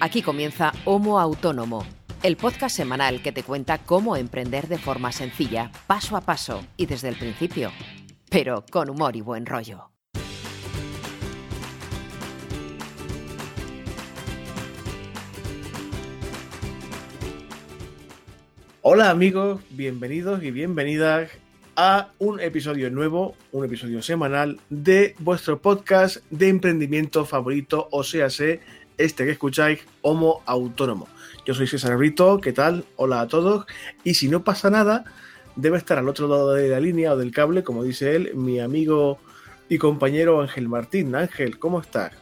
Aquí 0.00 0.22
comienza 0.22 0.72
Homo 0.84 1.18
Autónomo, 1.18 1.84
el 2.22 2.36
podcast 2.36 2.76
semanal 2.76 3.22
que 3.22 3.32
te 3.32 3.42
cuenta 3.42 3.78
cómo 3.78 4.16
emprender 4.16 4.68
de 4.68 4.78
forma 4.78 5.12
sencilla, 5.12 5.70
paso 5.86 6.16
a 6.16 6.20
paso 6.20 6.64
y 6.76 6.86
desde 6.86 7.08
el 7.08 7.16
principio, 7.16 7.70
pero 8.30 8.64
con 8.70 8.90
humor 8.90 9.16
y 9.16 9.20
buen 9.20 9.46
rollo. 9.46 9.90
Hola 18.86 19.08
amigos, 19.08 19.62
bienvenidos 19.70 20.42
y 20.42 20.50
bienvenidas 20.50 21.30
a 21.76 22.10
un 22.18 22.38
episodio 22.40 22.90
nuevo, 22.90 23.34
un 23.50 23.64
episodio 23.64 24.02
semanal 24.02 24.60
de 24.68 25.14
vuestro 25.18 25.58
podcast 25.58 26.18
de 26.30 26.48
emprendimiento 26.48 27.24
favorito, 27.24 27.88
o 27.90 28.04
sea, 28.04 28.30
sé, 28.30 28.60
este 28.98 29.24
que 29.24 29.32
escucháis, 29.32 29.80
Homo 30.02 30.42
Autónomo. 30.46 31.08
Yo 31.46 31.54
soy 31.54 31.66
César 31.66 31.96
Brito, 31.96 32.40
¿qué 32.40 32.52
tal? 32.52 32.84
Hola 32.96 33.20
a 33.20 33.28
todos. 33.28 33.66
Y 34.02 34.14
si 34.14 34.28
no 34.28 34.44
pasa 34.44 34.70
nada, 34.70 35.04
debe 35.56 35.78
estar 35.78 35.98
al 35.98 36.08
otro 36.08 36.28
lado 36.28 36.54
de 36.54 36.68
la 36.68 36.80
línea 36.80 37.12
o 37.12 37.16
del 37.16 37.32
cable, 37.32 37.62
como 37.62 37.84
dice 37.84 38.16
él, 38.16 38.34
mi 38.34 38.60
amigo 38.60 39.18
y 39.68 39.78
compañero 39.78 40.40
Ángel 40.40 40.68
Martín. 40.68 41.14
Ángel, 41.14 41.58
¿cómo 41.58 41.80
estás? 41.80 42.12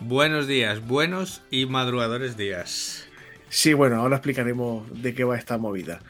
Buenos 0.00 0.46
días, 0.46 0.86
buenos 0.86 1.42
y 1.50 1.66
madrugadores 1.66 2.36
días. 2.36 3.06
Sí, 3.48 3.74
bueno, 3.74 3.96
ahora 3.96 4.16
explicaremos 4.16 5.02
de 5.02 5.14
qué 5.14 5.24
va 5.24 5.36
esta 5.36 5.58
movida. 5.58 6.00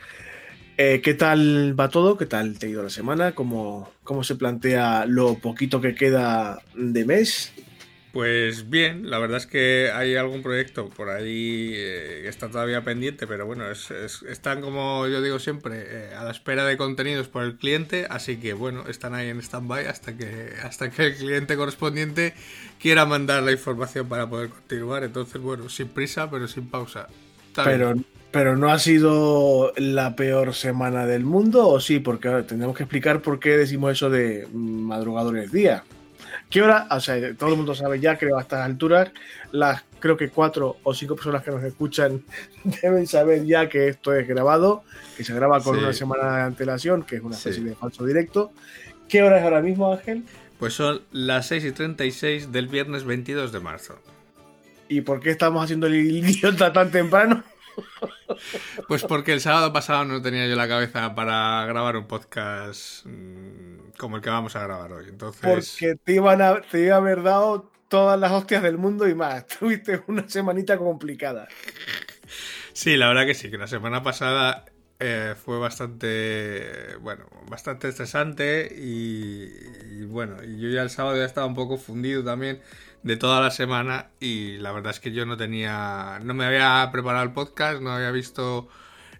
Eh, 0.78 1.00
¿Qué 1.02 1.14
tal 1.14 1.78
va 1.78 1.88
todo? 1.88 2.18
¿Qué 2.18 2.26
tal 2.26 2.58
te 2.58 2.66
ha 2.66 2.68
ido 2.68 2.82
la 2.82 2.90
semana? 2.90 3.32
¿Cómo, 3.32 3.90
¿Cómo 4.04 4.24
se 4.24 4.34
plantea 4.34 5.06
lo 5.06 5.36
poquito 5.36 5.80
que 5.80 5.94
queda 5.94 6.60
de 6.74 7.04
mes? 7.04 7.52
Pues 8.16 8.70
bien, 8.70 9.10
la 9.10 9.18
verdad 9.18 9.36
es 9.36 9.46
que 9.46 9.90
hay 9.92 10.16
algún 10.16 10.42
proyecto 10.42 10.88
por 10.88 11.10
ahí 11.10 11.72
eh, 11.74 12.20
que 12.22 12.28
está 12.28 12.48
todavía 12.48 12.82
pendiente, 12.82 13.26
pero 13.26 13.44
bueno, 13.44 13.70
es, 13.70 13.90
es- 13.90 14.22
están 14.22 14.62
como 14.62 15.06
yo 15.06 15.20
digo 15.20 15.38
siempre, 15.38 15.84
eh, 15.86 16.14
a 16.16 16.24
la 16.24 16.30
espera 16.30 16.64
de 16.64 16.78
contenidos 16.78 17.28
por 17.28 17.42
el 17.44 17.56
cliente, 17.58 18.06
así 18.08 18.38
que 18.38 18.54
bueno, 18.54 18.84
están 18.88 19.12
ahí 19.14 19.28
en 19.28 19.40
stand-by 19.40 19.84
hasta 19.86 20.16
que, 20.16 20.48
hasta 20.62 20.90
que 20.90 21.08
el 21.08 21.16
cliente 21.16 21.56
correspondiente 21.58 22.32
quiera 22.80 23.04
mandar 23.04 23.42
la 23.42 23.52
información 23.52 24.08
para 24.08 24.26
poder 24.30 24.48
continuar. 24.48 25.04
Entonces, 25.04 25.38
bueno, 25.42 25.68
sin 25.68 25.88
prisa, 25.88 26.30
pero 26.30 26.48
sin 26.48 26.68
pausa. 26.70 27.08
Pero, 27.66 27.96
pero 28.30 28.56
no 28.56 28.70
ha 28.72 28.78
sido 28.78 29.74
la 29.76 30.16
peor 30.16 30.54
semana 30.54 31.04
del 31.04 31.24
mundo, 31.24 31.68
¿o 31.68 31.80
sí? 31.80 31.98
Porque 31.98 32.30
tendremos 32.48 32.74
que 32.78 32.84
explicar 32.84 33.20
por 33.20 33.40
qué 33.40 33.58
decimos 33.58 33.92
eso 33.92 34.08
de 34.08 34.48
mm, 34.50 34.80
madrugadores 34.86 35.52
día. 35.52 35.84
¿Qué 36.50 36.62
hora? 36.62 36.86
O 36.90 37.00
sea, 37.00 37.34
todo 37.34 37.50
el 37.50 37.56
mundo 37.56 37.74
sabe 37.74 37.98
ya, 38.00 38.16
creo, 38.16 38.38
a 38.38 38.42
estas 38.42 38.60
alturas, 38.64 39.10
las 39.52 39.82
creo 39.98 40.16
que 40.16 40.28
cuatro 40.30 40.76
o 40.84 40.94
cinco 40.94 41.16
personas 41.16 41.42
que 41.42 41.50
nos 41.50 41.62
escuchan 41.64 42.22
deben 42.82 43.06
saber 43.06 43.44
ya 43.44 43.68
que 43.68 43.88
esto 43.88 44.14
es 44.14 44.26
grabado, 44.28 44.84
que 45.16 45.24
se 45.24 45.34
graba 45.34 45.60
con 45.60 45.76
Sí. 45.76 45.82
una 45.82 45.92
semana 45.92 46.36
de 46.36 46.42
antelación, 46.42 47.02
que 47.02 47.16
es 47.16 47.22
una 47.22 47.34
especie 47.36 47.62
Sí. 47.62 47.68
de 47.68 47.74
falso 47.74 48.04
directo. 48.06 48.52
¿Qué 49.08 49.22
hora 49.22 49.38
es 49.38 49.44
ahora 49.44 49.60
mismo, 49.60 49.92
Ángel? 49.92 50.24
Pues 50.58 50.72
son 50.74 51.02
las 51.12 51.46
6 51.48 51.64
y 51.64 51.72
36 51.72 52.52
del 52.52 52.68
viernes 52.68 53.04
22 53.04 53.52
de 53.52 53.60
marzo. 53.60 53.98
¿Y 54.88 55.00
por 55.02 55.20
qué 55.20 55.30
estamos 55.30 55.62
haciendo 55.64 55.86
el 55.88 55.96
idiota 55.96 56.72
tan 56.72 56.90
temprano? 56.90 57.42
Pues 58.88 59.02
porque 59.04 59.32
el 59.32 59.40
sábado 59.40 59.72
pasado 59.72 60.04
no 60.04 60.22
tenía 60.22 60.46
yo 60.46 60.56
la 60.56 60.66
cabeza 60.68 61.14
para 61.14 61.64
grabar 61.66 61.96
un 61.96 62.06
podcast 62.06 63.04
mm, 63.04 63.75
como 63.98 64.16
el 64.16 64.22
que 64.22 64.30
vamos 64.30 64.56
a 64.56 64.62
grabar 64.62 64.92
hoy. 64.92 65.06
Entonces, 65.08 65.80
Porque 65.80 65.96
te 65.96 66.12
iban 66.14 66.42
a, 66.42 66.60
te 66.62 66.80
iba 66.82 66.94
a 66.96 66.98
haber 66.98 67.22
dado 67.22 67.70
todas 67.88 68.18
las 68.20 68.32
hostias 68.32 68.62
del 68.62 68.78
mundo 68.78 69.08
y 69.08 69.14
más. 69.14 69.46
Tuviste 69.58 70.02
una 70.08 70.28
semanita 70.28 70.76
complicada. 70.78 71.48
sí, 72.72 72.96
la 72.96 73.08
verdad 73.08 73.26
que 73.26 73.34
sí, 73.34 73.50
que 73.50 73.58
la 73.58 73.66
semana 73.66 74.02
pasada 74.02 74.64
eh, 74.98 75.34
fue 75.42 75.58
bastante, 75.58 76.96
bueno, 77.00 77.26
bastante 77.48 77.88
estresante 77.88 78.68
y, 78.76 79.48
y 80.00 80.04
bueno, 80.04 80.42
y 80.44 80.58
yo 80.60 80.68
ya 80.70 80.82
el 80.82 80.90
sábado 80.90 81.16
ya 81.16 81.24
estaba 81.24 81.46
un 81.46 81.54
poco 81.54 81.78
fundido 81.78 82.24
también 82.24 82.60
de 83.02 83.16
toda 83.16 83.40
la 83.40 83.50
semana 83.50 84.10
y 84.20 84.58
la 84.58 84.72
verdad 84.72 84.90
es 84.92 85.00
que 85.00 85.12
yo 85.12 85.26
no 85.26 85.36
tenía, 85.36 86.18
no 86.22 86.34
me 86.34 86.44
había 86.46 86.88
preparado 86.92 87.24
el 87.24 87.32
podcast, 87.32 87.80
no 87.82 87.92
había 87.92 88.10
visto 88.10 88.68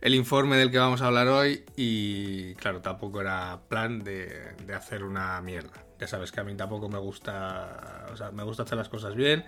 el 0.01 0.15
informe 0.15 0.57
del 0.57 0.71
que 0.71 0.79
vamos 0.79 1.03
a 1.03 1.07
hablar 1.07 1.29
hoy 1.29 1.65
y 1.77 2.55
claro, 2.55 2.81
tampoco 2.81 3.21
era 3.21 3.61
plan 3.69 4.03
de, 4.05 4.55
de 4.67 4.75
hacer 4.75 5.05
una 5.05 5.41
mierda. 5.41 5.85
Ya 5.99 6.07
sabes 6.07 6.31
que 6.31 6.41
a 6.41 6.45
mí 6.45 6.55
tampoco 6.55 6.89
me 6.89 6.99
gusta, 6.99 8.07
o 8.13 8.17
sea, 8.17 8.31
me 8.31 8.43
gusta 8.43 8.65
hacer 8.65 8.77
las 8.77 8.89
cosas 8.89 9.15
bien 9.15 9.45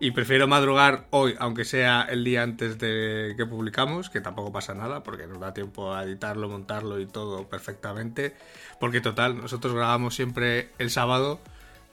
y 0.00 0.10
prefiero 0.10 0.48
madrugar 0.48 1.06
hoy, 1.10 1.36
aunque 1.38 1.64
sea 1.64 2.02
el 2.02 2.24
día 2.24 2.42
antes 2.42 2.78
de 2.78 3.34
que 3.36 3.46
publicamos, 3.46 4.10
que 4.10 4.20
tampoco 4.20 4.52
pasa 4.52 4.74
nada 4.74 5.02
porque 5.02 5.26
nos 5.26 5.38
da 5.38 5.54
tiempo 5.54 5.94
a 5.94 6.02
editarlo, 6.02 6.48
montarlo 6.48 6.98
y 7.00 7.06
todo 7.06 7.48
perfectamente, 7.48 8.34
porque 8.80 9.00
total, 9.00 9.36
nosotros 9.36 9.72
grabamos 9.74 10.14
siempre 10.14 10.70
el 10.78 10.90
sábado. 10.90 11.40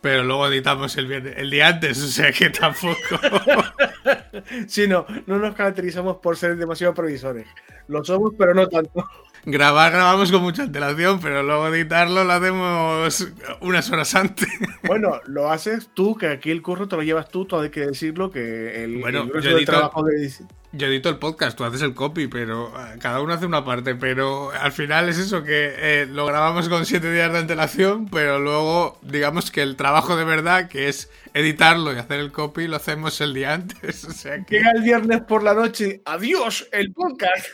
Pero 0.02 0.24
luego 0.24 0.48
editamos 0.48 0.98
el, 0.98 1.50
día 1.52 1.68
antes, 1.68 2.02
o 2.02 2.08
sea 2.08 2.32
que 2.32 2.50
tampoco. 2.50 2.98
Sí, 4.68 4.88
no, 4.88 5.06
no 5.28 5.38
nos 5.38 5.54
caracterizamos 5.54 6.18
por 6.18 6.36
ser 6.36 6.56
demasiado 6.58 6.94
previsores. 6.94 7.46
Lo 7.88 8.04
somos, 8.04 8.34
pero 8.38 8.54
no 8.54 8.68
tanto. 8.68 9.06
Grabar 9.44 9.92
grabamos 9.92 10.32
con 10.32 10.42
mucha 10.44 10.64
antelación, 10.64 11.20
pero 11.20 11.42
luego 11.42 11.68
editarlo 11.70 12.24
lo 12.24 12.32
hacemos 12.34 13.28
unas 13.62 13.90
horas 13.92 14.14
antes. 14.16 14.48
Bueno, 14.84 15.20
lo 15.26 15.52
haces 15.52 15.90
tú, 15.94 16.16
que 16.16 16.28
aquí 16.28 16.52
el 16.52 16.62
curro 16.62 16.88
te 16.88 16.96
lo 16.96 17.02
llevas 17.04 17.30
tú, 17.30 17.46
todo 17.46 17.62
hay 17.62 17.70
que 17.72 17.82
decirlo, 17.88 18.30
que 18.30 18.84
el, 18.84 19.00
Bueno, 19.00 19.24
el 19.24 19.30
yo 19.30 19.40
del 19.42 19.58
edito- 19.58 19.72
trabajo 19.72 20.04
de... 20.04 20.32
Yo 20.74 20.88
edito 20.88 21.10
el 21.10 21.18
podcast, 21.18 21.58
tú 21.58 21.66
haces 21.66 21.82
el 21.82 21.94
copy, 21.94 22.28
pero 22.28 22.70
eh, 22.80 22.98
cada 23.02 23.20
uno 23.20 23.34
hace 23.34 23.46
una 23.46 23.66
parte. 23.66 23.94
Pero 23.96 24.52
al 24.52 24.72
final 24.72 25.10
es 25.10 25.18
eso, 25.18 25.44
que 25.44 25.74
eh, 25.78 26.06
lo 26.10 26.26
grabamos 26.26 26.70
con 26.70 26.86
siete 26.86 27.12
días 27.12 27.30
de 27.34 27.40
antelación, 27.40 28.08
pero 28.08 28.40
luego 28.40 28.98
digamos 29.02 29.52
que 29.52 29.64
el 29.64 29.76
trabajo 29.76 30.16
de 30.16 30.24
verdad, 30.24 30.70
que 30.70 30.88
es 30.88 31.10
editarlo 31.34 31.92
y 31.94 31.98
hacer 31.98 32.22
el 32.22 32.32
copy, 32.32 32.68
lo 32.70 32.78
hacemos 32.78 33.20
el 33.20 33.34
día 33.34 33.54
antes. 33.54 34.06
O 34.12 34.12
sea 34.14 34.46
que... 34.46 34.56
Llega 34.60 34.72
el 34.72 34.82
viernes 34.82 35.22
por 35.28 35.44
la 35.44 35.54
noche, 35.54 36.02
adiós, 36.06 36.66
el 36.72 36.94
podcast. 36.94 37.48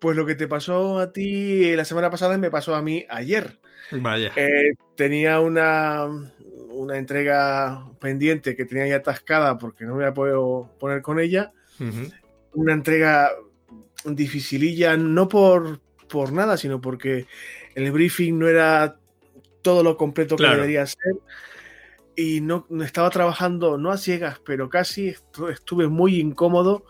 Pues 0.00 0.16
lo 0.16 0.26
que 0.26 0.34
te 0.34 0.48
pasó 0.48 0.98
a 0.98 1.12
ti 1.12 1.76
la 1.76 1.84
semana 1.84 2.10
pasada 2.10 2.36
me 2.38 2.50
pasó 2.50 2.74
a 2.74 2.82
mí 2.82 3.04
ayer. 3.08 3.60
Vaya. 3.92 4.32
Eh, 4.34 4.72
tenía 4.96 5.40
una, 5.40 6.06
una 6.70 6.96
entrega 6.96 7.86
pendiente 8.00 8.56
que 8.56 8.64
tenía 8.64 8.86
ya 8.86 8.96
atascada 8.96 9.58
porque 9.58 9.84
no 9.84 9.94
me 9.94 10.04
había 10.04 10.14
podido 10.14 10.70
poner 10.80 11.02
con 11.02 11.20
ella. 11.20 11.52
Ujú. 11.78 12.10
Una 12.54 12.72
entrega 12.72 13.30
dificililla, 14.04 14.96
no 14.96 15.28
por, 15.28 15.80
por 16.08 16.32
nada, 16.32 16.56
sino 16.56 16.80
porque 16.80 17.26
el 17.74 17.92
briefing 17.92 18.38
no 18.38 18.48
era 18.48 18.96
todo 19.60 19.82
lo 19.82 19.98
completo 19.98 20.36
que 20.36 20.44
Claro. 20.44 20.56
debería 20.56 20.86
ser. 20.86 21.14
Y 22.16 22.40
no, 22.40 22.66
estaba 22.82 23.10
trabajando, 23.10 23.76
no 23.76 23.92
a 23.92 23.98
ciegas, 23.98 24.40
pero 24.44 24.70
casi 24.70 25.10
estu- 25.14 25.50
estuve 25.52 25.88
muy 25.88 26.18
incómodo 26.20 26.84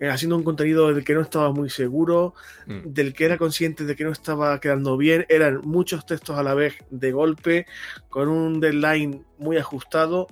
eh, 0.00 0.08
haciendo 0.08 0.36
un 0.36 0.44
contenido 0.44 0.92
del 0.92 1.04
que 1.04 1.14
no 1.14 1.20
estaba 1.20 1.52
muy 1.52 1.70
seguro, 1.70 2.34
Mm. 2.66 2.80
del 2.84 3.14
que 3.14 3.24
era 3.24 3.38
consciente 3.38 3.84
de 3.84 3.96
que 3.96 4.04
no 4.04 4.12
estaba 4.12 4.60
quedando 4.60 4.96
bien. 4.96 5.26
Eran 5.28 5.60
muchos 5.64 6.06
textos 6.06 6.38
a 6.38 6.42
la 6.42 6.54
vez 6.54 6.74
de 6.90 7.12
golpe, 7.12 7.66
con 8.08 8.28
un 8.28 8.60
deadline 8.60 9.24
muy 9.38 9.56
ajustado. 9.56 10.28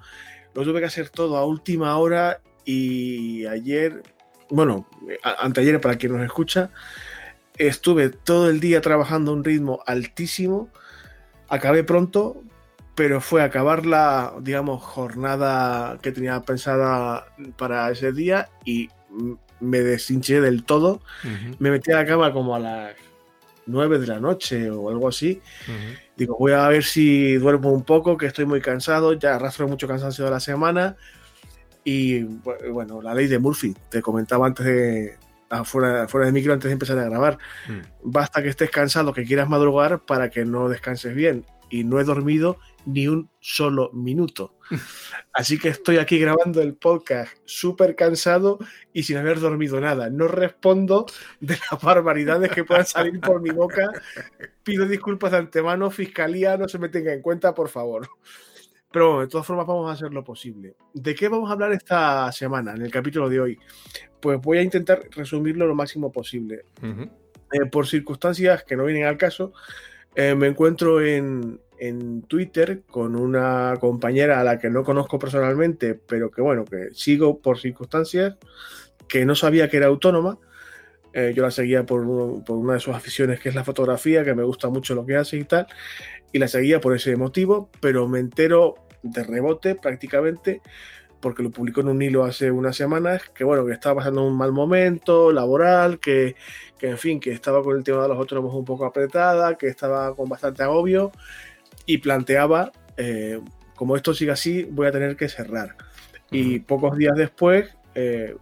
Lo 0.54 0.62
tuve 0.64 0.80
que 0.80 0.86
hacer 0.86 1.10
todo 1.10 1.36
a 1.36 1.44
última 1.44 1.96
hora 1.98 2.40
y 2.64 3.46
ayer, 3.46 4.02
bueno, 4.50 4.88
anteayer 5.22 5.80
para 5.80 5.96
quien 5.96 6.12
nos 6.12 6.24
escucha, 6.24 6.70
estuve 7.58 8.10
todo 8.10 8.50
el 8.50 8.60
día 8.60 8.80
trabajando 8.80 9.30
a 9.30 9.34
un 9.34 9.44
ritmo 9.44 9.82
altísimo. 9.86 10.68
Acabé 11.48 11.84
pronto, 11.84 12.42
pero 12.94 13.20
fue 13.20 13.42
acabar 13.42 13.86
la, 13.86 14.34
digamos, 14.40 14.82
jornada 14.82 15.98
que 16.02 16.12
tenía 16.12 16.40
pensada 16.42 17.26
para 17.56 17.90
ese 17.90 18.12
día 18.12 18.48
y 18.64 18.88
mm, 19.10 19.32
me 19.60 19.80
deshinché 19.80 20.40
del 20.40 20.64
todo 20.64 21.00
me 21.58 21.70
metí 21.70 21.90
a 21.92 21.96
la 21.96 22.06
cama 22.06 22.32
como 22.32 22.54
a 22.54 22.58
las 22.58 22.94
9 23.66 23.98
de 23.98 24.06
la 24.06 24.20
noche 24.20 24.70
o 24.70 24.88
algo 24.90 25.08
así. 25.08 25.40
Digo, 26.16 26.36
voy 26.38 26.52
a 26.52 26.68
ver 26.68 26.84
si 26.84 27.34
duermo 27.34 27.72
un 27.72 27.82
poco, 27.84 28.16
que 28.16 28.26
estoy 28.26 28.44
muy 28.46 28.60
cansado, 28.60 29.12
ya 29.14 29.34
arrastro 29.34 29.66
mucho 29.68 29.88
cansancio 29.88 30.24
de 30.24 30.30
la 30.30 30.40
semana. 30.40 30.96
Y 31.84 32.20
bu- 32.22 32.72
bueno, 32.72 33.02
la 33.02 33.14
ley 33.14 33.26
de 33.26 33.38
Murphy, 33.38 33.74
te 33.90 34.02
comentaba 34.02 34.46
antes 34.46 34.64
de, 34.66 35.16
afuera, 35.50 36.08
fuera 36.08 36.26
de 36.26 36.32
micro, 36.32 36.52
antes 36.52 36.68
de 36.68 36.72
empezar 36.72 36.98
a 36.98 37.04
grabar. 37.04 37.38
Mm. 37.68 37.80
Basta 38.10 38.42
que 38.42 38.48
estés 38.48 38.70
cansado, 38.70 39.12
que 39.12 39.24
quieras 39.24 39.48
madrugar 39.48 40.00
para 40.00 40.30
que 40.30 40.44
no 40.44 40.68
descanses 40.68 41.14
bien. 41.14 41.44
Y 41.68 41.84
no 41.84 42.00
he 42.00 42.04
dormido 42.04 42.58
ni 42.84 43.08
un 43.08 43.28
solo 43.40 43.90
minuto. 43.92 44.54
Así 45.32 45.58
que 45.58 45.68
estoy 45.68 45.98
aquí 45.98 46.18
grabando 46.18 46.62
el 46.62 46.74
podcast 46.74 47.36
súper 47.44 47.96
cansado 47.96 48.58
y 48.92 49.02
sin 49.02 49.16
haber 49.16 49.40
dormido 49.40 49.80
nada. 49.80 50.08
No 50.08 50.28
respondo 50.28 51.06
de 51.40 51.58
las 51.70 51.80
barbaridades 51.82 52.50
que 52.50 52.64
puedan 52.64 52.86
salir 52.86 53.20
por 53.20 53.40
mi 53.40 53.50
boca. 53.50 53.90
Pido 54.62 54.86
disculpas 54.86 55.32
de 55.32 55.38
antemano, 55.38 55.90
fiscalía, 55.90 56.56
no 56.56 56.68
se 56.68 56.78
me 56.78 56.88
tenga 56.88 57.12
en 57.12 57.22
cuenta, 57.22 57.54
por 57.54 57.68
favor. 57.68 58.08
Pero 58.92 59.08
bueno, 59.08 59.20
de 59.22 59.28
todas 59.28 59.46
formas 59.46 59.66
vamos 59.66 59.90
a 59.90 59.92
hacer 59.92 60.12
lo 60.12 60.24
posible. 60.24 60.76
¿De 60.94 61.14
qué 61.14 61.28
vamos 61.28 61.50
a 61.50 61.52
hablar 61.52 61.72
esta 61.72 62.30
semana, 62.32 62.72
en 62.72 62.82
el 62.82 62.90
capítulo 62.90 63.28
de 63.28 63.40
hoy? 63.40 63.58
Pues 64.20 64.40
voy 64.40 64.58
a 64.58 64.62
intentar 64.62 65.02
resumirlo 65.10 65.66
lo 65.66 65.74
máximo 65.74 66.10
posible. 66.10 66.64
Eh, 66.82 67.66
por 67.70 67.86
circunstancias 67.86 68.64
que 68.64 68.76
no 68.76 68.84
vienen 68.84 69.04
al 69.04 69.18
caso, 69.18 69.52
eh, 70.16 70.34
me 70.34 70.46
encuentro 70.46 71.00
en, 71.00 71.60
en, 71.78 72.22
Twitter 72.22 72.82
con 72.90 73.16
una 73.16 73.74
compañera 73.78 74.40
a 74.40 74.44
la 74.44 74.58
que 74.58 74.70
no 74.70 74.82
conozco 74.82 75.18
personalmente, 75.18 75.94
pero 75.94 76.30
que 76.30 76.40
bueno, 76.40 76.64
que 76.64 76.88
sigo 76.92 77.38
por 77.40 77.58
circunstancias, 77.58 78.36
que 79.08 79.26
no 79.26 79.34
sabía 79.34 79.68
que 79.68 79.76
era 79.76 79.86
autónoma. 79.86 80.38
Eh, 81.12 81.32
yo 81.34 81.42
la 81.42 81.50
seguía 81.50 81.84
por, 81.84 82.04
por, 82.44 82.56
una 82.56 82.74
de 82.74 82.80
sus 82.80 82.94
aficiones, 82.94 83.40
que 83.40 83.50
es 83.50 83.54
la 83.54 83.64
fotografía, 83.64 84.24
que 84.24 84.34
me 84.34 84.42
gusta 84.42 84.68
mucho 84.68 84.94
lo 84.94 85.06
que 85.06 85.16
hace 85.16 85.36
y 85.36 85.44
tal, 85.44 85.66
y 86.32 86.38
la 86.38 86.48
seguía 86.48 86.80
por 86.80 86.94
ese 86.96 87.16
motivo, 87.16 87.70
pero 87.80 88.08
me 88.08 88.18
entero 88.18 88.74
de 89.02 89.22
rebote 89.22 89.74
prácticamente, 89.74 90.60
porque 91.20 91.42
lo 91.42 91.50
publicó 91.50 91.80
en 91.80 91.88
un 91.88 92.02
hilo 92.02 92.24
hace 92.24 92.50
unas 92.50 92.76
semanas, 92.76 93.22
que 93.34 93.44
bueno, 93.44 93.64
que 93.64 93.72
estaba 93.72 93.96
pasando 93.96 94.24
un 94.24 94.36
mal 94.36 94.52
momento 94.52 95.32
laboral, 95.32 95.98
que, 95.98 96.36
que 96.78 96.90
en 96.90 96.98
fin, 96.98 97.20
que 97.20 97.32
estaba 97.32 97.62
con 97.62 97.76
el 97.76 97.84
tema 97.84 98.02
de 98.02 98.08
los 98.08 98.18
autónomos 98.18 98.54
un 98.54 98.64
poco 98.64 98.84
apretada, 98.84 99.56
que 99.56 99.68
estaba 99.68 100.14
con 100.14 100.28
bastante 100.28 100.62
agobio 100.62 101.12
y 101.86 101.98
planteaba, 101.98 102.72
eh, 102.96 103.40
como 103.74 103.96
esto 103.96 104.14
sigue 104.14 104.32
así, 104.32 104.64
voy 104.64 104.86
a 104.86 104.92
tener 104.92 105.16
que 105.16 105.28
cerrar. 105.28 105.76
Y 106.30 106.58
pocos 106.58 106.96
días 106.96 107.14
después, 107.16 107.70
eh, 107.94 108.36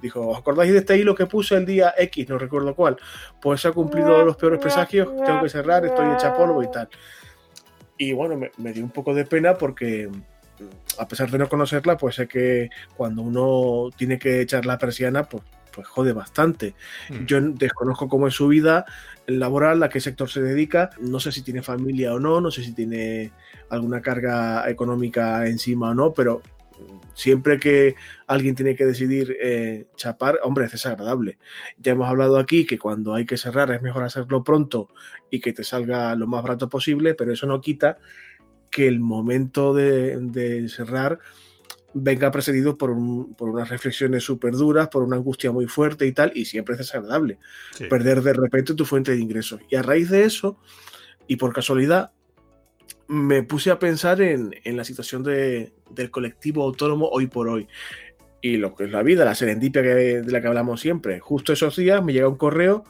dijo, 0.00 0.26
¿os 0.28 0.38
acordáis 0.38 0.72
de 0.72 0.78
este 0.78 0.96
hilo 0.96 1.14
que 1.14 1.26
puse 1.26 1.54
el 1.54 1.66
día 1.66 1.94
X? 1.96 2.28
No 2.28 2.38
recuerdo 2.38 2.74
cuál. 2.74 2.96
Pues 3.40 3.60
se 3.60 3.68
ha 3.68 3.72
cumplido 3.72 4.24
los 4.24 4.36
peores 4.36 4.60
presagios, 4.60 5.08
tengo 5.24 5.42
que 5.42 5.48
cerrar, 5.48 5.84
estoy 5.84 6.14
hecha 6.14 6.34
polvo 6.34 6.62
y 6.62 6.70
tal. 6.70 6.88
Y 7.98 8.12
bueno, 8.14 8.40
me, 8.56 8.72
dio 8.72 8.82
un 8.82 8.90
poco 8.90 9.12
de 9.12 9.26
pena 9.26 9.58
porque 9.58 10.08
a 10.98 11.08
pesar 11.08 11.30
de 11.30 11.38
no 11.38 11.48
conocerla, 11.48 11.96
pues 11.96 12.16
sé 12.16 12.28
que 12.28 12.70
cuando 12.96 13.22
uno 13.22 13.90
tiene 13.96 14.18
que 14.18 14.40
echar 14.40 14.66
la 14.66 14.78
persiana, 14.78 15.24
pues, 15.24 15.44
pues 15.72 15.86
jode 15.86 16.12
bastante. 16.12 16.74
Mm. 17.08 17.24
Yo 17.26 17.40
desconozco 17.40 18.08
cómo 18.08 18.26
es 18.28 18.34
su 18.34 18.48
vida 18.48 18.84
laboral, 19.26 19.82
a 19.82 19.88
qué 19.88 20.00
sector 20.00 20.28
se 20.28 20.42
dedica, 20.42 20.90
no 21.00 21.20
sé 21.20 21.32
si 21.32 21.42
tiene 21.42 21.62
familia 21.62 22.14
o 22.14 22.18
no, 22.18 22.40
no 22.40 22.50
sé 22.50 22.64
si 22.64 22.72
tiene 22.72 23.32
alguna 23.68 24.02
carga 24.02 24.68
económica 24.68 25.46
encima 25.46 25.90
o 25.90 25.94
no, 25.94 26.12
pero 26.12 26.42
siempre 27.14 27.58
que 27.58 27.94
alguien 28.26 28.54
tiene 28.54 28.74
que 28.74 28.86
decidir 28.86 29.36
eh, 29.40 29.86
chapar, 29.96 30.38
hombre, 30.42 30.66
es 30.66 30.72
desagradable. 30.72 31.38
Ya 31.78 31.92
hemos 31.92 32.08
hablado 32.08 32.38
aquí 32.38 32.66
que 32.66 32.78
cuando 32.78 33.14
hay 33.14 33.26
que 33.26 33.36
cerrar 33.36 33.70
es 33.70 33.82
mejor 33.82 34.04
hacerlo 34.04 34.42
pronto 34.42 34.88
y 35.30 35.40
que 35.40 35.52
te 35.52 35.64
salga 35.64 36.14
lo 36.14 36.26
más 36.26 36.42
barato 36.42 36.68
posible, 36.68 37.14
pero 37.14 37.32
eso 37.32 37.46
no 37.46 37.60
quita 37.60 37.98
que 38.70 38.86
el 38.86 39.00
momento 39.00 39.74
de, 39.74 40.68
cerrar 40.68 41.18
venga 41.92 42.30
precedido 42.30 42.78
por, 42.78 42.90
unas 42.90 43.68
reflexiones 43.68 44.22
súper 44.22 44.54
duras, 44.54 44.88
por 44.88 45.02
una 45.02 45.16
angustia 45.16 45.50
muy 45.50 45.66
fuerte 45.66 46.06
y 46.06 46.12
tal, 46.12 46.32
y 46.34 46.44
siempre 46.44 46.74
es 46.74 46.78
desagradable 46.78 47.38
perder 47.88 48.22
de 48.22 48.32
repente 48.32 48.74
tu 48.74 48.84
fuente 48.84 49.12
de 49.12 49.18
ingresos. 49.18 49.60
Y 49.68 49.76
a 49.76 49.82
raíz 49.82 50.08
de 50.10 50.24
eso, 50.24 50.56
y 51.26 51.36
por 51.36 51.52
casualidad, 51.52 52.12
me 53.08 53.42
puse 53.42 53.72
a 53.72 53.78
pensar 53.80 54.20
en, 54.20 54.52
la 54.64 54.84
situación 54.84 55.24
del 55.24 56.10
colectivo 56.10 56.62
autónomo 56.62 57.08
hoy 57.08 57.26
por 57.26 57.48
hoy. 57.48 57.66
Y 58.40 58.56
lo 58.56 58.74
que 58.74 58.84
es 58.84 58.90
la 58.90 59.02
vida, 59.02 59.24
la 59.24 59.34
serendipia 59.34 59.82
de 59.82 60.24
la 60.24 60.40
que 60.40 60.46
hablamos 60.46 60.80
siempre. 60.80 61.18
Justo 61.18 61.52
esos 61.52 61.76
días 61.76 62.02
me 62.04 62.12
llega 62.12 62.28
un 62.28 62.36
correo 62.36 62.84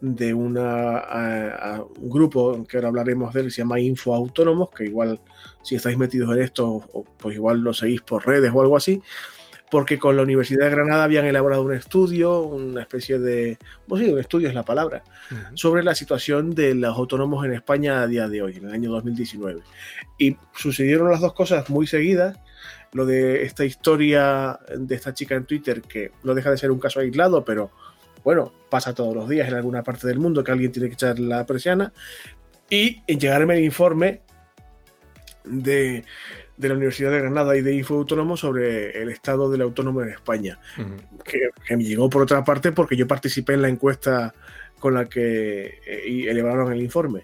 de 0.00 0.32
una, 0.32 1.82
un 1.98 2.10
grupo 2.10 2.64
que 2.66 2.76
ahora 2.76 2.88
hablaremos 2.88 3.34
de 3.34 3.40
él, 3.40 3.50
se 3.50 3.62
llama 3.62 3.80
Info 3.80 4.14
Autónomos, 4.14 4.70
que 4.70 4.84
igual 4.84 5.20
si 5.62 5.74
estáis 5.74 5.98
metidos 5.98 6.34
en 6.36 6.42
esto, 6.42 6.82
pues 7.16 7.36
igual 7.36 7.60
lo 7.60 7.74
seguís 7.74 8.00
por 8.02 8.26
redes 8.26 8.52
o 8.54 8.60
algo 8.60 8.76
así, 8.76 9.02
porque 9.70 9.98
con 9.98 10.16
la 10.16 10.22
Universidad 10.22 10.64
de 10.64 10.70
Granada 10.70 11.04
habían 11.04 11.26
elaborado 11.26 11.62
un 11.62 11.74
estudio, 11.74 12.40
una 12.40 12.82
especie 12.82 13.18
de, 13.18 13.58
pues 13.86 14.02
sí, 14.02 14.10
un 14.10 14.18
estudio 14.18 14.48
es 14.48 14.54
la 14.54 14.64
palabra, 14.64 15.02
sobre 15.54 15.82
la 15.82 15.94
situación 15.94 16.54
de 16.54 16.74
los 16.74 16.96
autónomos 16.96 17.44
en 17.44 17.52
España 17.52 18.00
a 18.00 18.06
día 18.06 18.28
de 18.28 18.42
hoy, 18.42 18.56
en 18.56 18.66
el 18.66 18.72
año 18.72 18.90
2019. 18.90 19.60
Y 20.18 20.36
sucedieron 20.54 21.10
las 21.10 21.20
dos 21.20 21.34
cosas 21.34 21.68
muy 21.70 21.86
seguidas, 21.86 22.38
lo 22.92 23.04
de 23.04 23.42
esta 23.42 23.64
historia 23.64 24.58
de 24.74 24.94
esta 24.94 25.12
chica 25.12 25.34
en 25.34 25.44
Twitter, 25.44 25.82
que 25.82 26.12
no 26.22 26.34
deja 26.34 26.50
de 26.50 26.56
ser 26.56 26.70
un 26.70 26.78
caso 26.78 27.00
aislado, 27.00 27.44
pero 27.44 27.70
bueno, 28.24 28.52
pasa 28.70 28.94
todos 28.94 29.14
los 29.14 29.28
días 29.28 29.48
en 29.48 29.54
alguna 29.54 29.82
parte 29.82 30.06
del 30.06 30.18
mundo 30.18 30.44
que 30.44 30.52
alguien 30.52 30.72
tiene 30.72 30.88
que 30.88 30.94
echar 30.94 31.18
la 31.18 31.46
persiana, 31.46 31.92
y 32.70 33.02
en 33.06 33.18
llegarme 33.18 33.56
el 33.56 33.64
informe 33.64 34.20
de 35.44 36.04
de 36.58 36.68
la 36.68 36.74
Universidad 36.74 37.12
de 37.12 37.20
Granada 37.20 37.56
y 37.56 37.62
de 37.62 37.74
Info 37.74 37.94
Autónomo 37.94 38.36
sobre 38.36 39.00
el 39.00 39.10
estado 39.10 39.50
del 39.50 39.62
autónomo 39.62 40.02
en 40.02 40.10
España, 40.10 40.58
que, 41.24 41.76
me 41.76 41.84
llegó 41.84 42.10
por 42.10 42.22
otra 42.22 42.44
parte 42.44 42.72
porque 42.72 42.96
yo 42.96 43.06
participé 43.06 43.54
en 43.54 43.62
la 43.62 43.68
encuesta 43.68 44.34
con 44.78 44.94
la 44.94 45.06
que 45.06 45.78
eh, 45.86 46.26
elevaron 46.28 46.72
el 46.72 46.82
informe. 46.82 47.22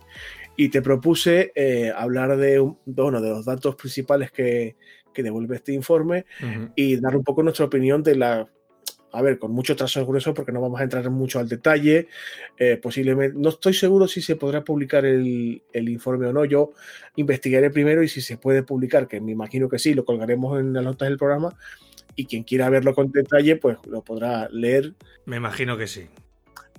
Y 0.56 0.68
te 0.68 0.82
propuse 0.82 1.50
eh, 1.56 1.92
hablar 1.94 2.36
de, 2.36 2.60
bueno, 2.86 3.20
de 3.20 3.30
los 3.30 3.44
datos 3.44 3.74
principales 3.74 4.30
que, 4.30 4.76
que 5.12 5.24
devuelve 5.24 5.56
este 5.56 5.72
informe 5.72 6.26
y 6.76 6.96
dar 7.00 7.16
un 7.16 7.24
poco 7.24 7.42
nuestra 7.42 7.64
opinión 7.64 8.04
de 8.04 8.14
la 8.14 8.46
a 9.14 9.22
ver, 9.22 9.38
con 9.38 9.52
mucho 9.52 9.76
trazo 9.76 10.04
grueso 10.04 10.34
porque 10.34 10.50
no 10.50 10.60
vamos 10.60 10.80
a 10.80 10.84
entrar 10.84 11.08
mucho 11.08 11.38
al 11.38 11.48
detalle. 11.48 12.08
Eh, 12.58 12.78
posiblemente, 12.82 13.38
no 13.38 13.48
estoy 13.48 13.72
seguro 13.72 14.08
si 14.08 14.20
se 14.20 14.34
podrá 14.34 14.64
publicar 14.64 15.06
el, 15.06 15.62
informe 15.72 16.26
o 16.26 16.32
no. 16.32 16.44
Yo 16.44 16.72
investigaré 17.14 17.70
primero 17.70 18.02
y 18.02 18.08
si 18.08 18.20
se 18.20 18.36
puede 18.36 18.64
publicar, 18.64 19.06
que 19.06 19.20
me 19.20 19.30
imagino 19.30 19.68
que 19.68 19.78
sí, 19.78 19.94
lo 19.94 20.04
colgaremos 20.04 20.58
en 20.58 20.72
las 20.72 20.82
notas 20.82 21.08
del 21.08 21.16
programa. 21.18 21.56
Y 22.16 22.26
quien 22.26 22.42
quiera 22.42 22.68
verlo 22.70 22.92
con 22.94 23.12
detalle, 23.12 23.56
pues 23.56 23.78
lo 23.86 24.02
podrá 24.02 24.48
leer. 24.50 24.94
Me 25.26 25.36
imagino 25.36 25.76
que 25.76 25.86
sí. 25.86 26.08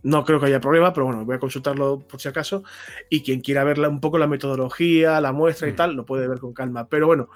No 0.03 0.23
creo 0.23 0.39
que 0.39 0.47
haya 0.47 0.59
problema, 0.59 0.93
pero 0.93 1.05
bueno, 1.05 1.25
voy 1.25 1.35
a 1.37 1.39
consultarlo 1.39 1.99
por 1.99 2.19
si 2.19 2.27
acaso. 2.27 2.63
Y 3.09 3.21
quien 3.21 3.39
quiera 3.39 3.63
ver 3.63 3.79
un 3.79 4.01
poco 4.01 4.17
la 4.17 4.27
metodología, 4.27 5.21
la 5.21 5.31
muestra 5.31 5.69
y 5.69 5.71
mm. 5.71 5.75
tal, 5.75 5.93
lo 5.95 6.05
puede 6.05 6.27
ver 6.27 6.39
con 6.39 6.53
calma. 6.53 6.87
Pero 6.89 7.07
bueno, 7.07 7.29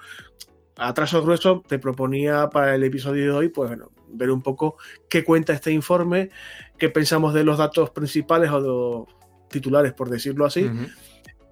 a 0.80 0.94
trazo 0.94 1.22
grueso 1.22 1.62
te 1.66 1.78
proponía 1.78 2.48
para 2.48 2.74
el 2.74 2.82
episodio 2.82 3.24
de 3.24 3.30
hoy, 3.30 3.48
pues 3.50 3.68
bueno, 3.68 3.90
ver 4.08 4.30
un 4.30 4.40
poco 4.40 4.78
qué 5.10 5.22
cuenta 5.24 5.52
este 5.52 5.70
informe, 5.72 6.30
qué 6.78 6.88
pensamos 6.88 7.34
de 7.34 7.44
los 7.44 7.58
datos 7.58 7.90
principales 7.90 8.50
o 8.50 8.62
de 8.62 8.68
los 8.68 9.48
titulares, 9.48 9.92
por 9.92 10.08
decirlo 10.08 10.46
así. 10.46 10.70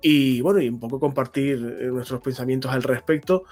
Y 0.00 0.40
bueno, 0.40 0.62
y 0.62 0.69
un 0.70 0.80
poco 0.80 0.98
compartir 0.98 1.76
eh, 1.78 1.86
nuestros 1.88 2.22
pensamientos 2.22 2.72
al 2.72 2.82
respecto. 2.82 3.44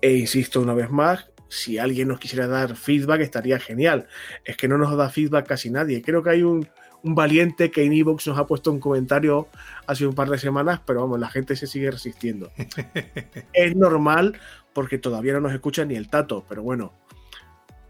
E 0.00 0.14
insisto 0.14 0.60
una 0.60 0.74
vez 0.74 0.90
más, 0.90 1.30
si 1.48 1.78
alguien 1.78 2.06
nos 2.06 2.20
quisiera 2.20 2.46
dar 2.46 2.76
feedback 2.76 3.20
estaría 3.22 3.58
genial. 3.58 4.06
Es 4.44 4.56
que 4.56 4.68
no 4.68 4.78
nos 4.78 4.96
da 4.96 5.10
feedback 5.10 5.48
casi 5.48 5.70
nadie. 5.70 6.02
Creo 6.02 6.22
que 6.22 6.30
hay 6.30 6.42
un, 6.44 6.68
un 7.02 7.14
valiente 7.14 7.70
que 7.70 7.82
en 7.82 7.92
Evox 7.92 8.26
nos 8.28 8.38
ha 8.38 8.46
puesto 8.46 8.70
un 8.70 8.80
comentario 8.80 9.48
hace 9.86 10.06
un 10.06 10.14
par 10.14 10.28
de 10.30 10.38
semanas, 10.38 10.80
pero 10.86 11.00
vamos, 11.00 11.18
la 11.18 11.28
gente 11.28 11.56
se 11.56 11.66
sigue 11.66 11.90
resistiendo. 11.90 12.50
es 13.52 13.76
normal 13.76 14.38
porque 14.72 14.98
todavía 14.98 15.32
no 15.34 15.40
nos 15.40 15.52
escucha 15.52 15.84
ni 15.84 15.96
el 15.96 16.08
tato, 16.08 16.44
pero 16.48 16.62
bueno. 16.62 16.92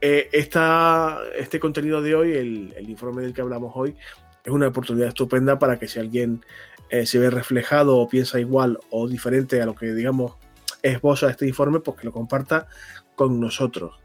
Eh, 0.01 0.31
este 0.33 1.61
contenido 1.61 2.01
de 2.01 2.15
hoy, 2.15 2.33
el, 2.33 2.89
informe 2.89 3.23
del 3.23 3.35
que 3.35 3.43
hablamos 3.43 3.73
hoy, 3.75 3.97
es 4.45 4.51
una 4.51 4.69
oportunidad 4.69 5.09
estupenda 5.09 5.59
para 5.59 5.79
que 5.79 5.89
si 5.89 5.99
alguien 5.99 6.45
eh, 6.89 7.05
se 7.05 7.19
ve 7.19 7.29
reflejado 7.29 7.99
o 7.99 8.09
piensa 8.09 8.41
igual 8.41 8.79
o 8.91 9.07
diferente 9.07 9.61
a 9.61 9.67
lo 9.67 9.75
que 9.75 9.93
digamos 9.93 10.37
esboza 10.83 11.31
este 11.31 11.47
informe, 11.47 11.81
pues 11.81 11.99
que 11.99 12.07
lo 12.07 12.13
comparta 12.13 12.67
con 13.15 13.39
nosotros. 13.39 14.01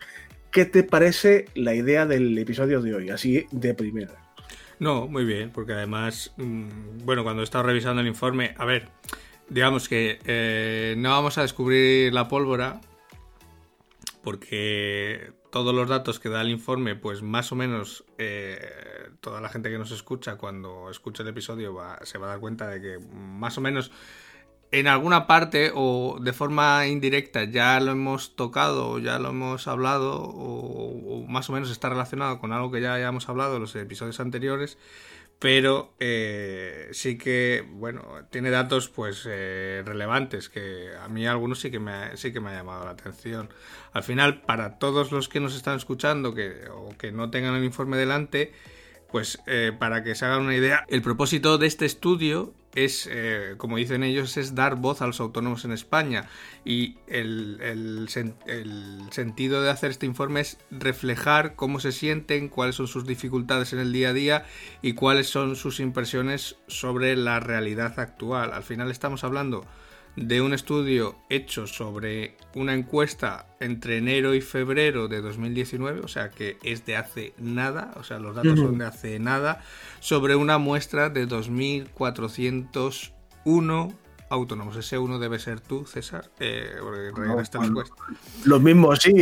¿Qué 0.52 0.66
te 0.66 0.84
parece 0.84 1.46
la 1.56 1.74
idea 1.74 2.06
del 2.06 2.38
episodio 2.38 2.82
de 2.82 2.94
hoy? 2.94 3.10
Así 3.10 3.46
de 3.52 3.74
primera. 3.74 4.14
No, 4.80 5.08
muy 5.08 5.24
bien, 5.24 5.52
porque 5.52 5.74
además, 5.74 6.34
mm, 6.38 7.06
bueno, 7.06 7.24
cuando 7.24 7.42
he 7.42 7.46
estado 7.46 7.66
revisando 7.66 8.02
el 8.02 8.08
informe, 8.08 8.54
a 8.58 8.66
ver, 8.66 8.90
digamos 9.50 9.90
que 9.90 10.20
eh, 10.26 10.96
no 10.98 11.12
vamos 11.12 11.38
a 11.38 11.42
descubrir 11.42 12.14
la 12.14 12.28
pólvora, 12.28 12.82
porque 14.24 15.34
todos 15.52 15.74
los 15.74 15.88
datos 15.88 16.20
que 16.20 16.30
da 16.30 16.42
el 16.42 16.50
informe, 16.50 16.96
pues 16.96 17.22
más 17.22 17.52
o 17.52 17.56
menos 17.56 18.04
eh, 18.18 19.10
toda 19.22 19.40
la 19.40 19.50
gente 19.50 19.70
que 19.70 19.78
nos 19.78 19.92
escucha 19.92 20.36
cuando 20.36 20.90
escucha 20.90 21.24
el 21.24 21.30
episodio 21.30 21.78
se 22.04 22.18
va 22.18 22.28
a 22.28 22.30
dar 22.32 22.40
cuenta 22.40 22.68
de 22.68 22.82
que 22.82 23.00
más 23.00 23.58
o 23.58 23.62
menos 23.62 23.92
en 24.72 24.88
alguna 24.88 25.28
parte 25.28 25.72
o 25.74 26.18
de 26.20 26.34
forma 26.34 26.88
indirecta 26.88 27.46
ya 27.46 27.80
lo 27.80 27.92
hemos 27.92 28.36
tocado, 28.36 29.00
ya 29.00 29.20
lo 29.20 29.30
hemos 29.30 29.68
hablado 29.68 30.22
o, 30.22 31.26
más 31.30 31.50
o 31.50 31.54
menos 31.54 31.72
está 31.72 31.88
relacionado 31.88 32.40
con 32.40 32.52
algo 32.52 32.72
que 32.72 32.82
ya 32.82 32.94
hayamos 32.94 33.30
hablado 33.30 33.56
en 33.56 33.62
los 33.62 33.76
episodios 33.76 34.20
anteriores, 34.20 34.78
pero 35.40 35.94
eh, 36.00 36.90
sí 36.92 37.18
que, 37.18 37.64
bueno, 37.68 38.04
tiene 38.30 38.50
datos 38.50 38.90
pues 38.90 39.28
eh, 39.30 39.84
relevantes 39.86 40.50
que 40.50 40.90
a 41.00 41.08
mí 41.10 41.28
algunos 41.28 41.60
sí 41.60 41.72
que, 41.72 41.80
me, 41.80 42.16
sí 42.16 42.32
que 42.32 42.40
me 42.40 42.52
ha 42.52 42.54
llamado 42.54 42.86
la 42.86 42.92
atención. 42.92 43.50
Al 43.92 44.04
final, 44.04 44.42
para 44.42 44.80
todos 44.80 45.12
los 45.12 45.28
que 45.28 45.40
nos 45.40 45.56
están 45.56 45.78
escuchando 45.78 46.34
que, 46.34 46.68
o 46.72 46.96
que 46.98 47.12
no 47.12 47.30
tengan 47.30 47.56
el 47.56 47.64
informe 47.64 47.98
delante, 47.98 48.54
pues 49.12 49.40
eh, 49.46 49.72
para 49.78 50.04
que 50.04 50.16
se 50.16 50.26
hagan 50.26 50.42
una 50.42 50.56
idea, 50.56 50.86
el 50.88 51.02
propósito 51.02 51.58
de 51.58 51.68
este 51.68 51.86
estudio 51.86 52.54
es, 52.76 53.10
eh, 53.12 53.56
como 53.58 53.78
dicen 53.78 54.04
ellos, 54.04 54.38
es 54.38 54.54
dar 54.54 54.76
voz 54.76 55.02
a 55.02 55.08
los 55.08 55.20
autónomos 55.20 55.66
en 55.66 55.72
España. 55.72 56.28
Y 56.64 56.98
el, 57.08 57.60
el, 57.62 58.08
sentido 59.12 59.62
de 59.62 59.70
hacer 59.70 59.92
este 59.92 60.06
informe 60.06 60.42
es 60.42 60.58
reflejar 60.70 61.56
cómo 61.56 61.80
se 61.80 61.92
sienten, 61.92 62.50
cuáles 62.50 62.76
son 62.76 62.88
sus 62.88 63.08
dificultades 63.08 63.74
en 63.74 63.80
el 63.80 63.94
día 63.94 64.10
a 64.10 64.14
día 64.14 64.46
y 64.82 64.94
cuáles 64.94 65.28
son 65.28 65.56
sus 65.56 65.80
impresiones 65.80 66.58
sobre 66.68 67.16
la 67.16 67.40
realidad 67.40 68.00
actual. 68.00 68.52
Al 68.54 68.64
final 68.64 68.92
estamos 68.92 69.24
hablando 69.24 69.66
de 70.16 70.42
un 70.42 70.54
estudio 70.54 71.16
hecho 71.30 71.68
sobre 71.68 72.38
una 72.54 72.74
encuesta 72.74 73.48
entre 73.60 73.98
enero 73.98 74.34
y 74.34 74.40
febrero 74.42 75.08
de 75.08 75.22
2019, 75.22 76.02
o 76.02 76.08
sea 76.08 76.30
que 76.30 76.58
es 76.64 76.86
de 76.86 76.96
hace 76.96 77.34
nada, 77.38 77.94
o 77.98 78.04
sea, 78.04 78.20
los 78.20 78.36
datos 78.36 78.60
son 78.60 78.78
de 78.78 78.86
hace 78.86 79.20
nada, 79.20 79.62
sobre 80.00 80.36
una 80.36 80.58
muestra 80.58 81.10
de 81.10 81.28
2.401 81.28 83.94
autónomos. 84.30 84.78
Ese 84.78 84.98
uno 84.98 85.20
debe 85.20 85.38
ser 85.40 85.60
tú, 85.60 85.86
César, 85.86 86.32
eh, 86.40 86.76
porque 86.80 87.12
la 87.22 87.44
encuesta. 87.66 87.96
Los 88.46 88.62
mismos, 88.62 89.00
sí. 89.02 89.14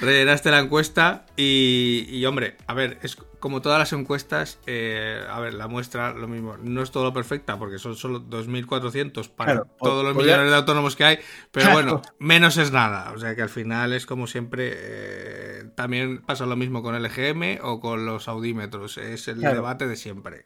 Rellenaste 0.00 0.50
la 0.50 0.60
encuesta 0.60 1.26
y, 1.36 2.24
hombre, 2.24 2.56
a 2.66 2.74
ver, 2.74 2.98
es 3.02 3.16
como 3.38 3.60
todas 3.60 3.78
las 3.78 3.92
encuestas, 3.92 4.58
eh, 4.66 5.22
a 5.28 5.40
ver, 5.40 5.54
la 5.54 5.66
muestra 5.68 6.12
lo 6.12 6.28
mismo. 6.28 6.56
No 6.58 6.82
es 6.82 6.90
todo 6.90 7.12
perfecta 7.12 7.58
porque 7.58 7.78
son 7.78 7.96
solo 7.96 8.20
2.400 8.22 9.28
para 9.30 9.64
todos 9.64 10.04
los 10.04 10.14
millones 10.14 10.50
de 10.50 10.56
autónomos 10.56 10.96
que 10.96 11.04
hay, 11.04 11.18
pero 11.50 11.72
bueno, 11.72 12.02
menos 12.18 12.56
es 12.56 12.72
nada. 12.72 13.12
O 13.12 13.18
sea 13.18 13.34
que 13.34 13.42
al 13.42 13.48
final 13.48 13.92
es 13.92 14.06
como 14.06 14.26
siempre, 14.26 14.72
eh, 14.74 15.64
también 15.74 16.22
pasa 16.22 16.46
lo 16.46 16.56
mismo 16.56 16.82
con 16.82 16.94
el 16.94 17.04
EGM 17.06 17.58
o 17.62 17.80
con 17.80 18.06
los 18.06 18.28
audímetros, 18.28 18.98
es 18.98 19.28
el 19.28 19.40
debate 19.40 19.86
de 19.86 19.96
siempre. 19.96 20.44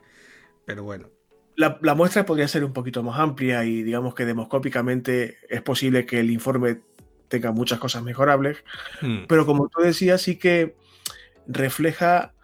Pero 0.64 0.82
bueno. 0.82 1.08
La, 1.56 1.94
muestra 1.94 2.26
podría 2.26 2.48
ser 2.48 2.64
un 2.64 2.72
poquito 2.72 3.04
más 3.04 3.20
amplia 3.20 3.64
y 3.64 3.84
digamos 3.84 4.14
que 4.14 4.24
demoscópicamente 4.24 5.38
es 5.48 5.62
posible 5.62 6.04
que 6.04 6.18
el 6.18 6.30
informe 6.30 6.80
tenga 7.28 7.52
muchas 7.52 7.78
cosas 7.78 8.02
mejorables, 8.02 8.64
hmm. 9.00 9.24
pero 9.28 9.46
como 9.46 9.68
tú 9.68 9.80
decías, 9.82 10.22
sí 10.22 10.36
que 10.36 10.76
refleja, 11.46 12.34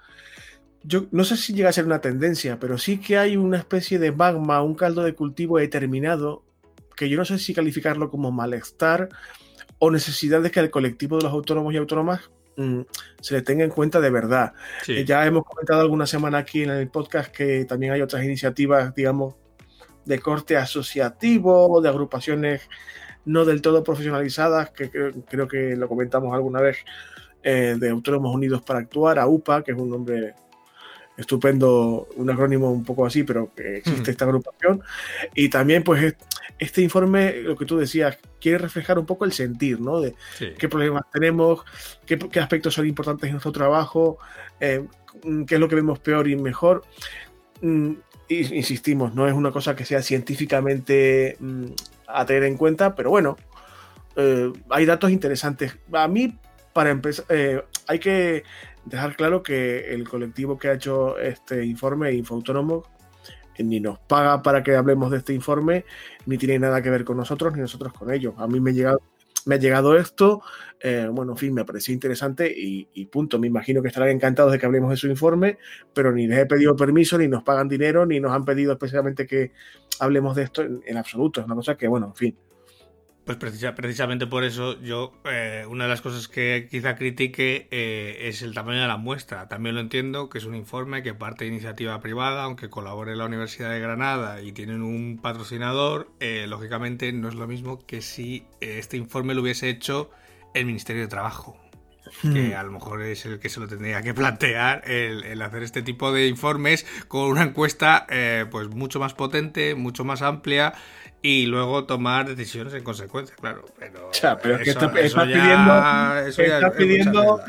yo 0.83 1.07
no 1.11 1.25
sé 1.25 1.37
si 1.37 1.53
llega 1.53 1.69
a 1.69 1.73
ser 1.73 1.87
una 1.87 2.01
tendencia, 2.01 2.59
pero 2.59 2.79
sí 2.79 2.99
que 2.99 3.19
hay 3.19 3.37
una 3.37 3.59
especie 3.59 3.99
de 3.99 4.13
magma, 4.13 4.63
un 4.63 4.75
caldo 4.75 5.03
de 5.03 5.15
cultivo 5.15 5.59
determinado, 5.59 6.45
que 6.97 7.09
yo 7.09 7.17
no 7.17 7.25
sé 7.25 7.39
si 7.39 7.55
calificarlo 7.55 8.11
como 8.11 8.31
malestar 8.31 9.09
o 9.79 9.91
necesidad 9.91 10.43
de 10.43 10.51
que 10.51 10.61
el 10.61 10.71
colectivo 10.71 11.17
de 11.17 11.25
los 11.25 11.33
autónomos 11.33 11.73
y 11.73 11.79
autónomas 11.79 12.31
Mm, 12.61 12.83
se 13.21 13.35
le 13.35 13.43
tenga 13.43 13.65
en 13.65 13.71
cuenta 13.71 14.01
de 14.01 14.11
verdad. 14.11 14.53
Eh, 14.87 15.05
ya 15.07 15.25
hemos 15.25 15.45
comentado 15.45 15.81
alguna 15.81 16.07
semana 16.07 16.39
aquí 16.39 16.63
en 16.63 16.71
el 16.71 16.89
podcast 16.89 17.35
que 17.35 17.65
también 17.65 17.93
hay 17.93 18.03
otras 18.03 18.23
iniciativas, 18.23 18.95
digamos, 18.95 19.37
de 20.05 20.19
corte 20.19 20.59
asociativo, 20.59 21.81
de 21.81 21.89
agrupaciones 21.89 22.69
no 23.25 23.45
del 23.45 23.63
todo 23.63 23.85
profesionalizadas, 23.85 24.71
que 24.71 24.91
creo, 24.91 25.49
que 25.49 25.77
lo 25.77 25.89
comentamos 25.89 26.35
alguna 26.35 26.61
vez, 26.61 26.79
eh, 27.43 27.77
de 27.79 27.91
Autónomos 27.91 28.35
Unidos 28.35 28.63
para 28.63 28.81
Actuar, 28.81 29.19
AUPA, 29.19 29.63
que 29.63 29.73
es 29.73 29.79
un 29.79 29.91
nombre 29.91 30.35
estupendo, 31.17 32.09
un 32.17 32.31
acrónimo 32.31 32.71
un 32.71 32.85
poco 32.85 33.07
así, 33.07 33.25
pero 33.25 33.53
que 33.55 33.79
existe 33.79 34.11
esta 34.11 34.25
agrupación. 34.25 34.83
Y 35.35 35.49
también, 35.49 35.83
pues, 35.83 36.15
este 36.59 36.83
informe, 36.83 37.43
lo 37.43 37.57
que 37.57 37.67
tú 37.67 37.77
decías, 37.79 38.19
quiere 38.41 38.59
reflejar 38.59 38.99
un 38.99 39.07
poco 39.07 39.25
el 39.25 39.33
sentir, 39.33 39.81
¿no? 39.81 40.01
De 40.01 40.15
qué 40.59 40.69
problemas 40.69 41.05
tenemos, 41.13 41.61
qué, 42.07 42.19
aspectos 42.41 42.75
son 42.75 42.87
importantes 42.87 43.27
en 43.27 43.33
nuestro 43.33 43.53
trabajo, 43.53 44.19
eh, 44.61 44.85
qué 45.47 45.55
es 45.55 45.61
lo 45.61 45.69
que 45.69 45.77
vemos 45.77 45.99
peor 45.99 46.29
y 46.29 46.37
mejor. 46.37 46.85
Mm, 47.61 47.93
insistimos, 48.29 49.15
no 49.15 49.27
es 49.27 49.35
una 49.35 49.51
cosa 49.51 49.75
que 49.75 49.85
sea 49.85 50.03
científicamente 50.03 51.37
mm, 51.41 51.67
a 52.15 52.25
tener 52.27 52.45
en 52.45 52.57
cuenta, 52.57 52.95
pero 52.95 53.11
bueno, 53.11 53.37
eh, 54.17 54.53
hay 54.71 54.87
datos 54.87 55.11
interesantes. 55.11 55.79
A 55.93 56.09
mí, 56.09 56.39
para 56.73 56.91
empezar, 56.91 57.25
eh, 57.29 57.63
hay 57.87 57.99
que 57.99 58.45
dejar 58.85 59.17
claro 59.17 59.43
que 59.43 59.93
el 59.93 60.09
colectivo 60.09 60.59
que 60.59 60.69
ha 60.69 60.75
hecho 60.75 61.19
este 61.19 61.65
informe, 61.65 62.13
Infoautónomo, 62.13 62.85
eh, 63.57 63.63
ni 63.63 63.81
nos 63.81 63.99
paga 63.99 64.43
para 64.43 64.63
que 64.63 64.75
hablemos 64.75 65.11
de 65.11 65.19
este 65.19 65.35
informe, 65.35 65.85
ni 66.27 66.39
tiene 66.39 66.59
nada 66.59 66.83
que 66.83 66.91
ver 66.91 67.05
con 67.05 67.17
nosotros, 67.17 67.55
ni 67.55 67.61
nosotros 67.61 67.93
con 67.93 68.13
ellos. 68.13 68.35
A 68.39 68.47
mí 68.47 68.61
me 68.61 68.71
ha 68.71 68.75
llegado, 68.75 69.01
me 69.47 69.57
ha 69.57 69.59
llegado 69.59 69.97
esto, 69.97 70.43
eh, 70.83 71.09
bueno, 71.11 71.33
en 71.33 71.39
fin, 71.39 71.53
me 71.53 71.65
pareció 71.65 71.93
interesante 71.93 72.53
y, 72.55 73.05
punto. 73.07 73.39
Me 73.39 73.47
imagino 73.47 73.83
que 73.83 73.89
estarán 73.89 74.09
encantados 74.09 74.53
de 74.53 74.59
que 74.59 74.67
hablemos 74.67 74.91
de 74.91 74.97
su 74.97 75.09
informe, 75.09 75.59
pero 75.93 76.13
ni 76.13 76.27
les 76.27 76.39
he 76.39 76.47
pedido 76.47 76.75
permiso, 76.75 77.19
ni 77.19 77.29
nos 77.29 77.43
pagan 77.43 77.69
dinero, 77.69 78.07
ni 78.07 78.21
nos 78.21 78.33
han 78.33 78.45
pedido 78.45 78.73
especialmente 78.73 79.27
que 79.27 79.53
hablemos 79.99 80.37
de 80.37 80.45
esto 80.45 80.63
en 80.63 80.97
absoluto. 80.97 81.41
Es 81.41 81.47
una 81.47 81.55
cosa 81.55 81.77
que, 81.77 81.87
bueno, 81.89 82.07
en 82.07 82.15
fin, 82.15 82.37
pues 83.39 83.73
precisamente 83.75 84.27
por 84.27 84.43
eso 84.45 84.81
yo, 84.81 85.13
eh, 85.25 85.65
una 85.69 85.85
de 85.85 85.91
las 85.91 86.01
cosas 86.01 86.27
que 86.27 86.67
quizá 86.71 86.97
critique 86.97 87.69
eh, 87.71 88.29
es 88.29 88.43
el 88.43 88.55
tamaño 88.55 88.81
de 88.81 88.89
la 88.89 88.97
muestra. 88.97 89.49
También 89.49 89.77
lo 89.77 89.81
entiendo 89.81 90.29
que 90.29 90.39
es 90.39 90.45
un 90.47 90.57
informe 90.57 91.03
que 91.03 91.15
parte 91.15 91.45
de 91.45 91.51
iniciativa 91.51 92.01
privada, 92.01 92.43
aunque 92.43 92.69
colabore 92.69 93.15
la 93.15 93.27
Universidad 93.27 93.71
de 93.71 93.79
Granada 93.79 94.43
y 94.43 94.53
tienen 94.53 94.83
un 94.83 95.21
patrocinador, 95.23 96.11
eh, 96.19 96.47
lógicamente 96.49 97.13
no 97.13 97.29
es 97.29 97.35
lo 97.35 97.47
mismo 97.47 97.79
que 97.87 98.01
si 98.01 98.47
este 98.61 98.97
informe 98.97 99.35
lo 99.35 99.43
hubiese 99.43 99.69
hecho 99.69 100.11
el 100.55 100.67
Ministerio 100.67 101.03
de 101.03 101.09
Trabajo 101.09 101.57
que 102.23 102.49
hmm. 102.49 102.59
a 102.59 102.63
lo 102.65 102.73
mejor 102.73 103.03
es 103.03 103.25
el 103.27 103.39
que 103.39 103.49
se 103.49 103.61
lo 103.61 103.69
tendría 103.69 104.03
que 104.03 104.13
plantear 104.15 104.83
el, 104.91 105.41
hacer 105.43 105.63
este 105.63 105.83
tipo 105.83 106.11
de 106.11 106.27
informes 106.27 106.85
con 107.07 107.31
una 107.31 107.45
encuesta 107.45 108.07
pues 108.51 108.69
mucho 108.69 108.99
más 108.99 109.15
potente, 109.15 109.77
mucho 109.77 110.05
más 110.05 110.21
amplia 110.21 110.75
y 111.23 111.47
luego 111.47 111.85
tomar 111.85 112.35
decisiones 112.35 112.75
en 112.75 112.83
consecuencia, 112.83 113.37
claro. 113.37 113.65
Pero, 113.79 114.11
pero 114.43 114.57
es 114.57 114.63
que 114.63 114.71
estás 114.71 114.91
pidiendo, 114.91 116.73
pidiendo 116.77 117.41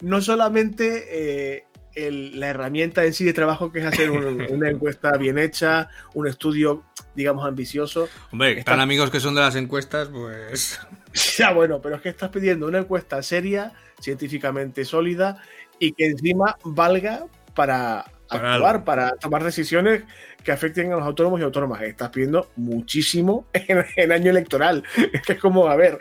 no 0.00 0.20
solamente 0.20 1.56
eh, 1.56 1.64
la 1.96 2.48
herramienta 2.48 3.04
en 3.04 3.14
sí 3.14 3.24
de 3.24 3.32
trabajo 3.32 3.72
que 3.72 3.80
es 3.80 3.86
hacer 3.86 4.10
una 4.50 4.68
encuesta 4.68 5.16
bien 5.16 5.38
hecha, 5.38 5.88
un 6.14 6.28
estudio, 6.28 6.84
digamos, 7.14 7.46
ambicioso. 7.46 8.08
Hombre, 8.30 8.58
están 8.58 8.80
amigos 8.80 9.10
que 9.10 9.20
son 9.20 9.34
de 9.34 9.40
las 9.40 9.56
encuestas, 9.56 10.08
pues... 10.08 10.80
Ya, 11.38 11.52
bueno, 11.52 11.80
pero 11.80 11.96
es 11.96 12.02
que 12.02 12.10
estás 12.10 12.28
pidiendo 12.28 12.66
una 12.66 12.80
encuesta 12.80 13.22
seria, 13.22 13.72
científicamente 14.00 14.84
sólida 14.84 15.42
y 15.78 15.92
que 15.92 16.04
encima 16.04 16.58
valga 16.62 17.24
para 17.54 18.04
actuar, 18.28 18.84
para 18.84 19.12
tomar 19.12 19.42
decisiones 19.42 20.04
que 20.46 20.52
afecten 20.52 20.92
a 20.92 20.96
los 20.96 21.04
autónomos 21.04 21.40
y 21.40 21.42
autónomas. 21.42 21.82
Estás 21.82 22.08
pidiendo 22.10 22.50
muchísimo 22.54 23.48
en, 23.52 24.12
año 24.12 24.30
electoral. 24.30 24.84
Es 25.12 25.22
que 25.22 25.32
es 25.32 25.40
como, 25.40 25.66
a 25.66 25.74
ver. 25.74 25.98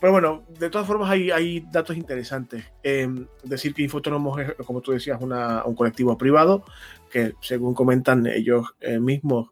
Pero 0.00 0.12
bueno, 0.12 0.44
de 0.56 0.70
todas 0.70 0.86
formas 0.86 1.10
hay, 1.10 1.32
hay 1.32 1.66
datos 1.72 1.96
interesantes. 1.96 2.64
Em, 2.84 3.26
decir 3.42 3.74
que 3.74 3.82
Infoautónomos 3.82 4.40
es, 4.40 4.52
como 4.64 4.80
tú 4.80 4.92
decías, 4.92 5.20
un 5.20 5.74
colectivo 5.74 6.16
privado 6.16 6.64
que, 7.10 7.34
según 7.40 7.74
comentan 7.74 8.24
ellos 8.28 8.68
eh, 8.80 9.00
mismos, 9.00 9.48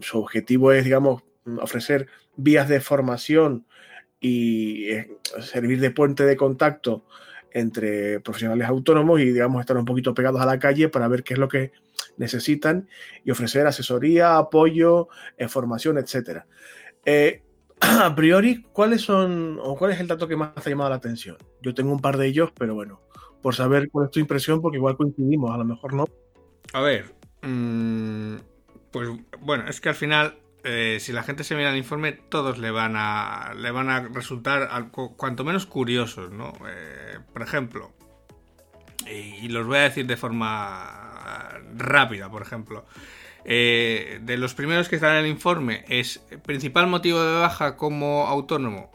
su 0.00 0.18
objetivo 0.18 0.72
es, 0.72 0.84
digamos, 0.84 1.22
ofrecer 1.60 2.08
vías 2.34 2.68
de 2.68 2.80
formación 2.80 3.66
y 4.18 4.88
eh, 4.88 5.16
servir 5.42 5.78
de 5.78 5.92
puente 5.92 6.24
de 6.24 6.36
contacto 6.36 7.04
entre 7.52 8.18
profesionales 8.18 8.66
autónomos 8.66 9.20
y, 9.20 9.26
digamos, 9.26 9.60
estar 9.60 9.76
un 9.76 9.84
poquito 9.84 10.12
pegados 10.12 10.40
a 10.40 10.46
la 10.46 10.58
calle 10.58 10.88
para 10.88 11.06
ver 11.06 11.22
qué 11.22 11.34
es 11.34 11.38
lo 11.38 11.46
que 11.46 11.70
necesitan 12.16 12.88
y 13.24 13.30
ofrecer 13.30 13.66
asesoría, 13.66 14.36
apoyo, 14.36 15.08
eh, 15.36 15.48
formación, 15.48 15.98
etc. 15.98 16.44
Eh, 17.04 17.42
a 17.80 18.14
priori, 18.14 18.62
¿cuáles 18.72 19.02
son 19.02 19.58
o 19.60 19.76
cuál 19.76 19.92
es 19.92 20.00
el 20.00 20.08
dato 20.08 20.28
que 20.28 20.36
más 20.36 20.54
te 20.54 20.60
ha 20.60 20.70
llamado 20.70 20.90
la 20.90 20.96
atención? 20.96 21.36
Yo 21.60 21.74
tengo 21.74 21.92
un 21.92 22.00
par 22.00 22.16
de 22.16 22.26
ellos, 22.26 22.50
pero 22.56 22.74
bueno, 22.74 23.00
por 23.42 23.54
saber 23.54 23.90
cuál 23.90 24.06
es 24.06 24.10
tu 24.10 24.20
impresión, 24.20 24.60
porque 24.60 24.78
igual 24.78 24.96
coincidimos, 24.96 25.50
a 25.52 25.58
lo 25.58 25.64
mejor 25.64 25.94
no. 25.94 26.06
A 26.72 26.80
ver, 26.80 27.14
mm, 27.42 28.36
pues 28.90 29.08
bueno, 29.40 29.68
es 29.68 29.80
que 29.80 29.88
al 29.88 29.94
final 29.94 30.42
eh, 30.64 30.98
si 31.00 31.12
la 31.12 31.24
gente 31.24 31.42
se 31.42 31.56
mira 31.56 31.70
el 31.70 31.76
informe, 31.76 32.12
todos 32.12 32.58
le 32.58 32.70
van 32.70 32.94
a, 32.96 33.52
le 33.56 33.70
van 33.72 33.90
a 33.90 34.00
resultar 34.08 34.68
cuanto 34.90 35.44
menos 35.44 35.66
curiosos, 35.66 36.30
¿no? 36.30 36.52
Eh, 36.68 37.18
por 37.32 37.42
ejemplo, 37.42 37.92
y, 39.06 39.48
los 39.48 39.66
voy 39.66 39.78
a 39.78 39.82
decir 39.82 40.06
de 40.06 40.16
forma 40.16 41.11
rápida, 41.76 42.30
por 42.30 42.42
ejemplo. 42.42 42.84
Eh, 43.44 44.20
de 44.22 44.36
los 44.36 44.54
primeros 44.54 44.88
que 44.88 44.94
están 44.96 45.16
en 45.16 45.24
el 45.24 45.26
informe 45.26 45.84
es 45.88 46.20
principal 46.44 46.86
motivo 46.86 47.20
de 47.22 47.40
baja 47.40 47.76
como 47.76 48.26
autónomo. 48.26 48.90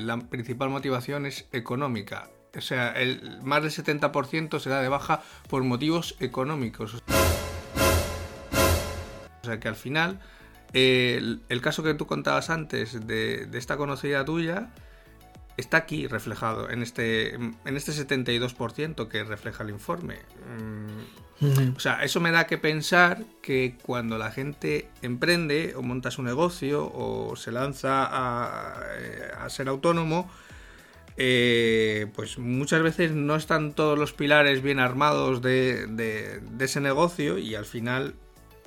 la 0.00 0.18
principal 0.18 0.70
motivación 0.70 1.26
es 1.26 1.48
económica. 1.52 2.30
O 2.56 2.60
sea, 2.60 2.92
el, 2.92 3.38
más 3.42 3.62
del 3.62 3.70
70% 3.70 4.58
se 4.58 4.70
da 4.70 4.80
de 4.80 4.88
baja 4.88 5.22
por 5.48 5.62
motivos 5.64 6.16
económicos. 6.18 6.94
O 9.42 9.44
sea 9.44 9.60
que 9.60 9.68
al 9.68 9.76
final 9.76 10.20
el, 10.72 11.60
caso 11.62 11.82
que 11.82 11.94
tú 11.94 12.06
contabas 12.06 12.50
antes 12.50 13.06
de, 13.06 13.48
esta 13.52 13.76
conocida 13.76 14.24
tuya 14.24 14.70
está 15.56 15.78
aquí 15.78 16.06
reflejado 16.06 16.70
en 16.70 16.82
este, 16.82 17.34
en 17.34 17.56
este 17.64 17.92
72% 17.92 19.08
que 19.08 19.24
refleja 19.24 19.64
el 19.64 19.70
informe. 19.70 20.16
Mm, 20.46 21.27
o 21.40 21.80
sea, 21.80 22.02
eso 22.02 22.20
me 22.20 22.32
da 22.32 22.46
que 22.46 22.58
pensar 22.58 23.24
que 23.42 23.76
cuando 23.82 24.18
la 24.18 24.32
gente 24.32 24.88
emprende 25.02 25.74
o 25.76 25.82
monta 25.82 26.10
su 26.10 26.22
negocio 26.22 26.90
o 26.92 27.36
se 27.36 27.52
lanza 27.52 28.08
a, 28.10 28.82
eh, 28.98 29.30
ser 29.48 29.68
autónomo, 29.68 30.28
eh, 31.16 32.06
pues 32.14 32.38
muchas 32.38 32.82
veces 32.82 33.12
no 33.12 33.36
están 33.36 33.72
todos 33.72 33.98
los 33.98 34.12
pilares 34.12 34.62
bien 34.62 34.80
armados 34.80 35.40
de, 35.40 36.40
ese 36.58 36.80
negocio 36.80 37.38
y 37.38 37.54
al 37.54 37.66
final, 37.66 38.14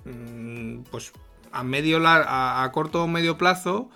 mm, 0.06 0.84
pues 0.92 1.12
a 1.52 1.64
medio 1.64 2.06
a, 2.08 2.64
a 2.64 2.72
corto 2.72 3.04
o 3.04 3.08
medio 3.08 3.38
plazo, 3.38 3.90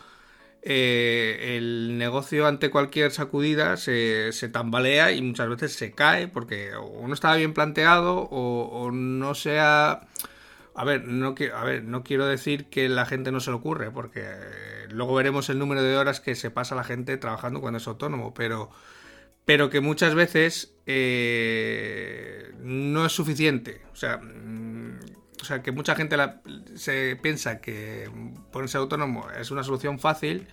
eh, 0.67 1.57
el 1.57 1.99
negocio 1.99 2.47
ante 2.47 2.71
cualquier 2.71 3.11
sacudida 3.11 3.77
se, 3.77 4.31
tambalea 4.51 5.11
y 5.11 5.21
muchas 5.21 5.47
veces 5.47 5.73
se 5.73 5.91
cae 5.91 6.27
porque 6.27 6.73
o 6.75 7.07
no 7.07 7.13
estaba 7.13 7.35
bien 7.35 7.53
planteado 7.53 8.27
o, 8.31 8.89
no 8.91 9.35
sea... 9.35 10.01
A 10.73 10.83
ver, 10.83 11.05
no, 11.05 11.35
a 11.55 11.63
ver, 11.63 11.83
no 11.83 12.03
quiero 12.03 12.25
decir 12.25 12.65
que 12.65 12.89
la 12.89 13.05
gente 13.05 13.31
no 13.31 13.39
se 13.39 13.51
le 13.51 13.57
ocurre, 13.57 13.91
porque 13.91 14.23
eh, 14.25 14.87
luego 14.89 15.13
veremos 15.15 15.49
el 15.49 15.59
número 15.59 15.81
de 15.83 15.95
horas 15.95 16.19
que 16.19 16.35
se 16.35 16.51
pasa 16.51 16.75
la 16.75 16.83
gente 16.83 17.15
trabajando 17.15 17.61
cuando 17.61 17.77
es 17.77 17.87
autónomo, 17.87 18.33
pero, 18.33 18.71
pero 19.45 19.69
que 19.69 19.79
muchas 19.79 20.15
veces 20.15 20.75
eh, 20.85 22.51
no 22.59 23.05
es 23.05 23.13
suficiente. 23.13 23.83
O 23.93 23.95
sea, 23.95 24.17
mm, 24.17 24.99
o 25.45 25.47
sea, 25.47 25.61
que 25.61 25.71
mucha 25.71 25.93
gente 25.93 26.17
se 26.73 27.15
piensa 27.17 27.61
que 27.61 28.09
ponerse 28.51 28.79
autónomo 28.79 29.27
es 29.39 29.51
una 29.51 29.63
solución 29.63 29.99
fácil 29.99 30.47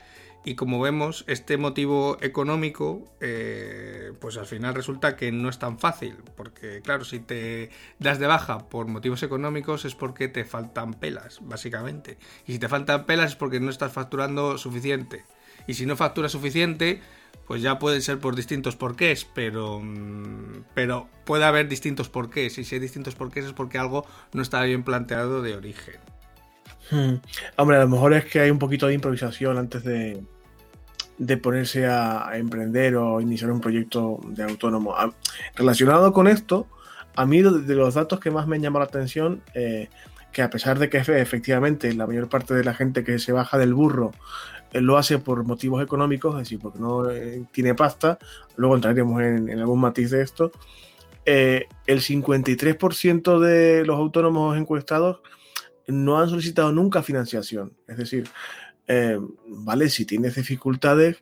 y 0.44 0.54
como 0.54 0.80
vemos, 0.80 1.25
este 1.28 1.56
motivo 1.56 2.18
económico, 2.20 3.04
eh, 3.20 4.12
pues 4.20 4.37
al 4.37 4.44
final 4.44 4.75
resulta 4.75 5.16
que 5.16 5.32
no 5.32 5.49
es 5.49 5.58
tan 5.58 5.78
fácil, 5.78 6.16
porque 6.37 6.82
claro, 6.82 7.06
si 7.06 7.20
te 7.20 7.70
das 7.99 8.18
de 8.18 8.26
baja 8.26 8.68
por 8.68 8.87
motivos 8.87 9.22
económicos 9.22 9.87
es 9.87 9.94
porque 9.94 10.28
te 10.28 10.44
faltan 10.44 10.92
pelas, 10.92 11.38
básicamente. 11.40 12.18
Y 12.46 12.52
si 12.52 12.58
te 12.58 12.68
faltan 12.68 13.06
pelas 13.06 13.30
es 13.30 13.37
porque 13.37 13.61
no 13.61 13.70
estás 13.70 13.92
facturando 13.92 14.58
suficiente. 14.58 15.25
Y 15.66 15.75
si 15.75 15.87
no 15.87 15.96
facturas 15.96 16.32
suficiente, 16.32 17.00
pues 17.46 17.62
ya 17.62 17.78
pueden 17.78 18.02
ser 18.02 18.18
por 18.18 18.37
distintos 18.37 18.76
porqués, 18.76 19.26
pero, 19.34 19.80
mm, 19.80 20.64
pero 20.75 21.08
puede 21.25 21.44
haber 21.44 21.68
distintos 21.68 22.08
porqués. 22.08 22.58
Y 22.58 22.64
si 22.64 22.76
hay 22.76 22.80
distintos 22.80 23.14
porqués 23.14 23.46
es 23.46 23.52
porque 23.52 23.78
algo 23.78 24.06
no 24.32 24.42
está 24.42 24.62
bien 24.62 24.82
planteado 24.82 25.42
de 25.42 25.54
origen. 25.54 25.96
Hmm. 26.90 27.14
Hombre, 27.56 27.76
a 27.76 27.80
lo 27.80 27.88
mejor 27.88 28.12
es 28.14 28.25
que 28.25 28.40
hay 28.40 28.50
un 28.50 28.58
poquito 28.58 28.87
de 28.87 28.94
improvisación 28.94 29.56
antes 29.58 29.84
de, 29.84 30.22
de 31.18 31.37
ponerse 31.37 31.87
a, 31.87 32.30
emprender 32.34 32.96
o 32.96 33.20
iniciar 33.20 33.50
un 33.50 33.61
proyecto 33.61 34.20
de 34.25 34.42
autónomo. 34.44 34.94
relacionado 35.54 36.12
con 36.12 36.26
esto, 36.28 36.66
a 37.14 37.26
mí 37.26 37.42
de 37.42 37.75
los 37.75 37.94
datos 37.94 38.20
que 38.20 38.30
más 38.30 38.46
me 38.46 38.56
han 38.56 38.62
llamado 38.62 38.84
la 38.84 38.88
atención, 38.88 39.42
eh, 39.54 39.88
que 40.32 40.42
a 40.42 40.50
pesar 40.50 40.78
de 40.78 40.88
que 40.88 40.98
efectivamente 40.98 41.92
la 41.92 42.06
mayor 42.06 42.28
parte 42.28 42.54
de 42.54 42.64
la 42.64 42.74
gente 42.74 43.04
que 43.04 43.18
se 43.18 43.32
baja 43.32 43.58
del 43.58 43.74
burro 43.74 44.12
lo 44.72 44.96
hace 44.96 45.18
por 45.18 45.44
motivos 45.44 45.82
económicos, 45.82 46.34
es 46.34 46.40
decir, 46.40 46.58
porque 46.58 46.78
no 46.78 47.10
eh, 47.10 47.44
tiene 47.52 47.74
pasta, 47.74 48.18
luego 48.56 48.74
entraremos 48.74 49.20
en, 49.20 49.58
algún 49.58 49.80
matiz 49.80 50.10
de 50.10 50.22
esto, 50.22 50.50
eh, 51.26 51.66
el 51.86 52.00
53% 52.00 53.38
de 53.38 53.84
los 53.84 53.96
autónomos 53.96 54.56
encuestados 54.56 55.20
no 55.86 56.18
han 56.18 56.28
solicitado 56.28 56.72
nunca 56.72 57.02
financiación. 57.02 57.74
Es 57.86 57.98
decir, 57.98 58.28
eh, 58.88 59.18
vale, 59.46 59.90
si 59.90 60.06
tienes 60.06 60.36
dificultades, 60.36 61.18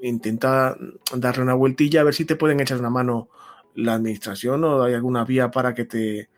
intenta 0.00 0.76
darle 1.14 1.42
una 1.42 1.54
vueltilla 1.54 2.00
a 2.00 2.04
ver 2.04 2.14
si 2.14 2.24
te 2.24 2.36
pueden 2.36 2.60
echar 2.60 2.78
una 2.78 2.90
mano 2.90 3.28
la 3.74 3.94
administración 3.94 4.64
o 4.64 4.82
hay 4.82 4.94
alguna 4.94 5.24
vía 5.24 5.50
para 5.50 5.74
que 5.74 5.84
te, 5.84 6.30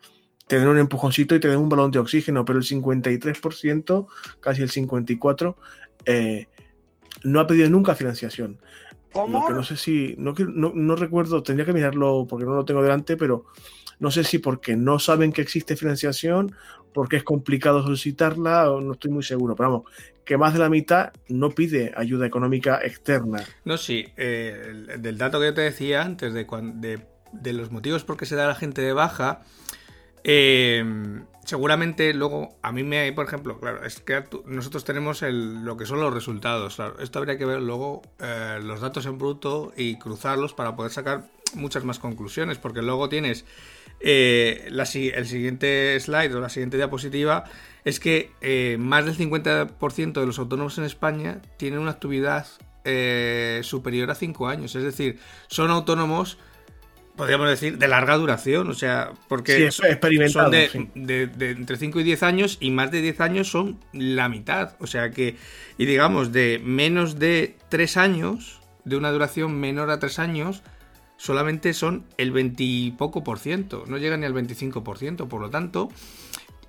te 0.49 0.57
den 0.57 0.67
un 0.67 0.79
empujoncito 0.79 1.35
y 1.35 1.39
te 1.39 1.47
den 1.47 1.59
un 1.59 1.69
balón 1.69 1.91
de 1.91 1.99
oxígeno, 1.99 2.43
pero 2.43 2.57
el 2.57 2.65
53%, 2.65 4.07
casi 4.39 4.63
el 4.63 4.71
54%, 4.71 5.55
eh, 6.05 6.47
no 7.23 7.39
ha 7.39 7.45
pedido 7.45 7.69
nunca 7.69 7.93
financiación. 7.93 8.59
Lo 9.13 9.45
que 9.45 9.53
no 9.53 9.63
sé 9.63 9.77
si, 9.77 10.15
no, 10.17 10.33
no, 10.35 10.95
recuerdo, 10.95 11.43
tendría 11.43 11.67
que 11.67 11.73
mirarlo 11.73 12.25
porque 12.27 12.45
no 12.45 12.55
lo 12.55 12.65
tengo 12.65 12.81
delante, 12.81 13.15
pero 13.15 13.45
no 13.99 14.09
sé 14.09 14.23
si 14.23 14.39
porque 14.39 14.75
no 14.75 14.97
saben 14.97 15.31
que 15.31 15.43
existe 15.43 15.75
financiación, 15.75 16.55
porque 16.95 17.17
es 17.17 17.23
complicado 17.23 17.83
solicitarla, 17.83 18.71
o 18.71 18.81
no 18.81 18.93
estoy 18.93 19.11
muy 19.11 19.23
seguro, 19.23 19.55
pero 19.55 19.69
vamos, 19.69 19.91
que 20.25 20.35
más 20.35 20.53
de 20.53 20.59
la 20.59 20.69
mitad 20.69 21.11
no 21.27 21.51
pide 21.51 21.93
ayuda 21.95 22.25
económica 22.25 22.79
externa. 22.83 23.43
No, 23.65 23.77
sí, 23.77 24.07
eh, 24.17 24.97
del 24.97 25.19
dato 25.19 25.39
que 25.39 25.45
yo 25.45 25.53
te 25.53 25.61
decía 25.61 26.01
antes, 26.01 26.33
de, 26.33 26.47
de, 26.73 27.01
de 27.33 27.53
los 27.53 27.69
motivos 27.69 28.03
por 28.03 28.17
qué 28.17 28.25
se 28.25 28.35
da 28.35 28.47
la 28.47 28.55
gente 28.55 28.81
de 28.81 28.93
baja, 28.93 29.43
eh, 30.23 30.83
seguramente 31.45 32.13
luego, 32.13 32.57
a 32.61 32.71
mí 32.71 32.83
me 32.83 33.11
por 33.13 33.25
ejemplo, 33.25 33.59
claro, 33.59 33.85
es 33.85 33.99
que 33.99 34.23
nosotros 34.45 34.83
tenemos 34.83 35.21
lo 35.21 35.77
que 35.77 35.85
son 35.85 35.99
los 35.99 36.13
resultados. 36.13 36.79
esto 36.99 37.19
habría 37.19 37.37
que 37.37 37.45
ver 37.45 37.61
luego 37.61 38.01
eh, 38.19 38.59
los 38.61 38.81
datos 38.81 39.05
en 39.05 39.17
bruto 39.17 39.73
y 39.75 39.97
cruzarlos 39.97 40.53
para 40.53 40.75
poder 40.75 40.91
sacar 40.91 41.23
muchas 41.55 41.83
más 41.83 41.99
conclusiones, 41.99 42.57
porque 42.57 42.81
luego 42.81 43.09
tienes 43.09 43.45
eh, 43.99 44.69
el 44.69 45.25
siguiente 45.25 45.99
slide 45.99 46.33
o 46.35 46.39
la 46.39 46.49
siguiente 46.49 46.77
diapositiva, 46.77 47.45
es 47.83 47.99
que 47.99 48.77
más 48.79 49.05
del 49.05 49.17
50% 49.17 50.13
de 50.19 50.25
los 50.25 50.37
autónomos 50.37 50.77
en 50.77 50.83
España 50.83 51.41
tienen 51.57 51.79
una 51.79 51.91
actividad 51.91 52.45
superior 53.61 54.09
a 54.11 54.15
5 54.15 54.47
años, 54.47 54.75
es 54.75 54.83
decir, 54.83 55.19
son 55.47 55.69
autónomos 55.69 56.37
podríamos 57.19 57.49
decir, 57.49 57.77
de 57.77 57.89
larga 57.89 58.15
duración, 58.15 58.69
o 58.69 58.73
sea, 58.73 59.11
porque 59.27 59.69
son 59.71 60.51
de, 60.51 61.29
entre 61.41 61.75
5 61.75 61.99
y 61.99 62.03
10 62.03 62.23
años 62.23 62.57
y 62.61 62.71
más 62.71 62.91
de 62.91 63.01
10 63.01 63.19
años 63.19 63.51
son 63.51 63.77
la 63.91 64.29
mitad, 64.29 64.77
o 64.79 64.87
sea 64.87 65.11
que, 65.11 65.35
y 65.77 65.85
digamos, 65.85 66.31
de 66.31 66.61
menos 66.63 67.19
de 67.19 67.57
3 67.67 67.97
años, 67.97 68.61
de 68.85 68.95
una 68.95 69.11
duración 69.11 69.59
menor 69.59 69.89
a 69.89 69.99
3 69.99 70.17
años, 70.19 70.63
solamente 71.17 71.73
son 71.73 72.05
el 72.17 72.31
20 72.31 72.63
y 72.63 72.91
poco 72.91 73.21
por 73.21 73.37
ciento, 73.37 73.83
no 73.85 73.97
llegan 73.97 74.21
ni 74.21 74.25
al 74.25 74.31
25 74.31 74.81
por 74.85 74.97
ciento, 74.97 75.27
por 75.27 75.41
lo 75.41 75.49
tanto, 75.49 75.89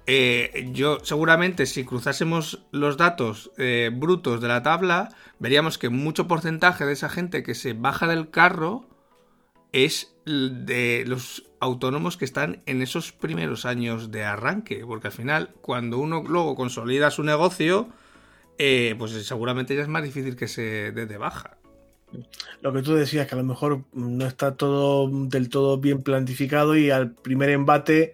eh, 0.09 0.69
yo 0.73 0.99
seguramente 1.05 1.65
si 1.67 1.85
cruzásemos 1.85 2.65
los 2.73 2.97
datos 2.97 3.53
eh, 3.57 3.93
brutos 3.95 4.41
de 4.41 4.49
la 4.49 4.65
tabla, 4.65 5.11
veríamos 5.39 5.79
que 5.79 5.91
mucho 5.91 6.27
porcentaje 6.27 6.85
de 6.87 6.95
esa 6.95 7.09
gente 7.09 7.45
que 7.45 7.55
se 7.55 7.73
baja 7.73 8.09
del 8.09 8.31
carro, 8.31 8.89
es 9.73 10.10
de 10.25 11.05
los 11.07 11.45
autónomos 11.61 12.17
que 12.17 12.25
están 12.25 12.63
en 12.67 12.83
esos 12.83 13.13
primeros 13.13 13.65
años 13.65 14.11
de 14.11 14.25
arranque, 14.25 14.85
porque 14.87 15.09
al 15.09 15.13
final 15.13 15.51
cuando 15.61 15.99
uno 15.99 16.23
luego 16.27 16.55
consolida 16.55 17.11
su 17.11 17.23
negocio, 17.23 17.89
eh, 18.59 18.95
pues 18.99 19.13
seguramente 19.27 19.75
ya 19.75 19.83
es 19.83 19.89
más 19.89 20.03
difícil 20.03 20.37
que 20.37 20.49
se 20.49 20.93
dé 20.93 21.07
de 21.07 21.19
baja. 21.19 21.57
Lo 22.61 22.73
que 22.73 22.83
tú 22.83 22.95
decías, 22.95 23.27
que 23.27 23.35
a 23.35 23.39
lo 23.39 23.45
mejor 23.45 23.85
no 23.93 24.27
está 24.27 24.57
todo 24.57 25.09
del 25.09 25.49
todo 25.49 25.79
bien 25.79 26.03
planificado 26.03 26.77
y 26.77 26.91
al 26.91 27.13
primer 27.13 27.51
embate, 27.51 28.13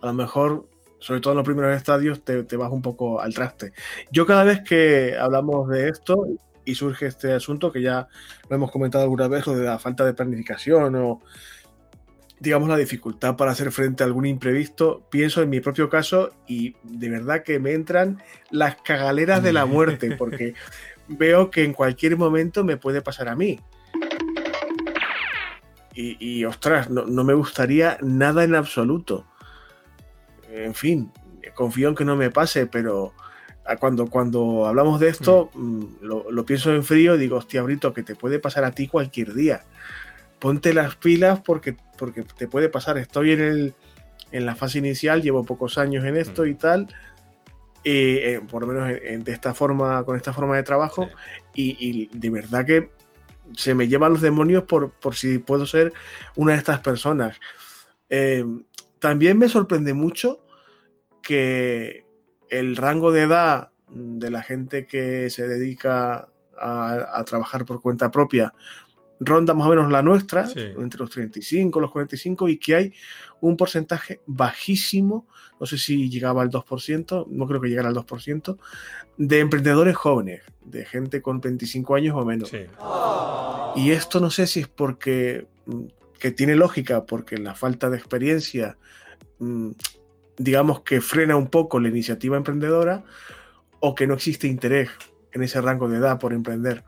a 0.00 0.06
lo 0.06 0.12
mejor, 0.14 0.68
sobre 0.98 1.20
todo 1.20 1.32
en 1.32 1.38
los 1.38 1.46
primeros 1.46 1.76
estadios, 1.76 2.22
te, 2.22 2.42
te 2.42 2.56
vas 2.56 2.72
un 2.72 2.82
poco 2.82 3.20
al 3.20 3.34
traste. 3.34 3.72
Yo 4.10 4.26
cada 4.26 4.44
vez 4.44 4.62
que 4.62 5.16
hablamos 5.16 5.68
de 5.68 5.88
esto, 5.88 6.26
y 6.66 6.74
surge 6.74 7.06
este 7.06 7.32
asunto 7.32 7.72
que 7.72 7.80
ya 7.80 8.08
lo 8.50 8.56
hemos 8.56 8.70
comentado 8.70 9.04
alguna 9.04 9.28
vez, 9.28 9.46
lo 9.46 9.56
de 9.56 9.64
la 9.64 9.78
falta 9.78 10.04
de 10.04 10.12
planificación 10.12 10.94
o 10.96 11.22
digamos 12.38 12.68
la 12.68 12.76
dificultad 12.76 13.36
para 13.36 13.52
hacer 13.52 13.72
frente 13.72 14.02
a 14.02 14.06
algún 14.06 14.26
imprevisto, 14.26 15.06
pienso 15.10 15.40
en 15.40 15.48
mi 15.48 15.60
propio 15.60 15.88
caso 15.88 16.32
y 16.46 16.76
de 16.82 17.08
verdad 17.08 17.42
que 17.42 17.58
me 17.58 17.72
entran 17.72 18.22
las 18.50 18.76
cagaleras 18.82 19.42
de 19.42 19.54
la 19.54 19.64
muerte 19.64 20.14
porque 20.16 20.52
veo 21.08 21.50
que 21.50 21.64
en 21.64 21.72
cualquier 21.72 22.18
momento 22.18 22.64
me 22.64 22.76
puede 22.76 23.00
pasar 23.00 23.28
a 23.28 23.36
mí. 23.36 23.60
Y, 25.98 26.44
ostras, 26.44 26.90
no, 26.90 27.06
no 27.06 27.24
me 27.24 27.32
gustaría 27.32 27.96
nada 28.02 28.44
en 28.44 28.54
absoluto. 28.54 29.26
En 30.50 30.74
fin, 30.74 31.10
confío 31.54 31.88
en 31.88 31.94
que 31.94 32.04
no 32.04 32.16
me 32.16 32.30
pase, 32.30 32.66
pero 32.66 33.14
cuando, 33.78 34.06
cuando 34.06 34.66
hablamos 34.66 35.00
de 35.00 35.08
esto, 35.08 35.50
mm. 35.54 35.78
Mm, 35.78 35.86
lo, 36.02 36.46
pienso 36.46 36.72
en 36.72 36.84
frío 36.84 37.16
y 37.16 37.18
digo, 37.18 37.36
hostia, 37.36 37.62
Brito, 37.62 37.92
que 37.92 38.02
te 38.02 38.14
puede 38.14 38.38
pasar 38.38 38.64
a 38.64 38.70
ti 38.70 38.86
cualquier 38.86 39.34
día. 39.34 39.64
Ponte 40.38 40.72
las 40.72 40.96
pilas 40.96 41.40
porque, 41.40 41.76
porque 41.98 42.22
te 42.22 42.46
puede 42.46 42.68
pasar. 42.68 42.98
Estoy 42.98 43.32
en, 43.32 43.40
el, 43.40 43.74
en 44.30 44.46
la 44.46 44.54
fase 44.54 44.78
inicial, 44.78 45.22
llevo 45.22 45.44
pocos 45.44 45.78
años 45.78 46.04
en 46.04 46.16
esto 46.16 46.44
mm. 46.44 46.48
y 46.48 46.54
tal. 46.54 46.88
Eh, 47.88 48.40
por 48.50 48.62
lo 48.62 48.72
menos 48.72 48.88
de 48.88 49.32
esta 49.32 49.54
forma, 49.54 50.02
con 50.04 50.16
esta 50.16 50.32
forma 50.32 50.56
de 50.56 50.64
trabajo, 50.64 51.08
y, 51.54 52.08
de 52.12 52.30
verdad 52.30 52.66
que 52.66 52.90
se 53.56 53.74
me 53.74 53.86
llevan 53.86 54.12
los 54.12 54.22
demonios 54.22 54.64
por, 54.64 54.90
por 54.90 55.14
si 55.14 55.38
puedo 55.38 55.66
ser 55.66 55.92
una 56.34 56.52
de 56.52 56.58
estas 56.58 56.80
personas. 56.80 57.38
Eh, 58.08 58.44
también 58.98 59.38
me 59.38 59.48
sorprende 59.48 59.94
mucho 59.94 60.40
que 61.22 62.05
el 62.50 62.76
rango 62.76 63.12
de 63.12 63.22
edad 63.22 63.70
de 63.88 64.30
la 64.30 64.42
gente 64.42 64.86
que 64.86 65.30
se 65.30 65.46
dedica 65.46 66.28
a, 66.58 67.24
trabajar 67.24 67.64
por 67.64 67.80
cuenta 67.80 68.10
propia 68.10 68.54
ronda 69.20 69.54
más 69.54 69.66
o 69.66 69.70
menos 69.70 69.90
la 69.90 70.02
nuestra, 70.02 70.46
entre 70.54 71.00
los 71.00 71.10
35 71.10 71.78
y 71.78 71.82
los 71.82 71.90
45, 71.90 72.48
y 72.48 72.58
que 72.58 72.74
hay 72.74 72.92
un 73.40 73.56
porcentaje 73.56 74.20
bajísimo, 74.26 75.26
no 75.58 75.66
sé 75.66 75.78
si 75.78 76.10
llegaba 76.10 76.42
al 76.42 76.50
2%, 76.50 77.26
no 77.28 77.46
creo 77.46 77.60
que 77.60 77.68
llegara 77.68 77.88
al 77.88 77.94
2%, 77.94 78.58
de 79.16 79.40
emprendedores 79.40 79.96
jóvenes, 79.96 80.42
de 80.64 80.84
gente 80.84 81.22
con 81.22 81.40
25 81.40 81.94
años 81.94 82.14
o 82.16 82.24
menos. 82.24 82.52
Y 83.76 83.90
esto 83.90 84.20
no 84.20 84.30
sé 84.30 84.46
si 84.46 84.60
es 84.60 84.68
porque 84.68 85.46
mm, 85.66 85.84
que 86.18 86.30
tiene 86.30 86.54
lógica, 86.54 87.04
porque 87.04 87.36
la 87.38 87.54
falta 87.54 87.90
de 87.90 87.98
experiencia, 87.98 88.76
mm, 89.38 89.70
digamos 90.38 90.80
que 90.80 91.00
frena 91.00 91.36
un 91.36 91.48
poco 91.48 91.80
la 91.80 91.88
iniciativa 91.88 92.36
emprendedora, 92.36 93.04
o 93.80 93.94
que 93.94 94.06
no 94.06 94.14
existe 94.14 94.46
interés 94.46 94.90
en 95.32 95.42
ese 95.42 95.60
rango 95.60 95.88
de 95.88 95.98
edad 95.98 96.18
por 96.18 96.32
emprender 96.32 96.82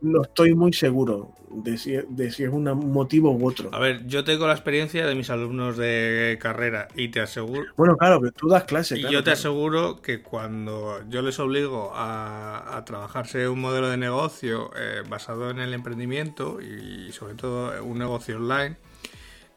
no 0.00 0.22
estoy 0.22 0.54
muy 0.54 0.72
seguro 0.72 1.34
de 1.50 1.76
si, 1.76 1.94
es 1.94 2.38
un 2.48 2.64
motivo 2.92 3.32
u 3.32 3.46
otro. 3.46 3.70
A 3.72 3.78
ver, 3.78 4.06
yo 4.06 4.24
tengo 4.24 4.46
la 4.46 4.52
experiencia 4.52 5.06
de 5.06 5.14
mis 5.14 5.30
alumnos 5.30 5.76
de 5.76 6.38
carrera 6.40 6.88
y 6.94 7.08
te 7.08 7.20
aseguro... 7.20 7.64
Bueno, 7.76 7.96
claro, 7.96 8.20
que 8.20 8.30
tú 8.30 8.48
das 8.48 8.64
clases. 8.64 8.98
Y 8.98 9.02
yo 9.10 9.24
te 9.24 9.32
aseguro 9.32 10.00
que 10.00 10.22
cuando 10.22 11.00
yo 11.08 11.22
les 11.22 11.38
obligo 11.38 11.92
a, 11.94 12.82
trabajarse 12.86 13.48
un 13.48 13.60
modelo 13.60 13.88
de 13.88 13.96
negocio 13.96 14.70
eh, 14.76 15.02
basado 15.08 15.50
en 15.50 15.58
el 15.58 15.74
emprendimiento 15.74 16.60
y 16.60 17.12
sobre 17.12 17.34
todo 17.34 17.84
un 17.84 17.98
negocio 17.98 18.36
online, 18.36 18.76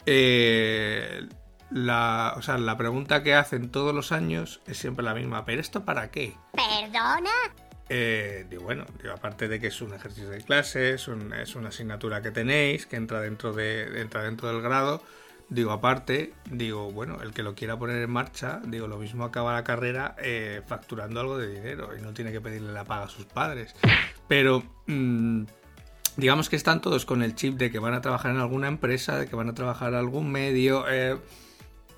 eh, 0.06 1.26
la, 1.74 2.36
o 2.38 2.42
sea, 2.42 2.58
la 2.58 2.78
pregunta 2.78 3.24
que 3.24 3.34
hacen 3.34 3.70
todos 3.70 3.94
los 3.94 4.12
años 4.12 4.62
es 4.68 4.78
siempre 4.78 5.04
la 5.04 5.14
misma. 5.14 5.44
¿Pero 5.46 5.60
esto 5.60 5.84
para 5.84 6.12
qué? 6.12 6.36
¿Perdona? 6.54 7.32
Eh, 7.90 8.46
digo, 8.50 8.64
bueno, 8.64 8.86
aparte 9.14 9.48
de 9.48 9.60
que 9.60 9.68
es 9.68 9.82
un 9.82 9.94
ejercicio 9.94 10.30
de 10.30 10.42
clase, 10.42 10.94
es, 10.94 11.08
una 11.08 11.44
asignatura 11.68 12.22
que 12.22 12.32
tenéis, 12.32 12.86
que 12.86 12.96
entra 12.96 13.22
dentro, 13.22 13.54
de, 13.54 14.02
entra 14.02 14.24
dentro 14.24 14.48
del 14.48 14.62
grado, 14.62 15.04
digo, 15.50 15.72
aparte, 15.72 16.34
digo, 16.50 16.92
bueno, 16.92 17.22
el 17.22 17.34
que 17.34 17.44
lo 17.44 17.56
quiera 17.56 17.78
poner 17.78 18.02
en 18.02 18.10
marcha, 18.10 18.62
digo, 18.66 18.88
lo 18.88 18.98
mismo 18.98 19.26
acaba 19.26 19.54
la 19.54 19.64
carrera 19.64 20.16
eh, 20.20 20.62
facturando 20.66 21.20
algo 21.20 21.38
de 21.38 21.54
dinero 21.54 21.90
y 21.98 22.02
no 22.02 22.14
tiene 22.14 22.32
que 22.32 22.40
pedirle 22.40 22.72
la 22.72 22.86
paga 22.86 23.06
a 23.06 23.10
sus 23.10 23.26
padres. 23.26 23.76
Pero... 24.28 24.64
Mm, 24.88 25.44
digamos 26.16 26.48
que 26.48 26.56
están 26.56 26.80
todos 26.80 27.06
con 27.06 27.24
el 27.24 27.34
chip 27.34 27.58
de 27.58 27.72
que 27.72 27.80
van 27.80 27.96
a 27.96 28.02
trabajar 28.02 28.30
en 28.30 28.38
alguna 28.38 28.68
empresa, 28.68 29.18
de 29.18 29.28
que 29.28 29.36
van 29.36 29.50
a 29.50 29.56
trabajar 29.56 29.90
en 29.90 29.96
algún 29.96 30.32
medio. 30.32 30.86
Eh, 30.88 31.18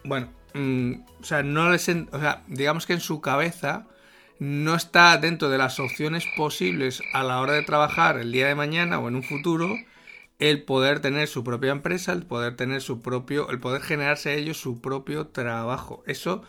bueno, 0.06 0.30
mm, 0.54 0.94
o 1.22 1.24
sea, 1.24 1.44
no 1.44 1.70
les. 1.72 1.88
o 1.90 2.20
sea, 2.20 2.44
digamos 2.48 2.86
que 2.86 2.94
en 2.94 3.00
su 3.02 3.22
cabeza 3.22 3.88
no 4.40 4.76
está 4.76 5.18
dentro 5.18 5.50
de 5.50 5.58
las 5.58 5.80
opciones 5.80 6.26
posibles 6.38 7.02
a 7.14 7.24
la 7.24 7.40
hora 7.40 7.54
de 7.54 7.64
trabajar 7.64 8.18
el 8.18 8.32
día 8.32 8.48
de 8.48 8.56
mañana 8.56 9.00
o 9.00 9.08
en 9.08 9.16
un 9.16 9.24
futuro 9.24 9.76
el 10.40 10.64
poder 10.64 11.00
tener 11.00 11.28
su 11.28 11.44
propia 11.44 11.72
empresa, 11.72 12.12
el 12.14 12.26
poder 12.26 12.56
tener 12.56 12.82
su 12.82 13.02
propio, 13.02 13.50
el 13.50 13.60
poder 13.60 13.82
generarse 13.82 14.38
ellos 14.38 14.58
su 14.58 14.82
propio 14.82 15.28
trabajo. 15.28 16.04
Eso 16.08 16.44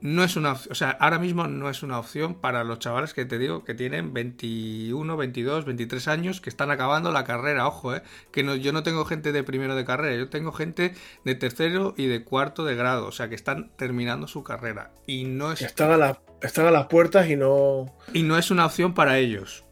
no 0.00 0.22
es 0.24 0.36
una 0.36 0.52
o 0.52 0.74
sea, 0.74 0.90
ahora 0.90 1.18
mismo 1.18 1.46
no 1.46 1.70
es 1.70 1.82
una 1.82 1.98
opción 1.98 2.34
para 2.34 2.64
los 2.64 2.78
chavales 2.78 3.14
que 3.14 3.24
te 3.24 3.38
digo 3.38 3.64
que 3.64 3.74
tienen 3.74 4.12
21, 4.12 5.16
22, 5.16 5.64
23 5.64 6.08
años 6.08 6.40
que 6.40 6.50
están 6.50 6.70
acabando 6.70 7.12
la 7.12 7.24
carrera, 7.24 7.66
ojo, 7.66 7.94
eh, 7.94 8.02
que 8.30 8.42
no, 8.42 8.54
yo 8.54 8.72
no 8.72 8.82
tengo 8.82 9.04
gente 9.04 9.32
de 9.32 9.42
primero 9.42 9.74
de 9.74 9.84
carrera, 9.84 10.16
yo 10.16 10.28
tengo 10.28 10.52
gente 10.52 10.94
de 11.24 11.34
tercero 11.34 11.94
y 11.96 12.06
de 12.06 12.24
cuarto 12.24 12.64
de 12.64 12.74
grado, 12.74 13.06
o 13.06 13.12
sea, 13.12 13.28
que 13.28 13.34
están 13.34 13.70
terminando 13.76 14.28
su 14.28 14.42
carrera 14.42 14.90
y 15.06 15.24
no 15.24 15.52
es 15.52 15.62
están 15.62 15.90
a, 15.90 15.96
la, 15.96 16.20
están 16.42 16.66
a 16.66 16.70
las 16.70 16.86
puertas 16.86 17.28
y 17.28 17.36
no 17.36 17.94
y 18.12 18.22
no 18.22 18.38
es 18.38 18.50
una 18.50 18.66
opción 18.66 18.94
para 18.94 19.18
ellos. 19.18 19.65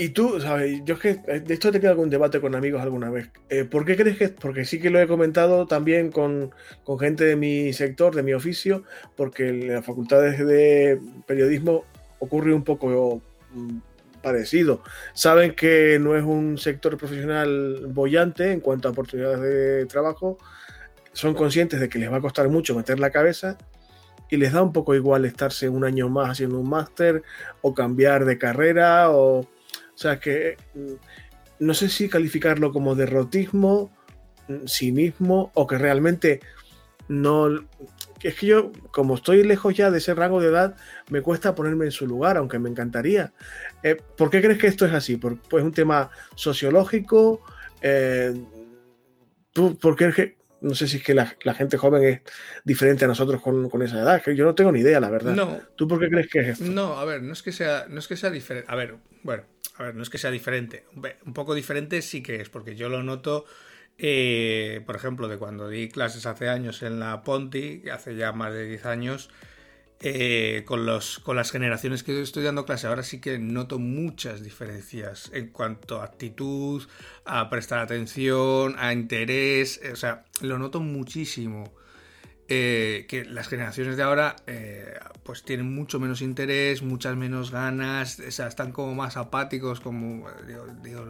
Y 0.00 0.10
tú, 0.10 0.40
¿sabes? 0.40 0.80
Yo 0.84 0.94
es 0.94 1.00
que 1.00 1.14
de 1.14 1.54
esto 1.54 1.68
he 1.68 1.72
tenido 1.72 1.90
algún 1.90 2.08
debate 2.08 2.40
con 2.40 2.54
amigos 2.54 2.80
alguna 2.80 3.10
vez. 3.10 3.30
Eh, 3.48 3.64
¿Por 3.64 3.84
qué 3.84 3.96
crees 3.96 4.16
que.? 4.16 4.28
Porque 4.28 4.64
sí 4.64 4.80
que 4.80 4.90
lo 4.90 5.00
he 5.00 5.08
comentado 5.08 5.66
también 5.66 6.12
con, 6.12 6.52
gente 7.00 7.24
de 7.24 7.34
mi 7.34 7.72
sector, 7.72 8.14
de 8.14 8.22
mi 8.22 8.32
oficio, 8.32 8.84
porque 9.16 9.48
en 9.48 9.74
las 9.74 9.84
facultades 9.84 10.38
de 10.38 11.00
periodismo 11.26 11.84
ocurre 12.20 12.54
un 12.54 12.62
poco 12.62 13.20
mm, 13.52 13.78
parecido. 14.22 14.84
Saben 15.14 15.56
que 15.56 15.98
no 16.00 16.16
es 16.16 16.22
un 16.22 16.58
sector 16.58 16.96
profesional 16.96 17.88
bollante 17.88 18.52
en 18.52 18.60
cuanto 18.60 18.86
a 18.86 18.92
oportunidades 18.92 19.40
de 19.40 19.86
trabajo, 19.86 20.38
son 21.12 21.34
conscientes 21.34 21.80
de 21.80 21.88
que 21.88 21.98
les 21.98 22.12
va 22.12 22.18
a 22.18 22.20
costar 22.20 22.48
mucho 22.48 22.76
meter 22.76 23.00
la 23.00 23.10
cabeza 23.10 23.58
y 24.30 24.36
les 24.36 24.52
da 24.52 24.62
un 24.62 24.72
poco 24.72 24.94
igual 24.94 25.24
estarse 25.24 25.68
un 25.68 25.82
año 25.82 26.08
más 26.08 26.30
haciendo 26.30 26.60
un 26.60 26.68
máster 26.68 27.24
o 27.62 27.74
cambiar 27.74 28.24
de 28.24 28.38
carrera 28.38 29.10
o 29.10 29.44
o 29.98 30.00
sea 30.00 30.20
que 30.20 30.56
mm, 30.74 30.92
no 31.58 31.74
sé 31.74 31.88
si 31.88 32.08
calificarlo 32.08 32.72
como 32.72 32.94
derrotismo, 32.94 33.90
mm, 34.46 34.66
cinismo 34.68 35.50
o 35.54 35.66
que 35.66 35.76
realmente 35.76 36.40
no... 37.08 37.48
Es 38.22 38.36
que 38.36 38.46
yo, 38.46 38.70
como 38.92 39.16
estoy 39.16 39.42
lejos 39.42 39.74
ya 39.74 39.90
de 39.90 39.98
ese 39.98 40.14
rango 40.14 40.40
de 40.40 40.48
edad, 40.48 40.76
me 41.10 41.20
cuesta 41.20 41.56
ponerme 41.56 41.86
en 41.86 41.90
su 41.90 42.06
lugar, 42.06 42.36
aunque 42.36 42.60
me 42.60 42.68
encantaría. 42.68 43.32
Eh, 43.82 43.96
¿Por 44.16 44.30
qué 44.30 44.40
crees 44.40 44.58
que 44.58 44.68
esto 44.68 44.86
es 44.86 44.92
así? 44.92 45.16
¿Por, 45.16 45.40
pues 45.40 45.64
un 45.64 45.72
tema 45.72 46.10
sociológico? 46.36 47.42
Eh, 47.82 48.40
¿Por 49.52 49.96
qué 49.96 50.36
no 50.60 50.74
sé 50.74 50.88
si 50.88 50.96
es 50.96 51.02
que 51.04 51.14
la, 51.14 51.26
gente 51.54 51.76
joven 51.76 52.04
es 52.04 52.20
diferente 52.64 53.04
a 53.04 53.08
nosotros 53.08 53.40
con, 53.40 53.82
esa 53.82 54.00
edad. 54.00 54.22
Que 54.22 54.34
yo 54.34 54.44
no 54.44 54.54
tengo 54.54 54.72
ni 54.72 54.80
idea, 54.80 55.00
la 55.00 55.10
verdad. 55.10 55.34
No. 55.34 55.60
¿Tú 55.76 55.86
por 55.86 56.00
qué 56.00 56.08
crees 56.08 56.28
que 56.28 56.40
es 56.40 56.48
esto? 56.48 56.64
No, 56.64 56.98
a 56.98 57.04
ver, 57.04 57.22
no 57.22 57.32
es 57.32 57.42
que 57.42 57.52
sea, 57.52 57.86
no 57.88 57.98
es 57.98 58.08
que 58.08 58.16
sea 58.16 58.30
diferente. 58.30 58.70
A 58.70 58.74
ver, 58.74 58.96
bueno, 59.22 59.44
a 59.78 59.84
ver, 59.84 59.94
no 59.94 60.02
es 60.02 60.10
que 60.10 60.18
sea 60.18 60.30
diferente. 60.30 60.84
Un 61.24 61.32
poco 61.32 61.54
diferente 61.54 62.02
sí 62.02 62.22
que 62.22 62.40
es, 62.40 62.48
porque 62.48 62.74
yo 62.74 62.88
lo 62.88 63.02
noto, 63.02 63.44
eh, 63.96 64.82
por 64.84 64.96
ejemplo, 64.96 65.28
de 65.28 65.38
cuando 65.38 65.68
di 65.68 65.88
clases 65.88 66.26
hace 66.26 66.48
años 66.48 66.82
en 66.82 66.98
la 66.98 67.22
Ponti, 67.22 67.88
hace 67.90 68.16
ya 68.16 68.32
más 68.32 68.52
de 68.52 68.66
10 68.66 68.86
años, 68.86 69.30
eh, 70.00 70.64
con, 70.66 70.84
los, 70.84 71.20
con 71.20 71.36
las 71.36 71.52
generaciones 71.52 72.02
que 72.02 72.20
estoy 72.20 72.42
dando 72.42 72.64
clase 72.64 72.86
ahora 72.86 73.02
sí 73.02 73.20
que 73.20 73.38
noto 73.38 73.80
muchas 73.80 74.44
diferencias 74.44 75.30
en 75.32 75.48
cuanto 75.48 76.00
a 76.00 76.04
actitud, 76.04 76.84
a 77.24 77.48
prestar 77.48 77.78
atención, 77.78 78.74
a 78.78 78.92
interés, 78.92 79.80
o 79.92 79.96
sea, 79.96 80.24
lo 80.40 80.58
noto 80.58 80.80
muchísimo. 80.80 81.72
Eh, 82.50 83.04
que 83.08 83.26
las 83.26 83.46
generaciones 83.46 83.98
de 83.98 84.02
ahora 84.02 84.36
eh, 84.46 84.94
pues 85.22 85.42
tienen 85.42 85.74
mucho 85.74 86.00
menos 86.00 86.22
interés, 86.22 86.82
muchas 86.82 87.14
menos 87.14 87.50
ganas, 87.50 88.18
o 88.20 88.30
sea, 88.30 88.46
están 88.46 88.72
como 88.72 88.94
más 88.94 89.18
apáticos, 89.18 89.80
como 89.80 90.26
digo, 90.82 91.04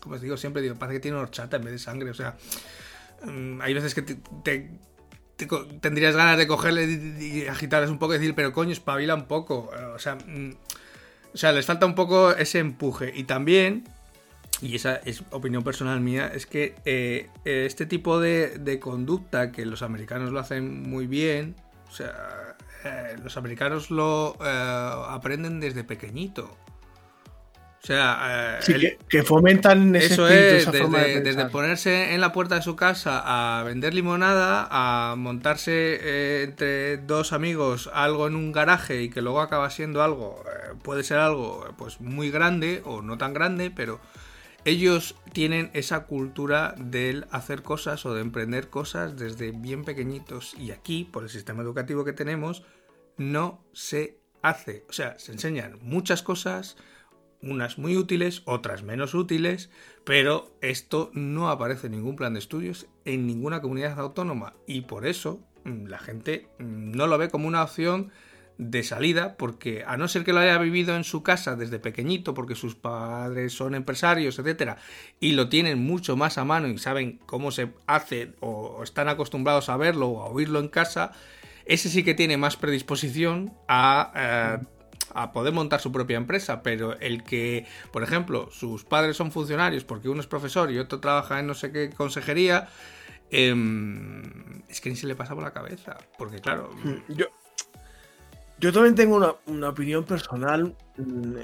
como 0.00 0.18
digo 0.18 0.38
siempre, 0.38 0.62
digo, 0.62 0.76
parece 0.76 0.96
que 0.96 1.00
tienen 1.00 1.20
horchata 1.20 1.58
en 1.58 1.64
vez 1.64 1.72
de 1.72 1.78
sangre, 1.78 2.08
o 2.08 2.14
sea, 2.14 2.34
mm, 3.26 3.60
hay 3.60 3.74
veces 3.74 3.94
que 3.94 4.00
te 4.00 4.70
tendrías 5.80 6.16
ganas 6.16 6.38
de 6.38 6.46
cogerle 6.46 6.84
y, 6.84 7.46
agitarles 7.46 7.90
un 7.90 7.98
poco 7.98 8.14
y 8.14 8.18
decir, 8.18 8.34
pero 8.34 8.52
coño, 8.52 8.72
espabila 8.72 9.14
un 9.14 9.26
poco. 9.26 9.70
O 9.94 9.98
sea, 9.98 10.16
mm, 10.16 10.52
o 11.32 11.36
sea, 11.36 11.52
les 11.52 11.66
falta 11.66 11.86
un 11.86 11.94
poco 11.94 12.32
ese 12.32 12.58
empuje. 12.58 13.12
Y 13.14 13.24
también, 13.24 13.84
y 14.62 14.76
esa 14.76 14.96
es 14.96 15.22
opinión 15.30 15.62
personal 15.62 16.00
mía, 16.00 16.30
es 16.34 16.46
que 16.46 16.74
eh, 16.84 17.28
este 17.44 17.86
tipo 17.86 18.20
de, 18.20 18.78
conducta 18.80 19.52
que 19.52 19.64
los 19.66 19.82
americanos 19.82 20.32
lo 20.32 20.40
hacen 20.40 20.82
muy 20.82 21.06
bien, 21.06 21.56
o 21.88 21.92
sea, 21.92 22.56
eh, 22.84 23.16
los 23.22 23.36
americanos 23.36 23.90
lo 23.90 24.36
eh, 24.44 24.92
aprenden 25.08 25.60
desde 25.60 25.84
pequeñito. 25.84 26.56
O 27.82 27.86
sea, 27.86 28.58
eh, 28.68 28.98
que, 29.08 29.22
fomentan 29.22 29.96
ese 29.96 30.12
eso 30.12 30.28
es, 30.28 30.70
desde, 30.70 31.46
ponerse 31.46 32.12
en 32.12 32.20
la 32.20 32.30
puerta 32.30 32.56
de 32.56 32.62
su 32.62 32.76
casa 32.76 33.22
a 33.24 33.62
vender 33.62 33.94
limonada, 33.94 34.68
a 34.70 35.16
montarse 35.16 36.42
entre 36.42 36.98
dos 36.98 37.32
amigos 37.32 37.88
algo 37.94 38.26
en 38.26 38.36
un 38.36 38.52
garaje 38.52 39.02
y 39.02 39.08
que 39.08 39.22
luego 39.22 39.40
acaba 39.40 39.70
siendo 39.70 40.02
algo, 40.02 40.44
puede 40.82 41.04
ser 41.04 41.20
algo 41.20 41.72
pues 41.78 42.02
muy 42.02 42.30
grande 42.30 42.82
o 42.84 43.00
no 43.00 43.16
tan 43.16 43.32
grande, 43.32 43.70
pero 43.70 43.98
ellos 44.64 45.16
tienen 45.32 45.70
esa 45.74 46.06
cultura 46.06 46.74
del 46.78 47.26
hacer 47.30 47.62
cosas 47.62 48.04
o 48.06 48.14
de 48.14 48.20
emprender 48.20 48.68
cosas 48.68 49.16
desde 49.16 49.52
bien 49.52 49.84
pequeñitos 49.84 50.54
y 50.58 50.70
aquí, 50.70 51.04
por 51.04 51.22
el 51.22 51.30
sistema 51.30 51.62
educativo 51.62 52.04
que 52.04 52.12
tenemos, 52.12 52.62
no 53.16 53.64
se 53.72 54.18
hace. 54.42 54.84
O 54.88 54.92
sea, 54.92 55.18
se 55.18 55.32
enseñan 55.32 55.78
muchas 55.82 56.22
cosas 56.22 56.76
unas 57.42 57.78
muy 57.78 57.96
útiles, 57.96 58.42
otras 58.44 58.82
menos 58.82 59.14
útiles, 59.14 59.70
pero 60.04 60.54
esto 60.60 61.10
no 61.14 61.50
aparece 61.50 61.86
en 61.86 61.92
ningún 61.92 62.16
plan 62.16 62.34
de 62.34 62.40
estudios 62.40 62.86
en 63.04 63.26
ninguna 63.26 63.60
comunidad 63.60 63.98
autónoma 63.98 64.54
y 64.66 64.82
por 64.82 65.06
eso 65.06 65.40
mm, 65.64 65.86
la 65.86 65.98
gente 65.98 66.48
mm, 66.58 66.92
no 66.92 67.06
lo 67.06 67.18
ve 67.18 67.30
como 67.30 67.48
una 67.48 67.62
opción 67.62 68.10
de 68.60 68.82
salida 68.82 69.36
porque 69.38 69.84
a 69.86 69.96
no 69.96 70.06
ser 70.06 70.22
que 70.22 70.34
lo 70.34 70.40
haya 70.40 70.58
vivido 70.58 70.94
en 70.94 71.04
su 71.04 71.22
casa 71.22 71.56
desde 71.56 71.78
pequeñito 71.78 72.34
porque 72.34 72.54
sus 72.54 72.74
padres 72.74 73.54
son 73.54 73.74
empresarios, 73.74 74.38
etcétera, 74.38 74.76
y 75.18 75.32
lo 75.32 75.48
tienen 75.48 75.82
mucho 75.82 76.14
más 76.14 76.36
a 76.36 76.44
mano 76.44 76.68
y 76.68 76.76
saben 76.76 77.18
cómo 77.24 77.52
se 77.52 77.72
hace 77.86 78.34
o 78.40 78.82
están 78.84 79.08
acostumbrados 79.08 79.70
a 79.70 79.78
verlo 79.78 80.08
o 80.08 80.22
a 80.22 80.26
oírlo 80.26 80.60
en 80.60 80.68
casa, 80.68 81.12
ese 81.64 81.88
sí 81.88 82.04
que 82.04 82.12
tiene 82.12 82.36
más 82.36 82.56
predisposición 82.56 83.54
a 83.66 84.58
eh, 84.62 84.66
a 85.12 85.32
poder 85.32 85.52
montar 85.52 85.80
su 85.80 85.90
propia 85.90 86.18
empresa, 86.18 86.62
pero 86.62 86.96
el 87.00 87.24
que, 87.24 87.66
por 87.90 88.04
ejemplo, 88.04 88.48
sus 88.52 88.84
padres 88.84 89.16
son 89.16 89.32
funcionarios 89.32 89.82
porque 89.82 90.08
uno 90.08 90.20
es 90.20 90.28
profesor 90.28 90.70
y 90.70 90.78
otro 90.78 91.00
trabaja 91.00 91.40
en 91.40 91.48
no 91.48 91.54
sé 91.54 91.72
qué 91.72 91.90
consejería, 91.90 92.68
em, 93.30 94.62
es 94.68 94.80
que 94.80 94.88
ni 94.88 94.94
se 94.94 95.08
le 95.08 95.16
pasa 95.16 95.34
por 95.34 95.42
la 95.42 95.52
cabeza. 95.52 95.98
Porque 96.16 96.38
claro... 96.38 96.70
Yo, 97.08 97.26
yo 98.60 98.72
también 98.72 98.94
tengo 98.94 99.36
una, 99.46 99.68
opinión 99.68 100.04
personal, 100.04 100.74
mm, 100.98 101.34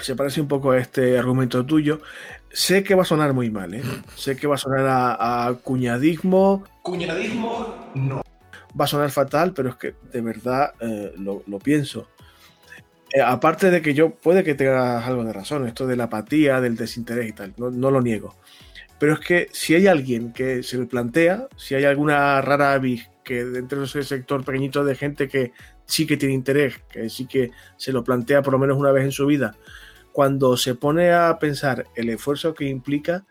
se 0.00 0.16
parece 0.16 0.40
un 0.40 0.48
poco 0.48 0.72
a 0.72 0.78
este 0.78 1.16
argumento 1.16 1.64
tuyo. 1.64 2.00
Sé 2.52 2.82
que 2.82 2.94
va 2.94 3.02
a 3.02 3.06
sonar 3.06 3.32
muy 3.32 3.50
mal, 3.50 3.74
¿eh? 3.74 3.82
sé 4.16 4.36
que 4.36 4.46
va 4.46 4.56
a 4.56 4.58
sonar 4.58 4.84
a, 4.88 5.54
cuñadismo. 5.62 6.64
Cuñadismo, 6.82 7.92
no. 7.94 8.22
Va 8.78 8.84
a 8.86 8.88
sonar 8.88 9.10
fatal, 9.10 9.52
pero 9.54 9.70
es 9.70 9.76
que 9.76 9.94
de 10.12 10.20
verdad 10.20 10.74
eh, 10.80 11.14
lo, 11.16 11.58
pienso. 11.60 12.08
Eh, 13.12 13.20
aparte 13.20 13.70
de 13.70 13.80
que 13.80 13.94
yo 13.94 14.10
puede 14.10 14.42
que 14.42 14.54
tengas 14.54 15.06
algo 15.06 15.24
de 15.24 15.32
razón, 15.32 15.68
esto 15.68 15.86
de 15.86 15.96
la 15.96 16.04
apatía, 16.04 16.60
del 16.60 16.76
desinterés 16.76 17.28
y 17.28 17.32
tal, 17.32 17.54
no, 17.56 17.70
no, 17.70 17.92
lo 17.92 18.02
niego. 18.02 18.34
Pero 18.98 19.14
es 19.14 19.20
que 19.20 19.48
si 19.52 19.76
hay 19.76 19.86
alguien 19.86 20.32
que 20.32 20.64
se 20.64 20.76
lo 20.76 20.88
plantea, 20.88 21.46
si 21.56 21.76
hay 21.76 21.84
alguna 21.84 22.40
rara 22.40 22.72
avis 22.72 23.08
que 23.22 23.44
dentro 23.44 23.80
de 23.80 23.86
ese 23.86 24.02
sector 24.02 24.44
pequeñito 24.44 24.84
de 24.84 24.94
gente 24.94 25.28
que 25.28 25.52
sí 25.86 26.06
que 26.06 26.16
tiene 26.16 26.34
interés, 26.34 26.78
que 26.88 27.08
sí 27.08 27.26
que 27.26 27.50
se 27.76 27.92
lo 27.92 28.04
plantea 28.04 28.42
por 28.42 28.52
lo 28.52 28.58
menos 28.58 28.76
una 28.76 28.92
vez 28.92 29.04
en 29.04 29.12
su 29.12 29.26
vida, 29.26 29.56
cuando 30.12 30.56
se 30.56 30.74
pone 30.74 31.12
a 31.12 31.38
pensar 31.38 31.86
el 31.96 32.08
esfuerzo 32.08 32.54
que 32.54 32.66
implica, 32.66 33.26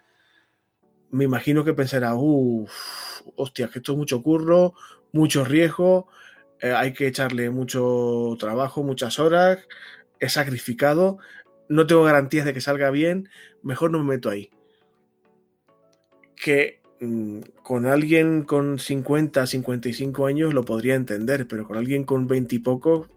me 1.12 1.24
imagino 1.24 1.64
que 1.64 1.74
pensará, 1.74 2.16
uff, 2.16 3.22
hostia, 3.36 3.70
que 3.70 3.80
esto 3.80 3.94
es 3.94 3.98
mucho 3.98 4.22
curro, 4.22 4.74
mucho 5.12 5.46
riesgo, 5.46 6.08
eh, 6.60 6.74
hay 6.74 6.94
que 6.94 7.08
echarle 7.08 7.50
mucho 7.50 8.36
trabajo, 8.40 8.84
muchas 8.84 9.20
horas, 9.20 9.60
es 10.20 10.34
sacrificado, 10.34 11.20
no 11.70 11.88
tengo 11.88 12.04
garantías 12.04 12.46
de 12.46 12.54
que 12.54 12.62
salga 12.62 12.90
bien, 12.90 13.30
mejor 13.62 13.92
no 13.92 14.00
me 14.00 14.16
meto 14.16 14.30
ahí. 14.30 14.50
Que 16.36 16.83
con 17.62 17.86
alguien 17.86 18.44
con 18.44 18.80
50, 18.80 19.48
55 19.48 20.26
años 20.26 20.54
lo 20.54 20.64
podría 20.64 20.96
entender, 20.96 21.48
pero 21.48 21.68
con 21.68 21.78
alguien 21.78 22.04
con 22.04 22.28
20 22.28 22.56
y 22.56 22.60
poco 22.60 23.08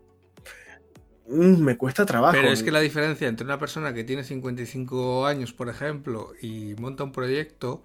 mm, 1.29 1.63
me 1.63 1.77
cuesta 1.77 2.07
trabajo. 2.07 2.37
Pero 2.37 2.53
es 2.53 2.63
que 2.63 2.71
la 2.71 2.81
diferencia 2.81 3.29
entre 3.29 3.45
una 3.45 3.59
persona 3.59 3.93
que 3.93 4.05
tiene 4.05 4.25
55 4.25 5.27
años, 5.27 5.53
por 5.53 5.69
ejemplo, 5.69 6.33
y 6.41 6.75
monta 6.79 7.05
un 7.05 7.13
proyecto, 7.13 7.85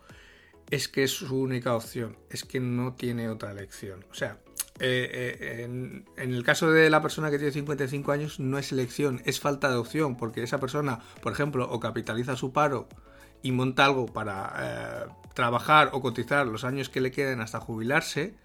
es 0.69 0.87
que 0.87 1.03
es 1.03 1.11
su 1.11 1.39
única 1.39 1.75
opción, 1.75 2.17
es 2.29 2.45
que 2.45 2.59
no 2.59 2.93
tiene 2.93 3.29
otra 3.29 3.51
elección. 3.51 4.05
O 4.09 4.13
sea, 4.13 4.39
eh, 4.79 5.37
eh, 5.39 5.63
en, 5.63 6.05
el 6.15 6.43
caso 6.43 6.71
de 6.71 6.89
la 6.89 7.01
persona 7.01 7.29
que 7.29 7.37
tiene 7.37 7.51
55 7.51 8.11
años 8.11 8.39
no 8.39 8.57
es 8.57 8.71
elección, 8.71 9.21
es 9.25 9.39
falta 9.39 9.69
de 9.69 9.75
opción, 9.75 10.17
porque 10.17 10.41
esa 10.41 10.59
persona, 10.59 10.99
por 11.21 11.33
ejemplo, 11.33 11.69
o 11.69 11.79
capitaliza 11.79 12.35
su 12.35 12.51
paro 12.53 12.87
y 13.41 13.51
monta 13.51 13.85
algo 13.85 14.05
para 14.05 14.53
eh, 14.59 15.11
trabajar 15.33 15.89
o 15.93 16.01
cotizar 16.01 16.45
los 16.47 16.63
años 16.63 16.89
que 16.89 17.01
le 17.01 17.11
queden 17.11 17.41
hasta 17.41 17.59
jubilarse, 17.59 18.35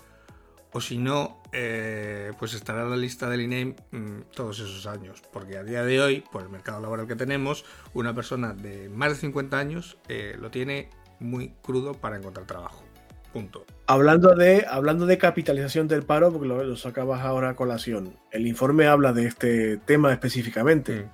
o 0.72 0.80
si 0.80 0.98
no, 0.98 1.40
eh, 1.52 2.32
pues 2.38 2.52
estará 2.52 2.82
en 2.82 2.90
la 2.90 2.96
lista 2.96 3.30
del 3.30 3.40
INEM 3.40 3.74
mm, 3.92 4.20
todos 4.34 4.58
esos 4.58 4.86
años. 4.86 5.22
Porque 5.32 5.56
a 5.56 5.62
día 5.62 5.82
de 5.82 6.02
hoy, 6.02 6.24
por 6.30 6.42
el 6.42 6.50
mercado 6.50 6.80
laboral 6.80 7.06
que 7.06 7.16
tenemos, 7.16 7.64
una 7.94 8.14
persona 8.14 8.52
de 8.52 8.90
más 8.90 9.10
de 9.10 9.14
50 9.16 9.58
años 9.58 9.96
eh, 10.08 10.36
lo 10.38 10.50
tiene 10.50 10.90
muy 11.18 11.54
crudo 11.62 11.94
para 11.94 12.16
encontrar 12.16 12.46
trabajo. 12.46 12.84
Punto. 13.32 13.64
Hablando 13.86 14.34
de, 14.34 14.66
hablando 14.68 15.06
de 15.06 15.18
capitalización 15.18 15.88
del 15.88 16.02
paro, 16.02 16.30
porque 16.30 16.46
lo, 16.46 16.76
sacabas 16.76 17.22
ahora 17.22 17.50
a 17.50 17.56
colación, 17.56 18.14
el 18.30 18.46
informe 18.46 18.86
habla 18.86 19.12
de 19.12 19.26
este 19.26 19.78
tema 19.78 20.12
específicamente. 20.12 21.04
Mm. 21.04 21.10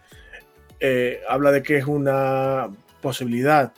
Eh, 0.81 1.21
habla 1.29 1.53
de 1.53 1.63
que 1.63 1.77
es 1.77 1.87
una 1.87 2.69
posibilidad 3.03 3.75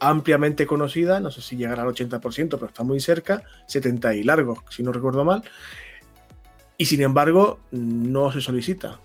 ampliamente 0.00 0.66
conocida, 0.66 1.20
no 1.20 1.30
sé 1.30 1.40
si 1.42 1.56
llegará 1.56 1.84
al 1.84 1.90
80%, 1.90 2.48
pero 2.50 2.66
está 2.66 2.82
muy 2.82 2.98
cerca, 2.98 3.44
70 3.68 4.16
y 4.16 4.24
largos, 4.24 4.58
si 4.68 4.82
no 4.82 4.92
recuerdo 4.92 5.24
mal, 5.24 5.44
y 6.76 6.86
sin 6.86 7.02
embargo 7.02 7.60
no 7.70 8.32
se 8.32 8.40
solicita 8.40 8.98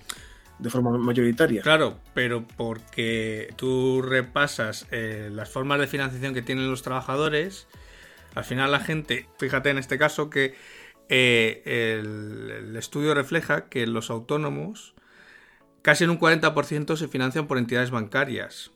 de 0.58 0.72
forma 0.72 0.98
mayoritaria. 0.98 1.62
Claro, 1.62 2.00
pero 2.16 2.46
porque 2.58 3.54
tú 3.56 4.02
repasas 4.02 4.88
eh, 4.90 5.30
las 5.32 5.50
formas 5.50 5.80
de 5.80 5.86
financiación 5.86 6.34
que 6.34 6.42
tienen 6.42 6.70
los 6.70 6.82
trabajadores, 6.82 7.68
al 8.34 8.44
final 8.44 8.72
la 8.72 8.80
gente, 8.80 9.28
fíjate 9.38 9.70
en 9.70 9.78
este 9.78 10.00
caso 10.00 10.32
que 10.32 10.56
eh, 11.10 11.62
el, 12.00 12.76
estudio 12.76 13.14
refleja 13.14 13.70
que 13.70 13.88
los 13.88 14.10
autónomos 14.10 14.94
casi 15.82 16.04
en 16.04 16.10
un 16.10 16.20
40% 16.20 16.98
se 16.98 17.08
financian 17.08 17.48
por 17.48 17.58
entidades 17.58 17.92
bancarias. 17.92 18.72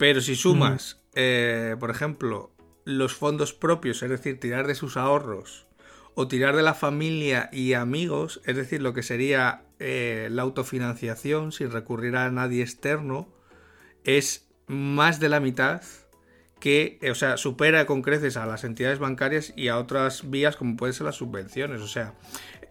Pero 0.00 0.22
si 0.22 0.34
sumas 0.34 1.00
eh, 1.14 1.76
por 1.78 1.90
ejemplo, 1.90 2.50
los 2.84 3.14
fondos 3.14 3.52
propios, 3.52 4.02
es 4.02 4.08
decir, 4.08 4.40
tirar 4.40 4.66
de 4.66 4.74
sus 4.74 4.96
ahorros, 4.96 5.66
o 6.14 6.26
tirar 6.26 6.56
de 6.56 6.62
la 6.62 6.72
familia 6.72 7.50
y 7.52 7.74
amigos, 7.74 8.40
es 8.46 8.56
decir, 8.56 8.80
lo 8.80 8.94
que 8.94 9.02
sería 9.02 9.64
eh, 9.78 10.28
la 10.30 10.40
autofinanciación 10.40 11.52
sin 11.52 11.70
recurrir 11.70 12.16
a 12.16 12.30
nadie 12.30 12.62
externo, 12.62 13.28
es 14.04 14.48
más 14.66 15.20
de 15.20 15.28
la 15.28 15.38
mitad 15.38 15.82
que, 16.60 16.98
o 17.10 17.14
sea, 17.14 17.36
supera 17.36 17.84
con 17.84 18.00
creces 18.00 18.38
a 18.38 18.46
las 18.46 18.64
entidades 18.64 18.98
bancarias 18.98 19.52
y 19.54 19.68
a 19.68 19.76
otras 19.76 20.30
vías 20.30 20.56
como 20.56 20.78
pueden 20.78 20.94
ser 20.94 21.04
las 21.04 21.16
subvenciones. 21.16 21.82
O 21.82 21.86
sea, 21.86 22.14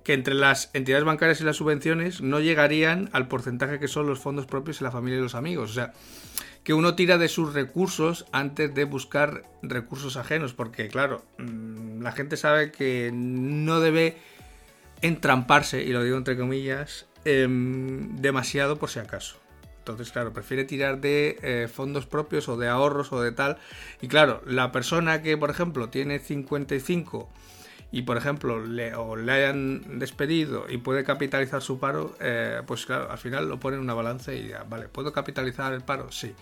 que 0.04 0.14
entre 0.14 0.34
las 0.34 0.70
entidades 0.74 1.06
bancarias 1.06 1.42
y 1.42 1.44
las 1.44 1.58
subvenciones 1.58 2.22
no 2.22 2.40
llegarían 2.40 3.10
al 3.14 3.28
porcentaje 3.28 3.80
que 3.80 3.88
son 3.88 4.08
los 4.08 4.20
fondos 4.20 4.46
propios 4.46 4.82
y 4.82 4.84
la 4.84 4.92
familia 4.92 5.20
y 5.20 5.22
los 5.22 5.36
amigos. 5.36 5.72
O 5.72 5.74
sea, 5.74 5.94
que 6.64 6.74
uno 6.74 6.96
tira 6.96 7.18
de 7.18 7.28
sus 7.28 7.54
recursos 7.54 8.26
antes 8.32 8.74
de 8.74 8.84
buscar 8.84 9.44
recursos 9.62 10.18
ajenos, 10.18 10.54
porque 10.54 10.88
claro, 10.88 11.24
mm, 11.38 12.02
la 12.02 12.12
gente 12.12 12.38
sabe 12.38 12.72
que 12.72 13.12
no 13.14 13.80
debe 13.80 14.18
entramparse, 15.02 15.84
y 15.84 15.92
lo 15.92 16.04
digo 16.04 16.18
entre 16.18 16.38
comillas, 16.38 17.08
em, 17.26 18.16
demasiado 18.18 18.78
por 18.78 18.90
si 18.90 19.00
acaso. 19.00 19.38
Entonces, 19.80 20.12
claro, 20.12 20.34
prefiere 20.34 20.66
tirar 20.66 21.02
de 21.02 21.40
eh, 21.42 21.68
fondos 21.68 22.06
propios 22.06 22.48
o 22.48 22.58
de 22.58 22.68
ahorros 22.68 23.12
o 23.12 23.22
de 23.22 23.32
tal. 23.32 23.58
Y 24.02 24.08
claro, 24.08 24.42
la 24.46 24.72
persona 24.72 25.24
que, 25.24 25.36
por 25.36 25.50
ejemplo, 25.50 25.90
tiene 25.90 26.20
55 26.20 27.28
y 27.92 28.04
por 28.04 28.18
ejemplo 28.18 28.64
le, 28.64 28.94
o 28.96 29.16
le 29.16 29.32
hayan 29.32 30.00
despedido 30.00 30.66
y 30.70 30.78
puede 30.78 31.04
capitalizar 31.04 31.62
su 31.62 31.80
paro, 31.80 32.16
eh, 32.20 32.62
pues 32.68 32.86
claro, 32.86 33.12
al 33.12 33.18
final 33.18 33.50
lo 33.50 33.60
pone 33.60 33.78
en 33.78 33.82
una 33.82 33.94
balanza 33.94 34.34
y 34.34 34.50
ya, 34.50 34.64
vale, 34.64 34.88
¿puedo 34.88 35.12
capitalizar 35.12 35.74
el 35.74 35.82
paro? 35.82 36.12
Sí. 36.12 36.36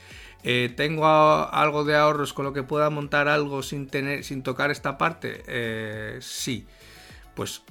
Eh, 0.43 0.73
¿Tengo 0.75 1.05
algo 1.07 1.83
de 1.85 1.95
ahorros 1.95 2.33
con 2.33 2.45
lo 2.45 2.53
que 2.53 2.63
pueda 2.63 2.89
montar 2.89 3.27
algo 3.27 3.63
sin, 3.63 3.87
tener, 3.87 4.23
sin 4.23 4.43
tocar 4.43 4.71
esta 4.71 4.97
parte? 4.97 5.43
Eh, 5.47 6.17
sí. 6.21 6.67
Pues 7.33 7.63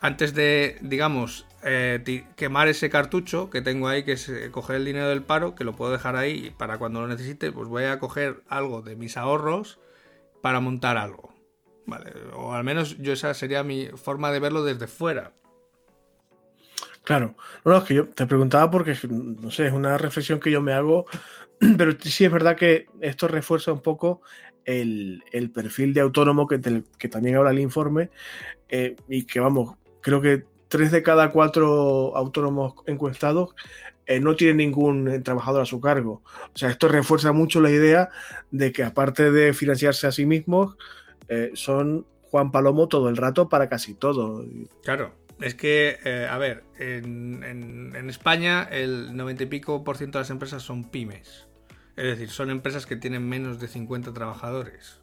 antes 0.00 0.34
de, 0.34 0.78
digamos, 0.80 1.46
quemar 2.36 2.68
ese 2.68 2.88
cartucho 2.90 3.50
que 3.50 3.60
tengo 3.60 3.88
ahí, 3.88 4.04
que 4.04 4.12
es 4.12 4.30
coger 4.52 4.76
el 4.76 4.84
dinero 4.84 5.08
del 5.08 5.22
paro, 5.22 5.54
que 5.54 5.64
lo 5.64 5.74
puedo 5.74 5.90
dejar 5.90 6.16
ahí 6.16 6.54
para 6.56 6.78
cuando 6.78 7.00
lo 7.00 7.08
necesite, 7.08 7.50
pues 7.50 7.68
voy 7.68 7.84
a 7.84 7.98
coger 7.98 8.42
algo 8.48 8.82
de 8.82 8.94
mis 8.94 9.16
ahorros 9.16 9.78
para 10.42 10.60
montar 10.60 10.96
algo. 10.96 11.35
Vale, 11.86 12.12
o 12.34 12.52
al 12.52 12.64
menos 12.64 12.98
yo 12.98 13.12
esa 13.12 13.32
sería 13.32 13.62
mi 13.62 13.86
forma 13.94 14.32
de 14.32 14.40
verlo 14.40 14.64
desde 14.64 14.86
fuera. 14.86 15.32
Claro, 17.04 17.36
no, 17.64 17.76
es 17.76 17.84
que 17.84 17.94
yo 17.94 18.08
te 18.08 18.26
preguntaba 18.26 18.68
porque, 18.68 18.96
no 19.08 19.50
sé, 19.52 19.68
es 19.68 19.72
una 19.72 19.96
reflexión 19.96 20.40
que 20.40 20.50
yo 20.50 20.60
me 20.60 20.72
hago, 20.72 21.06
pero 21.78 21.92
sí 22.00 22.24
es 22.24 22.32
verdad 22.32 22.56
que 22.56 22.86
esto 23.00 23.28
refuerza 23.28 23.72
un 23.72 23.80
poco 23.80 24.22
el, 24.64 25.22
perfil 25.54 25.94
de 25.94 26.00
autónomo 26.00 26.48
que, 26.48 26.58
también 27.08 27.36
habla 27.36 27.52
el 27.52 27.60
informe 27.60 28.10
eh, 28.68 28.96
y 29.08 29.24
que, 29.24 29.38
vamos, 29.38 29.76
creo 30.00 30.20
que 30.20 30.44
tres 30.66 30.90
de 30.90 31.04
cada 31.04 31.30
cuatro 31.30 32.16
autónomos 32.16 32.74
encuestados 32.86 33.54
eh, 34.06 34.18
no 34.18 34.34
tienen 34.34 34.56
ningún 34.56 35.22
trabajador 35.22 35.62
a 35.62 35.66
su 35.66 35.80
cargo. 35.80 36.22
O 36.54 36.58
sea, 36.58 36.70
esto 36.70 36.88
refuerza 36.88 37.32
mucho 37.32 37.60
la 37.60 37.70
idea 37.70 38.08
de 38.50 38.72
que 38.72 38.82
aparte 38.82 39.30
de 39.30 39.52
financiarse 39.52 40.08
a 40.08 40.12
sí 40.12 40.26
mismos, 40.26 40.76
eh, 41.28 41.50
son 41.54 42.06
Juan 42.30 42.52
Palomo 42.52 42.88
todo 42.88 43.08
el 43.08 43.16
rato 43.16 43.48
para 43.48 43.68
casi 43.68 43.94
todo. 43.94 44.44
Claro, 44.82 45.12
es 45.40 45.54
que, 45.54 45.98
eh, 46.04 46.26
a 46.30 46.38
ver, 46.38 46.64
en, 46.78 47.94
España 48.08 48.62
el 48.70 49.16
90 49.16 49.42
y 49.42 49.46
pico 49.46 49.84
por 49.84 49.96
ciento 49.96 50.18
de 50.18 50.22
las 50.22 50.30
empresas 50.30 50.62
son 50.62 50.84
pymes. 50.84 51.46
Es 51.96 52.04
decir, 52.04 52.30
son 52.30 52.50
empresas 52.50 52.86
que 52.86 52.96
tienen 52.96 53.28
menos 53.28 53.58
de 53.58 53.68
50 53.68 54.12
trabajadores. 54.12 55.00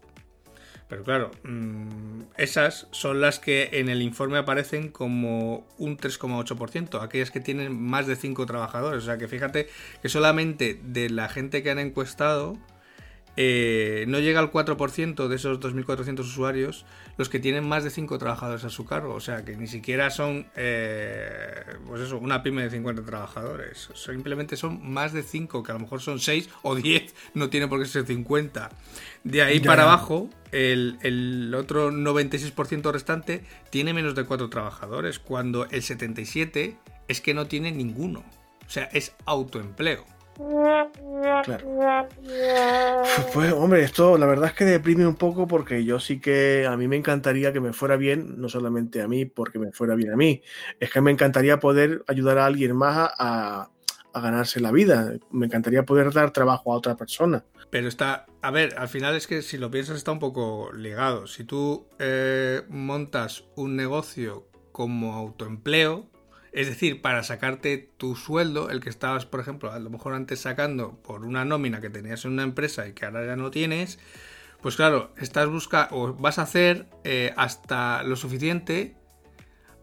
Pero 0.89 1.03
claro, 1.03 1.31
mm, 1.43 2.21
esas 2.37 2.87
son 2.91 3.19
las 3.19 3.39
que 3.39 3.69
en 3.73 3.89
el 3.89 4.01
informe 4.01 4.37
aparecen 4.37 4.89
como 4.89 5.67
un 5.77 5.97
3,8%, 5.97 7.01
aquellas 7.01 7.31
que 7.31 7.39
tienen 7.39 7.79
más 7.81 8.05
de 8.05 8.15
5 8.15 8.45
trabajadores. 8.45 9.03
O 9.03 9.05
sea 9.05 9.17
que 9.17 9.27
fíjate 9.27 9.69
que 10.01 10.09
solamente 10.09 10.79
de 10.83 11.09
la 11.09 11.29
gente 11.29 11.63
que 11.63 11.71
han 11.71 11.79
encuestado, 11.79 12.57
eh, 13.35 14.05
no 14.07 14.19
llega 14.19 14.39
al 14.39 14.51
4% 14.51 15.27
de 15.27 15.35
esos 15.35 15.59
2.400 15.59 16.19
usuarios 16.19 16.85
los 17.17 17.29
que 17.29 17.39
tienen 17.39 17.67
más 17.67 17.83
de 17.83 17.89
5 17.89 18.17
trabajadores 18.17 18.63
a 18.63 18.69
su 18.69 18.85
cargo. 18.85 19.13
O 19.13 19.19
sea, 19.19 19.43
que 19.45 19.55
ni 19.57 19.67
siquiera 19.67 20.09
son, 20.09 20.47
eh, 20.55 21.63
pues 21.87 22.01
eso, 22.01 22.17
una 22.17 22.43
pyme 22.43 22.63
de 22.63 22.69
50 22.69 23.03
trabajadores. 23.03 23.89
Simplemente 23.95 24.55
son 24.57 24.87
más 24.91 25.13
de 25.13 25.23
5, 25.23 25.63
que 25.63 25.71
a 25.71 25.75
lo 25.75 25.79
mejor 25.81 26.01
son 26.01 26.19
6 26.19 26.49
o 26.63 26.75
10, 26.75 27.13
no 27.33 27.49
tiene 27.49 27.67
por 27.67 27.79
qué 27.79 27.85
ser 27.87 28.05
50. 28.05 28.69
De 29.23 29.41
ahí 29.41 29.59
Ya. 29.59 29.65
para 29.67 29.83
abajo, 29.83 30.29
el, 30.51 30.97
el 31.01 31.53
otro 31.55 31.91
96% 31.91 32.91
restante 32.91 33.43
tiene 33.69 33.93
menos 33.93 34.15
de 34.15 34.25
4 34.25 34.49
trabajadores, 34.49 35.19
cuando 35.19 35.65
el 35.65 35.81
77% 35.81 36.75
es 37.07 37.21
que 37.21 37.33
no 37.33 37.47
tiene 37.47 37.71
ninguno. 37.71 38.23
O 38.65 38.69
sea, 38.69 38.85
es 38.93 39.13
autoempleo. 39.25 40.05
Claro. 40.35 42.07
Pues 43.33 43.53
hombre, 43.53 43.83
esto 43.83 44.17
la 44.17 44.25
verdad 44.25 44.49
es 44.49 44.53
que 44.53 44.65
deprime 44.65 45.05
un 45.05 45.15
poco 45.15 45.47
porque 45.47 45.83
yo 45.85 45.99
sí 45.99 46.19
que 46.19 46.65
a 46.65 46.75
mí 46.75 46.87
me 46.87 46.95
encantaría 46.95 47.53
que 47.53 47.59
me 47.59 47.73
fuera 47.73 47.95
bien, 47.95 48.39
no 48.39 48.49
solamente 48.49 49.01
a 49.01 49.07
mí 49.07 49.25
porque 49.25 49.59
me 49.59 49.71
fuera 49.71 49.95
bien 49.95 50.11
a 50.11 50.15
mí, 50.15 50.41
es 50.79 50.91
que 50.91 51.01
me 51.01 51.11
encantaría 51.11 51.59
poder 51.59 52.03
ayudar 52.07 52.37
a 52.37 52.45
alguien 52.45 52.75
más 52.75 53.11
a, 53.17 53.69
ganarse 54.15 54.59
la 54.59 54.71
vida, 54.71 55.13
me 55.31 55.47
encantaría 55.47 55.85
poder 55.85 56.13
dar 56.13 56.29
trabajo 56.29 56.71
a 56.71 56.75
otra 56.75 56.95
persona. 56.95 57.43
Pero 57.71 57.87
está, 57.87 58.27
a 58.43 58.51
ver, 58.51 58.75
al 58.77 58.87
final 58.87 59.15
es 59.15 59.25
que 59.25 59.41
si 59.41 59.57
lo 59.57 59.71
piensas 59.71 59.97
está 59.97 60.11
un 60.11 60.19
poco 60.19 60.71
ligado. 60.71 61.25
Si 61.25 61.43
tú 61.43 61.87
eh, 61.97 62.61
montas 62.69 63.45
un 63.55 63.75
negocio 63.75 64.47
como 64.71 65.15
autoempleo, 65.15 66.12
es 66.53 66.67
decir, 66.67 67.01
para 67.01 67.23
sacarte 67.23 67.77
tu 67.97 68.15
sueldo, 68.15 68.69
el 68.69 68.79
que 68.79 68.89
estabas, 68.89 69.25
por 69.25 69.39
ejemplo, 69.39 69.71
a 69.71 69.79
lo 69.79 69.89
mejor 69.89 70.13
antes 70.13 70.41
sacando 70.41 70.99
por 71.01 71.25
una 71.25 71.45
nómina 71.45 71.81
que 71.81 71.89
tenías 71.89 72.25
en 72.25 72.31
una 72.31 72.43
empresa 72.43 72.87
y 72.87 72.93
que 72.93 73.05
ahora 73.05 73.25
ya 73.25 73.35
no 73.35 73.49
tienes, 73.49 73.99
pues 74.61 74.75
claro, 74.75 75.11
estás 75.17 75.49
busca 75.49 75.89
o 75.91 76.13
vas 76.13 76.39
a 76.39 76.43
hacer 76.43 76.87
eh, 77.03 77.33
hasta 77.35 78.03
lo 78.03 78.15
suficiente 78.15 78.95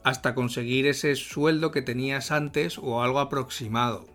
hasta 0.05 0.35
conseguir 0.35 0.87
ese 0.87 1.15
sueldo 1.17 1.71
que 1.71 1.83
tenías 1.83 2.31
antes 2.31 2.79
o 2.79 3.03
algo 3.03 3.21
aproximado. 3.21 4.07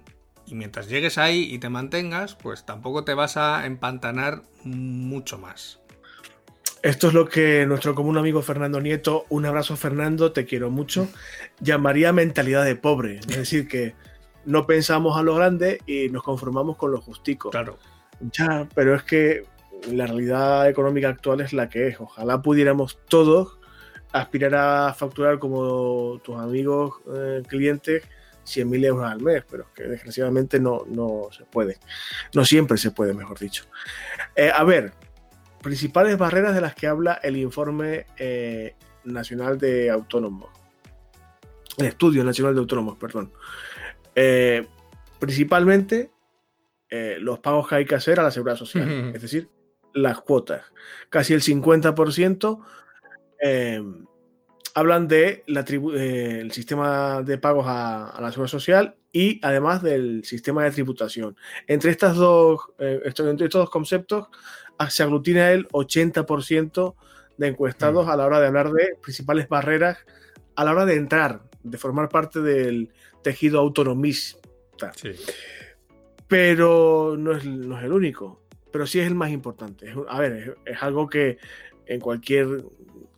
Y 0.47 0.55
mientras 0.55 0.89
llegues 0.89 1.17
ahí 1.17 1.53
y 1.53 1.59
te 1.59 1.69
mantengas, 1.69 2.35
pues 2.35 2.65
tampoco 2.65 3.03
te 3.03 3.13
vas 3.13 3.37
a 3.37 3.65
empantanar 3.65 4.43
mucho 4.63 5.37
más. 5.37 5.79
Esto 6.81 7.07
es 7.07 7.13
lo 7.13 7.27
que 7.27 7.65
nuestro 7.65 7.95
común 7.95 8.17
amigo 8.17 8.41
Fernando 8.41 8.79
Nieto, 8.79 9.25
un 9.29 9.45
abrazo 9.45 9.75
Fernando, 9.75 10.31
te 10.31 10.45
quiero 10.45 10.69
mucho, 10.69 11.07
llamaría 11.59 12.13
mentalidad 12.13 12.63
de 12.63 12.75
pobre. 12.75 13.17
Es 13.27 13.37
decir, 13.37 13.67
que 13.67 13.95
no 14.45 14.67
pensamos 14.67 15.17
a 15.17 15.23
lo 15.23 15.35
grande 15.35 15.79
y 15.87 16.09
nos 16.09 16.21
conformamos 16.21 16.77
con 16.77 16.91
lo 16.91 17.01
justico. 17.01 17.49
Claro. 17.49 17.79
Ya, 18.19 18.67
pero 18.75 18.95
es 18.95 19.03
que 19.03 19.45
la 19.91 20.05
realidad 20.05 20.69
económica 20.69 21.09
actual 21.09 21.41
es 21.41 21.53
la 21.53 21.69
que 21.69 21.87
es. 21.87 21.99
Ojalá 21.99 22.41
pudiéramos 22.41 22.99
todos 23.07 23.57
aspirar 24.11 24.55
a 24.55 24.93
facturar 24.93 25.39
como 25.39 26.19
tus 26.23 26.37
amigos 26.37 26.95
eh, 27.13 27.41
clientes 27.47 28.03
100.000 28.45 28.85
euros 28.85 29.05
al 29.05 29.21
mes, 29.21 29.43
pero 29.49 29.63
es 29.63 29.69
que 29.69 29.83
desgraciadamente 29.83 30.59
no, 30.59 30.83
no 30.87 31.29
se 31.35 31.43
puede. 31.45 31.79
No 32.33 32.45
siempre 32.45 32.77
se 32.77 32.91
puede, 32.91 33.13
mejor 33.13 33.39
dicho. 33.39 33.65
Eh, 34.35 34.51
a 34.53 34.63
ver, 34.63 34.93
principales 35.65 36.15
barreras 36.15 36.53
de 36.53 36.61
las 36.61 36.75
que 36.75 36.85
habla 36.85 37.15
el 37.23 37.37
informe 37.37 38.05
eh, 38.19 38.75
nacional 39.03 39.57
de 39.57 39.89
autónomos. 39.89 40.51
El 41.75 41.87
estudio 41.87 42.23
nacional 42.23 42.53
de 42.53 42.59
autónomos, 42.59 42.97
perdón. 42.97 43.33
Eh, 44.13 44.67
principalmente 45.17 46.11
eh, 46.87 47.17
los 47.19 47.39
pagos 47.39 47.67
que 47.67 47.75
hay 47.75 47.85
que 47.85 47.95
hacer 47.95 48.19
a 48.19 48.23
la 48.23 48.29
seguridad 48.29 48.57
social, 48.57 49.11
es 49.15 49.19
decir, 49.23 49.49
las 49.95 50.21
cuotas. 50.21 50.71
Casi 51.09 51.33
el 51.33 51.41
50% 51.41 52.63
hablan 54.75 55.07
de 55.07 55.43
la 55.47 55.63
tribu- 55.65 55.93
eh, 55.97 56.47
sistema 56.51 57.21
de 57.23 57.37
pagos 57.39 57.65
a, 57.67 58.09
a 58.09 58.21
la 58.21 58.29
seguridad 58.31 58.51
social 58.51 58.95
y 59.11 59.39
además 59.41 59.81
del 59.81 60.23
sistema 60.25 60.63
de 60.65 60.71
tributación. 60.71 61.35
Entre, 61.65 61.89
estas 61.91 62.15
dos, 62.17 62.59
eh, 62.79 62.99
esto- 63.05 63.27
entre 63.29 63.45
estos 63.47 63.61
dos 63.61 63.69
conceptos 63.69 64.27
ah, 64.77 64.89
se 64.89 65.01
aglutina 65.03 65.51
el 65.51 65.67
80% 65.69 66.95
de 67.37 67.47
encuestados 67.47 68.05
Mm. 68.05 68.09
a 68.09 68.15
la 68.17 68.25
hora 68.25 68.39
de 68.41 68.47
hablar 68.47 68.71
de 68.71 68.95
principales 69.01 69.47
barreras 69.49 69.97
a 70.55 70.63
la 70.65 70.71
hora 70.71 70.85
de 70.85 70.95
entrar, 70.95 71.41
de 71.63 71.77
formar 71.77 72.09
parte 72.09 72.41
del 72.41 72.89
tejido 73.23 73.59
autonomista 73.59 74.91
Sí. 74.95 75.11
pero 76.27 77.15
no 77.17 77.33
es, 77.33 77.45
no 77.45 77.77
es 77.77 77.83
el 77.85 77.91
único, 77.93 78.41
pero 78.71 78.85
sí 78.87 78.99
es 78.99 79.07
el 79.07 79.15
más 79.15 79.31
importante. 79.31 79.89
Es- 79.89 79.95
A 80.09 80.19
ver, 80.19 80.33
es, 80.33 80.51
es 80.75 80.83
algo 80.83 81.07
que 81.07 81.37
en 81.85 81.99
cualquier 81.99 82.65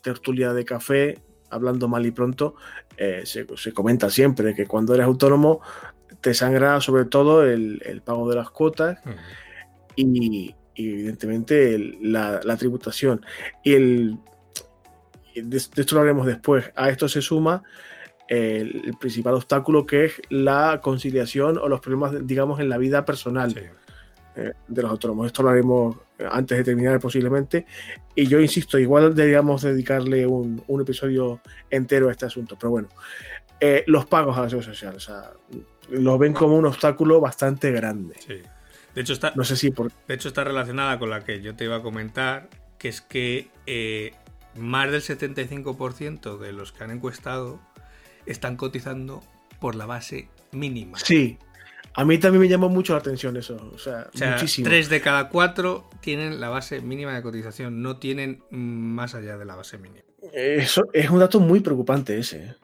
tertulia 0.01 0.53
de 0.53 0.65
café, 0.65 1.17
hablando 1.49 1.87
mal 1.87 2.05
y 2.05 2.11
pronto, 2.11 2.55
eh, 2.97 3.21
se, 3.25 3.45
se 3.55 3.71
comenta 3.73 4.09
siempre 4.09 4.53
que 4.55 4.65
cuando 4.65 4.93
eres 4.93 5.05
autónomo 5.05 5.61
te 6.21 6.33
sangra 6.33 6.81
sobre 6.81 7.05
todo 7.05 7.43
el, 7.45 7.81
el 7.85 8.01
pago 8.01 8.29
de 8.29 8.35
las 8.35 8.49
cuotas 8.49 8.97
y, 9.95 10.55
y 10.75 10.89
evidentemente 10.93 11.75
el- 11.75 11.97
la, 12.01 12.39
la 12.43 12.57
tributación. 12.57 13.25
Y 13.63 13.73
el, 13.73 14.17
de, 15.35 15.43
de 15.43 15.57
esto 15.57 15.95
lo 15.95 16.01
haremos 16.01 16.25
después. 16.25 16.71
A 16.75 16.89
esto 16.89 17.07
se 17.07 17.21
suma 17.21 17.63
el, 18.27 18.81
el 18.85 18.97
principal 18.99 19.35
obstáculo 19.35 19.85
que 19.85 20.05
es 20.05 20.13
la 20.29 20.79
conciliación 20.81 21.57
o 21.57 21.69
los 21.69 21.79
problemas, 21.79 22.25
digamos, 22.27 22.59
en 22.59 22.69
la 22.69 22.77
vida 22.77 23.05
personal 23.05 23.53
Sí. 23.53 23.59
eh, 24.35 24.53
de 24.67 24.81
los 24.81 24.91
autónomos. 24.91 25.27
Esto 25.27 25.43
lo 25.43 25.49
haremos 25.49 25.97
antes 26.29 26.57
de 26.57 26.63
terminar 26.63 26.99
posiblemente. 26.99 27.65
Y 28.15 28.27
yo 28.27 28.39
insisto, 28.39 28.77
igual 28.79 29.13
deberíamos 29.15 29.61
dedicarle 29.61 30.25
un, 30.25 30.63
un 30.67 30.81
episodio 30.81 31.41
entero 31.69 32.09
a 32.09 32.11
este 32.11 32.25
asunto. 32.25 32.57
Pero 32.59 32.71
bueno, 32.71 32.89
eh, 33.59 33.83
los 33.87 34.05
pagos 34.05 34.37
a 34.37 34.41
la 34.41 34.49
seguridad 34.49 34.73
social, 34.73 34.95
o 34.95 34.99
sea, 34.99 35.31
lo 35.89 36.17
ven 36.17 36.33
como 36.33 36.55
un 36.57 36.65
obstáculo 36.65 37.19
bastante 37.19 37.71
grande. 37.71 38.15
Sí. 38.19 38.41
De 38.93 39.01
hecho, 39.01 39.13
está, 39.13 39.33
No 39.35 39.43
sé 39.43 39.55
si 39.55 39.71
por... 39.71 39.91
De 40.07 40.15
hecho, 40.15 40.27
está 40.27 40.43
relacionada 40.43 40.99
con 40.99 41.09
la 41.09 41.23
que 41.23 41.41
yo 41.41 41.55
te 41.55 41.65
iba 41.65 41.77
a 41.77 41.81
comentar, 41.81 42.49
que 42.77 42.89
es 42.89 43.01
que 43.01 43.49
eh, 43.65 44.13
más 44.55 44.91
del 44.91 45.01
75% 45.01 46.37
de 46.37 46.51
los 46.51 46.71
que 46.71 46.83
han 46.83 46.91
encuestado 46.91 47.59
están 48.25 48.57
cotizando 48.57 49.23
por 49.59 49.75
la 49.75 49.85
base 49.85 50.29
mínima. 50.51 50.97
Sí, 50.99 51.37
a 51.97 52.05
mí 52.05 52.17
también 52.19 52.41
me 52.41 52.47
llamó 52.47 52.69
mucho 52.69 52.93
la 52.93 52.99
atención 52.99 53.35
eso, 53.37 53.55
o 53.73 53.77
sea, 53.77 54.09
O 54.13 54.17
sea, 54.17 54.31
muchísimo. 54.31 54.69
3 54.69 54.89
de 54.89 55.01
cada 55.01 55.27
4 55.29 55.89
tienen 55.99 56.39
la 56.39 56.49
base 56.49 56.79
mínima 56.81 57.13
de 57.13 57.21
cotización, 57.21 57.81
no 57.81 57.97
tienen 57.97 58.43
más 58.51 59.15
allá 59.15 59.37
de 59.37 59.45
la 59.45 59.55
base 59.55 59.77
mínima. 59.77 60.05
Eso 60.33 60.87
es 60.93 61.09
un 61.09 61.19
dato 61.19 61.39
muy 61.39 61.59
preocupante 61.59 62.17
ese. 62.17 62.37
¿eh? 62.43 62.55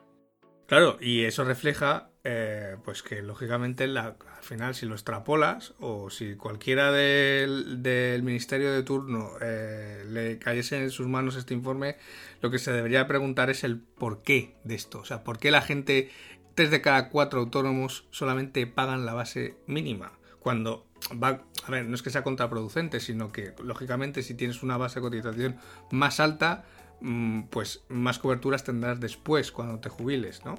Claro, 0.66 0.96
y 1.00 1.24
eso 1.24 1.44
refleja, 1.44 2.10
eh, 2.24 2.76
pues 2.84 3.02
que 3.02 3.20
lógicamente 3.22 3.86
la- 3.86 4.16
al 4.36 4.42
final 4.42 4.74
si 4.74 4.86
lo 4.86 4.94
extrapolas 4.94 5.74
o 5.78 6.10
si 6.10 6.36
cualquiera 6.36 6.90
del, 6.92 7.82
del 7.82 8.22
ministerio 8.22 8.72
de 8.72 8.82
turno 8.82 9.30
eh, 9.42 10.04
le 10.08 10.38
cayese 10.38 10.82
en 10.82 10.90
sus 10.90 11.06
manos 11.06 11.36
este 11.36 11.54
informe, 11.54 11.96
lo 12.40 12.50
que 12.50 12.58
se 12.58 12.72
debería 12.72 13.06
preguntar 13.06 13.50
es 13.50 13.62
el 13.64 13.78
porqué 13.78 14.54
de 14.64 14.74
esto. 14.74 15.00
O 15.00 15.04
sea, 15.04 15.22
¿por 15.24 15.38
qué 15.38 15.50
la 15.50 15.62
gente, 15.62 16.10
tres 16.54 16.70
de 16.70 16.80
cada 16.80 17.08
cuatro 17.08 17.40
autónomos 17.40 18.06
solamente 18.10 18.66
pagan 18.66 19.06
la 19.06 19.14
base 19.14 19.56
mínima? 19.66 20.12
Cuando 20.40 20.86
va, 21.22 21.42
a 21.66 21.70
ver, 21.70 21.86
no 21.86 21.94
es 21.94 22.02
que 22.02 22.10
sea 22.10 22.22
contraproducente, 22.22 23.00
sino 23.00 23.32
que 23.32 23.54
lógicamente 23.62 24.22
si 24.22 24.34
tienes 24.34 24.62
una 24.62 24.76
base 24.76 24.96
de 24.96 25.02
cotización 25.02 25.56
más 25.90 26.20
alta, 26.20 26.64
mm, 27.00 27.44
pues 27.44 27.84
más 27.88 28.18
coberturas 28.18 28.64
tendrás 28.64 29.00
después 29.00 29.52
cuando 29.52 29.80
te 29.80 29.88
jubiles, 29.88 30.44
¿no? 30.44 30.54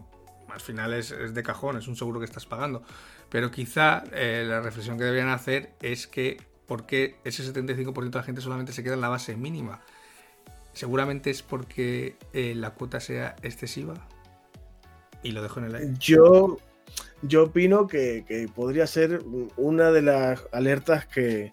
Al 0.49 0.61
final 0.61 0.93
es, 0.93 1.11
es 1.11 1.33
de 1.33 1.43
cajón, 1.43 1.77
es 1.77 1.87
un 1.87 1.95
seguro 1.95 2.19
que 2.19 2.25
estás 2.25 2.45
pagando. 2.45 2.83
Pero 3.29 3.51
quizá 3.51 4.03
eh, 4.13 4.45
la 4.47 4.61
reflexión 4.61 4.97
que 4.97 5.03
deberían 5.03 5.29
hacer 5.29 5.73
es 5.81 6.07
que 6.07 6.37
¿por 6.67 6.85
qué 6.85 7.17
ese 7.23 7.43
75% 7.43 8.09
de 8.09 8.17
la 8.17 8.23
gente 8.23 8.41
solamente 8.41 8.73
se 8.73 8.83
queda 8.83 8.95
en 8.95 9.01
la 9.01 9.09
base 9.09 9.35
mínima? 9.35 9.81
Seguramente 10.73 11.29
es 11.29 11.41
porque 11.41 12.17
eh, 12.33 12.53
la 12.55 12.71
cuota 12.71 12.99
sea 12.99 13.35
excesiva. 13.41 14.07
Y 15.23 15.31
lo 15.31 15.41
dejo 15.41 15.59
en 15.59 15.65
el 15.65 15.75
aire. 15.75 15.93
Yo, 15.99 16.57
yo 17.21 17.43
opino 17.43 17.87
que, 17.87 18.25
que 18.27 18.47
podría 18.53 18.87
ser 18.87 19.21
una 19.57 19.91
de 19.91 20.01
las 20.01 20.43
alertas 20.51 21.05
que, 21.05 21.51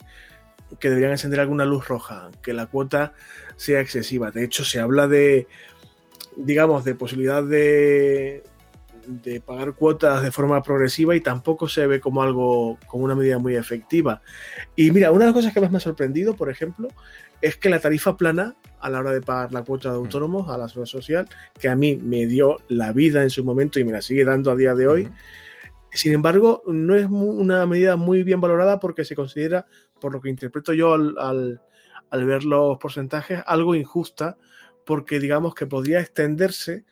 que 0.78 0.88
deberían 0.88 1.12
encender 1.12 1.40
alguna 1.40 1.64
luz 1.64 1.88
roja, 1.88 2.30
que 2.42 2.52
la 2.52 2.66
cuota 2.66 3.12
sea 3.56 3.80
excesiva. 3.80 4.30
De 4.30 4.44
hecho, 4.44 4.64
se 4.64 4.80
habla 4.80 5.08
de, 5.08 5.46
digamos, 6.36 6.84
de 6.84 6.94
posibilidad 6.94 7.42
de, 7.42 8.42
de 9.06 9.40
pagar 9.40 9.74
cuotas 9.74 10.22
de 10.22 10.32
forma 10.32 10.62
progresiva 10.62 11.14
y 11.14 11.20
tampoco 11.20 11.68
se 11.68 11.86
ve 11.86 12.00
como 12.00 12.22
algo, 12.22 12.78
como 12.86 13.04
una 13.04 13.14
medida 13.14 13.38
muy 13.38 13.56
efectiva. 13.56 14.22
Y 14.76 14.90
mira, 14.90 15.10
una 15.10 15.20
de 15.20 15.26
las 15.26 15.34
cosas 15.34 15.52
que 15.52 15.60
más 15.60 15.70
me 15.70 15.78
ha 15.78 15.80
sorprendido, 15.80 16.34
por 16.34 16.50
ejemplo, 16.50 16.88
es 17.42 17.56
que 17.56 17.68
la 17.68 17.80
tarifa 17.80 18.16
plana 18.16 18.56
a 18.80 18.88
la 18.88 19.00
hora 19.00 19.12
de 19.12 19.20
pagar 19.20 19.52
la 19.52 19.62
cuota 19.62 19.90
de 19.90 19.96
autónomos 19.96 20.48
a 20.48 20.56
la 20.56 20.68
seguridad 20.68 20.90
social, 20.90 21.28
que 21.60 21.68
a 21.68 21.76
mí 21.76 21.96
me 21.96 22.26
dio 22.26 22.58
la 22.68 22.92
vida 22.92 23.22
en 23.22 23.30
su 23.30 23.44
momento 23.44 23.78
y 23.78 23.84
me 23.84 23.92
la 23.92 24.00
sigue 24.02 24.24
dando 24.24 24.50
a 24.50 24.56
día 24.56 24.74
de 24.74 24.86
hoy, 24.88 25.08
sin 25.92 26.14
embargo, 26.14 26.62
no 26.66 26.96
es 26.96 27.06
una 27.06 27.66
medida 27.66 27.96
muy 27.96 28.22
bien 28.22 28.40
valorada 28.40 28.80
porque 28.80 29.04
se 29.04 29.14
considera 29.14 29.66
por 30.00 30.12
lo 30.12 30.20
que 30.20 30.30
interpreto 30.30 30.72
yo 30.72 30.94
al, 30.94 31.60
al 32.10 32.24
ver 32.24 32.44
los 32.44 32.78
porcentajes, 32.78 33.42
algo 33.46 33.74
injusta, 33.74 34.38
porque 34.86 35.20
digamos 35.20 35.54
que 35.54 35.66
podría 35.66 36.00
extenderse 36.00 36.84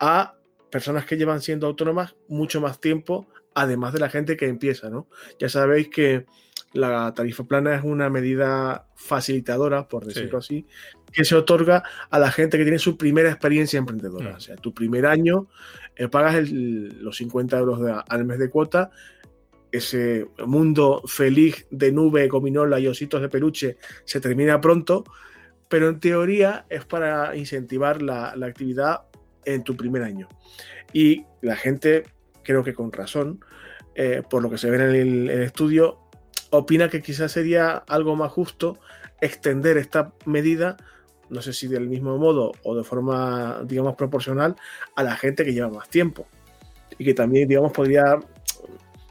a 0.00 0.34
personas 0.70 1.06
que 1.06 1.16
llevan 1.16 1.40
siendo 1.40 1.68
autónomas 1.68 2.16
mucho 2.28 2.60
más 2.60 2.80
tiempo, 2.80 3.28
además 3.54 3.92
de 3.92 4.00
la 4.00 4.08
gente 4.08 4.36
que 4.36 4.48
empieza, 4.48 4.90
¿no? 4.90 5.08
Ya 5.38 5.48
sabéis 5.48 5.88
que 5.88 6.26
la 6.76 7.12
tarifa 7.14 7.44
plana 7.44 7.74
es 7.74 7.82
una 7.82 8.10
medida 8.10 8.86
facilitadora, 8.94 9.88
por 9.88 10.04
decirlo 10.04 10.38
así, 10.38 10.66
que 11.12 11.24
se 11.24 11.34
otorga 11.34 11.82
a 12.10 12.18
la 12.18 12.30
gente 12.30 12.58
que 12.58 12.64
tiene 12.64 12.78
su 12.78 12.96
primera 12.96 13.30
experiencia 13.30 13.78
emprendedora. 13.78 14.32
Mm. 14.32 14.36
O 14.36 14.40
sea, 14.40 14.56
tu 14.56 14.74
primer 14.74 15.06
año 15.06 15.48
eh, 15.96 16.08
pagas 16.08 16.50
los 16.50 17.16
50 17.16 17.58
euros 17.58 17.80
al 18.08 18.24
mes 18.24 18.38
de 18.38 18.50
cuota, 18.50 18.90
ese 19.72 20.26
mundo 20.46 21.02
feliz 21.06 21.66
de 21.70 21.92
nube, 21.92 22.28
gominola 22.28 22.78
y 22.78 22.86
ositos 22.86 23.20
de 23.20 23.28
peluche 23.28 23.76
se 24.04 24.20
termina 24.20 24.60
pronto, 24.60 25.04
pero 25.68 25.88
en 25.88 26.00
teoría 26.00 26.66
es 26.68 26.84
para 26.84 27.36
incentivar 27.36 28.02
la, 28.02 28.30
actividad 28.30 29.02
en 29.44 29.64
tu 29.64 29.76
primer 29.76 30.02
año. 30.02 30.28
Y 30.92 31.24
la 31.42 31.56
gente, 31.56 32.04
creo 32.42 32.62
que 32.62 32.74
con 32.74 32.92
razón, 32.92 33.40
eh, 33.94 34.22
por 34.28 34.42
lo 34.42 34.50
que 34.50 34.58
se 34.58 34.70
ve 34.70 34.76
en 34.76 35.28
el 35.28 35.42
estudio, 35.42 36.05
opina 36.50 36.88
que 36.88 37.02
quizás 37.02 37.32
sería 37.32 37.76
algo 37.88 38.16
más 38.16 38.32
justo 38.32 38.78
extender 39.20 39.78
esta 39.78 40.12
medida, 40.24 40.76
no 41.30 41.42
sé 41.42 41.52
si 41.52 41.68
del 41.68 41.88
mismo 41.88 42.18
modo 42.18 42.52
o 42.62 42.76
de 42.76 42.84
forma, 42.84 43.62
digamos, 43.64 43.96
proporcional 43.96 44.56
a 44.94 45.02
la 45.02 45.16
gente 45.16 45.44
que 45.44 45.52
lleva 45.52 45.68
más 45.68 45.88
tiempo 45.88 46.26
y 46.98 47.04
que 47.04 47.14
también, 47.14 47.48
digamos, 47.48 47.72
podría 47.72 48.18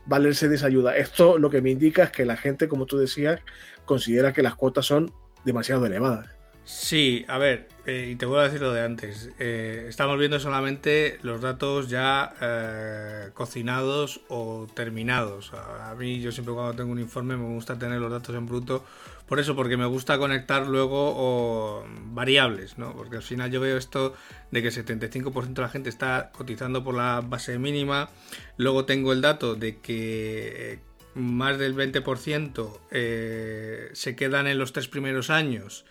valerse 0.05 0.47
de 0.47 0.55
esa 0.55 0.67
ayuda. 0.67 0.95
Esto 0.95 1.38
lo 1.38 1.49
que 1.49 1.61
me 1.61 1.71
indica 1.71 2.03
es 2.03 2.11
que 2.11 2.25
la 2.25 2.38
gente, 2.38 2.67
como 2.67 2.86
tú 2.86 2.97
decías, 2.97 3.41
considera 3.86 4.33
que 4.33 4.43
las 4.43 4.55
cuotas 4.55 4.86
son 4.86 5.11
demasiado 5.43 5.86
elevadas. 5.86 6.34
Sí, 6.66 7.24
a 7.28 7.38
ver, 7.38 7.68
eh, 7.86 8.09
y 8.11 8.16
te 8.16 8.26
voy 8.26 8.39
a 8.39 8.43
decir 8.43 8.59
lo 8.59 8.74
de 8.74 8.82
antes. 8.82 9.30
Eh, 9.38 9.86
estamos 9.88 10.18
viendo 10.18 10.39
solamente 10.39 11.20
los 11.22 11.39
datos 11.39 11.89
ya 11.89 12.34
eh, 12.41 13.30
cocinados 13.36 14.22
o 14.30 14.66
terminados. 14.74 15.53
A, 15.53 15.93
mí, 15.93 16.22
yo 16.22 16.32
siempre 16.32 16.55
cuando 16.55 16.74
tengo 16.74 16.91
un 16.91 16.99
informe 16.99 17.38
me 17.38 17.53
gusta 17.53 17.78
tener 17.78 18.01
los 18.01 18.11
datos 18.11 18.36
en 18.36 18.47
bruto. 18.47 18.84
Por 19.28 19.39
eso, 19.39 19.55
porque 19.55 19.78
me 19.78 19.86
gusta 19.86 20.18
conectar 20.18 20.66
luego 20.66 21.86
variables, 22.13 22.80
¿no? 22.80 22.95
Porque 22.95 23.18
al 23.18 23.24
final 23.24 23.51
yo 23.51 23.61
veo 23.61 23.78
esto 23.78 24.16
de 24.49 24.63
que 24.63 24.70
el 24.70 24.74
75% 24.74 25.53
de 25.53 25.61
la 25.61 25.70
gente 25.70 25.89
está 25.89 26.32
cotizando 26.32 26.84
por 26.84 26.95
la 26.95 27.22
base 27.22 27.59
mínima. 27.59 28.09
Luego 28.57 28.86
tengo 28.86 29.13
el 29.13 29.22
dato 29.22 29.53
de 29.53 29.78
que 29.78 30.80
más 31.13 31.59
del 31.59 31.76
20% 31.76 33.93
se 33.93 34.16
quedan 34.16 34.47
en 34.47 34.57
los 34.57 34.74
tres 34.74 34.88
primeros 34.88 35.30
años 35.30 35.86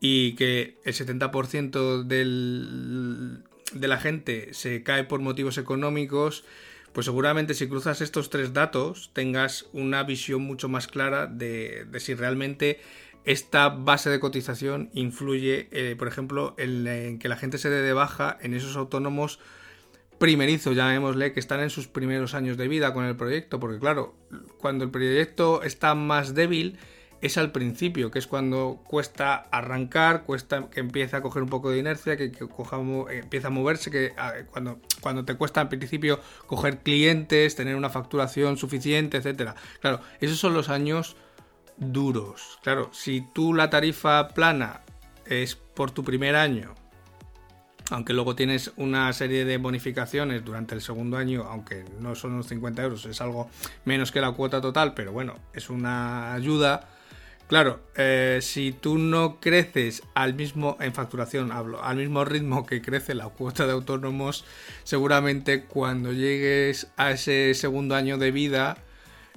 y 0.00 0.34
que 0.34 0.78
el 0.84 0.94
70% 0.94 2.02
del, 2.04 3.42
de 3.72 3.88
la 3.88 3.98
gente 3.98 4.52
se 4.52 4.82
cae 4.82 5.04
por 5.04 5.20
motivos 5.20 5.58
económicos, 5.58 6.44
pues 6.92 7.06
seguramente 7.06 7.54
si 7.54 7.68
cruzas 7.68 8.00
estos 8.00 8.30
tres 8.30 8.52
datos 8.52 9.10
tengas 9.12 9.66
una 9.72 10.04
visión 10.04 10.42
mucho 10.42 10.68
más 10.68 10.86
clara 10.86 11.26
de, 11.26 11.86
si 11.98 12.14
realmente 12.14 12.80
esta 13.24 13.68
base 13.68 14.10
de 14.10 14.20
cotización 14.20 14.90
influye, 14.92 15.68
eh, 15.72 15.96
por 15.98 16.08
ejemplo, 16.08 16.54
en, 16.58 17.18
que 17.18 17.28
la 17.28 17.36
gente 17.36 17.58
se 17.58 17.70
dé 17.70 17.82
de 17.82 17.92
baja 17.92 18.38
en 18.40 18.54
esos 18.54 18.76
autónomos 18.76 19.40
primerizos, 20.18 20.76
llamémosle, 20.76 21.32
que 21.32 21.40
están 21.40 21.60
en 21.60 21.70
sus 21.70 21.88
primeros 21.88 22.34
años 22.34 22.56
de 22.56 22.68
vida 22.68 22.92
con 22.94 23.04
el 23.04 23.16
proyecto, 23.16 23.58
porque 23.58 23.80
claro, 23.80 24.14
cuando 24.58 24.84
el 24.84 24.90
proyecto 24.90 25.62
está 25.62 25.94
más 25.94 26.34
débil, 26.34 26.78
es 27.24 27.38
al 27.38 27.52
principio, 27.52 28.10
que 28.10 28.18
es 28.18 28.26
cuando 28.26 28.82
cuesta 28.86 29.46
arrancar, 29.50 30.24
cuesta 30.24 30.68
que 30.68 30.80
empieza 30.80 31.16
a 31.16 31.22
coger 31.22 31.42
un 31.42 31.48
poco 31.48 31.70
de 31.70 31.78
inercia, 31.78 32.18
que, 32.18 32.30
empieza 33.12 33.46
a 33.46 33.50
moverse, 33.50 33.90
que 33.90 34.12
cuando, 34.50 34.78
cuando 35.00 35.24
te 35.24 35.34
cuesta 35.34 35.62
al 35.62 35.70
principio 35.70 36.20
coger 36.46 36.80
clientes, 36.80 37.56
tener 37.56 37.76
una 37.76 37.88
facturación 37.88 38.58
suficiente, 38.58 39.16
etcétera. 39.16 39.54
Claro, 39.80 40.00
esos 40.20 40.38
son 40.38 40.52
los 40.52 40.68
años 40.68 41.16
duros. 41.78 42.58
Claro, 42.62 42.90
si 42.92 43.26
tú 43.32 43.54
la 43.54 43.70
tarifa 43.70 44.28
plana 44.28 44.82
es 45.24 45.54
por 45.54 45.92
tu 45.92 46.04
primer 46.04 46.36
año, 46.36 46.74
aunque 47.88 48.12
luego 48.12 48.36
tienes 48.36 48.70
una 48.76 49.10
serie 49.14 49.46
de 49.46 49.56
bonificaciones 49.56 50.44
durante 50.44 50.74
el 50.74 50.82
segundo 50.82 51.16
año, 51.16 51.44
aunque 51.48 51.86
no 52.00 52.14
son 52.14 52.34
unos 52.34 52.48
50 52.48 52.82
euros, 52.82 53.06
es 53.06 53.22
algo 53.22 53.48
menos 53.86 54.12
que 54.12 54.20
la 54.20 54.32
cuota 54.32 54.60
total, 54.60 54.92
pero 54.92 55.12
bueno, 55.12 55.36
es 55.54 55.70
una 55.70 56.34
ayuda 56.34 56.86
Claro, 57.54 57.78
eh, 57.94 58.40
si 58.42 58.72
tú 58.72 58.98
no 58.98 59.38
creces 59.38 60.02
al 60.14 60.34
mismo, 60.34 60.76
en 60.80 60.92
facturación 60.92 61.52
hablo, 61.52 61.84
al 61.84 61.98
mismo 61.98 62.24
ritmo 62.24 62.66
que 62.66 62.82
crece 62.82 63.14
la 63.14 63.28
cuota 63.28 63.64
de 63.64 63.70
autónomos, 63.70 64.44
seguramente 64.82 65.62
cuando 65.62 66.12
llegues 66.12 66.88
a 66.96 67.12
ese 67.12 67.54
segundo 67.54 67.94
año 67.94 68.18
de 68.18 68.32
vida, 68.32 68.78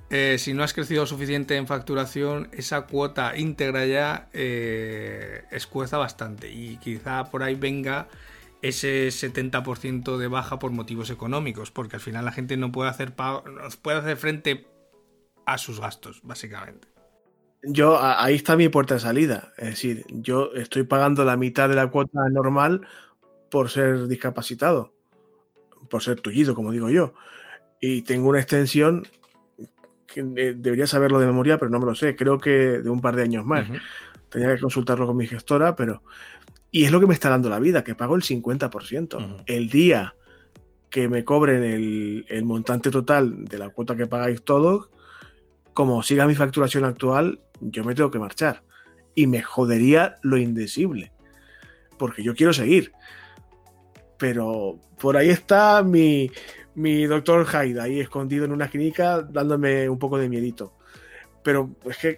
eh, 0.09 0.38
si 0.39 0.55
no 0.55 0.63
has 0.63 0.74
crecido 0.74 1.05
suficiente 1.05 1.57
en 1.57 1.68
facturación, 1.68 2.49
esa 2.53 2.88
cuota 2.88 3.38
íntegra 3.38 3.86
ya 3.86 4.30
eh, 4.34 5.43
bastante 5.91 6.49
y 6.51 6.78
quizá 6.78 7.26
por 7.26 7.43
ahí 7.43 7.53
venga 7.53 8.07
ese 8.63 9.09
70% 9.09 10.18
de 10.18 10.28
baja 10.28 10.57
por 10.57 10.72
motivos 10.72 11.11
económicos, 11.11 11.70
porque 11.70 11.97
al 11.97 12.01
final 12.01 12.26
la 12.26 12.32
gente 12.32 12.57
no 12.57 12.72
puede 12.72 12.89
hacer, 12.89 13.13
no 13.15 13.70
puede 13.84 13.99
hacer 13.99 14.18
frente 14.18 14.65
a 15.45 15.59
sus 15.59 15.80
gastos, 15.80 16.22
básicamente 16.24 16.96
yo 17.70 17.99
ahí 18.01 18.36
está 18.36 18.55
mi 18.55 18.70
puerta 18.70 18.95
de 18.95 18.99
salida. 18.99 19.53
Es 19.57 19.70
decir, 19.70 20.05
yo 20.09 20.51
estoy 20.53 20.84
pagando 20.84 21.26
la 21.26 21.38
mitad 21.38 21.70
de 21.70 21.76
la 21.76 21.88
cuota 21.88 22.28
normal 22.30 22.88
por 23.49 23.70
ser 23.70 24.07
discapacitado, 24.07 24.93
por 25.89 26.01
ser 26.01 26.22
tullido, 26.22 26.55
como 26.55 26.72
digo 26.72 26.89
yo. 26.89 27.13
Y 27.80 28.01
tengo 28.03 28.30
una 28.30 28.39
extensión 28.39 29.07
que 30.07 30.24
debería 30.24 30.88
saberlo 30.88 31.20
de 31.20 31.28
memoria, 31.28 31.57
pero 31.57 31.70
no 31.70 31.80
me 31.80 31.86
lo 31.86 31.95
sé. 31.95 32.15
Creo 32.15 32.39
que 32.39 32.80
de 32.80 32.89
un 32.89 33.01
par 33.01 33.15
de 33.15 33.24
años 33.24 33.45
más. 33.45 33.68
Tenía 34.30 34.53
que 34.53 34.61
consultarlo 34.61 35.05
con 35.05 35.18
mi 35.18 35.28
gestora, 35.28 35.76
pero. 35.76 36.03
Y 36.72 36.86
es 36.86 36.91
lo 36.91 36.99
que 36.99 37.07
me 37.07 37.13
está 37.13 37.30
dando 37.30 37.49
la 37.49 37.59
vida, 37.59 37.84
que 37.84 37.95
pago 37.95 38.15
el 38.15 38.24
50%. 38.24 39.43
El 39.45 39.70
día 39.70 40.15
que 40.89 41.07
me 41.07 41.24
cobren 41.24 41.63
el, 41.63 42.26
el 42.30 42.45
montante 42.45 42.91
total 42.91 43.45
de 43.45 43.57
la 43.57 43.70
cuota 43.70 43.95
que 43.95 44.07
pagáis 44.07 44.43
todos, 44.43 44.89
como 45.78 46.01
siga 46.01 46.25
mi 46.25 46.34
facturación 46.34 46.86
actual, 46.86 47.39
yo 47.61 47.84
me 47.84 47.93
tengo 47.93 48.09
que 48.09 48.17
marchar. 48.17 48.63
Y 49.13 49.28
me 49.28 49.43
jodería 49.43 50.15
lo 50.23 50.39
indecible. 50.39 51.11
Porque 51.99 52.23
yo 52.23 52.34
quiero 52.34 52.51
seguir. 52.51 52.93
Pero 54.17 54.80
por 54.99 55.17
ahí 55.17 55.30
está 55.30 55.84
mi, 55.84 56.32
mi 56.73 57.05
doctor 57.05 57.45
Haida, 57.53 57.84
ahí 57.84 57.99
escondido 57.99 58.45
en 58.45 58.53
una 58.53 58.69
clínica, 58.69 59.21
dándome 59.21 59.88
un 59.88 59.99
poco 59.99 60.17
de 60.17 60.28
miedito. 60.28 60.73
Pero 61.43 61.69
es 61.86 61.97
que, 61.97 62.17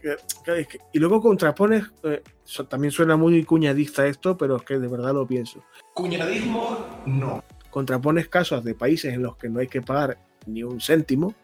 y 0.93 0.99
luego 0.99 1.20
contrapones, 1.20 1.84
eh, 2.03 2.24
también 2.70 2.91
suena 2.91 3.18
muy 3.18 3.43
cuñadista 3.43 4.07
esto, 4.07 4.38
pero 4.38 4.55
es 4.55 4.64
que 4.64 4.80
de 4.80 4.88
verdad 4.88 5.14
lo 5.14 5.28
pienso. 5.28 5.66
Cuñadismo, 5.93 7.01
no. 7.05 7.43
Contrapones 7.70 8.30
casos 8.30 8.64
de 8.64 8.74
países 8.74 9.14
en 9.14 9.22
los 9.22 9.36
que 9.36 9.49
no 9.49 9.60
hay 9.60 9.68
que 9.68 9.82
pagar 9.82 10.18
ni 10.45 10.64
un 10.64 10.80
céntimo. 10.80 11.36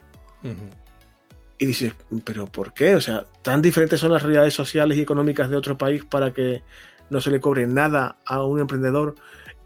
Y 1.58 1.66
dices, 1.66 1.94
¿pero 2.24 2.48
por 2.48 2.74
qué? 2.74 2.96
O 2.96 3.02
sea, 3.02 3.26
tan 3.42 3.62
diferentes 3.62 4.00
son 4.00 4.12
las 4.12 4.24
realidades 4.24 4.54
sociales 4.54 4.98
y 4.98 5.02
económicas 5.02 5.50
de 5.50 5.56
otro 5.56 5.78
país 5.78 6.04
para 6.04 6.34
que 6.34 6.64
no 7.10 7.22
se 7.22 7.32
le 7.32 7.40
cobre 7.40 7.66
nada 7.68 8.18
a 8.26 8.44
un 8.44 8.60
emprendedor 8.60 9.16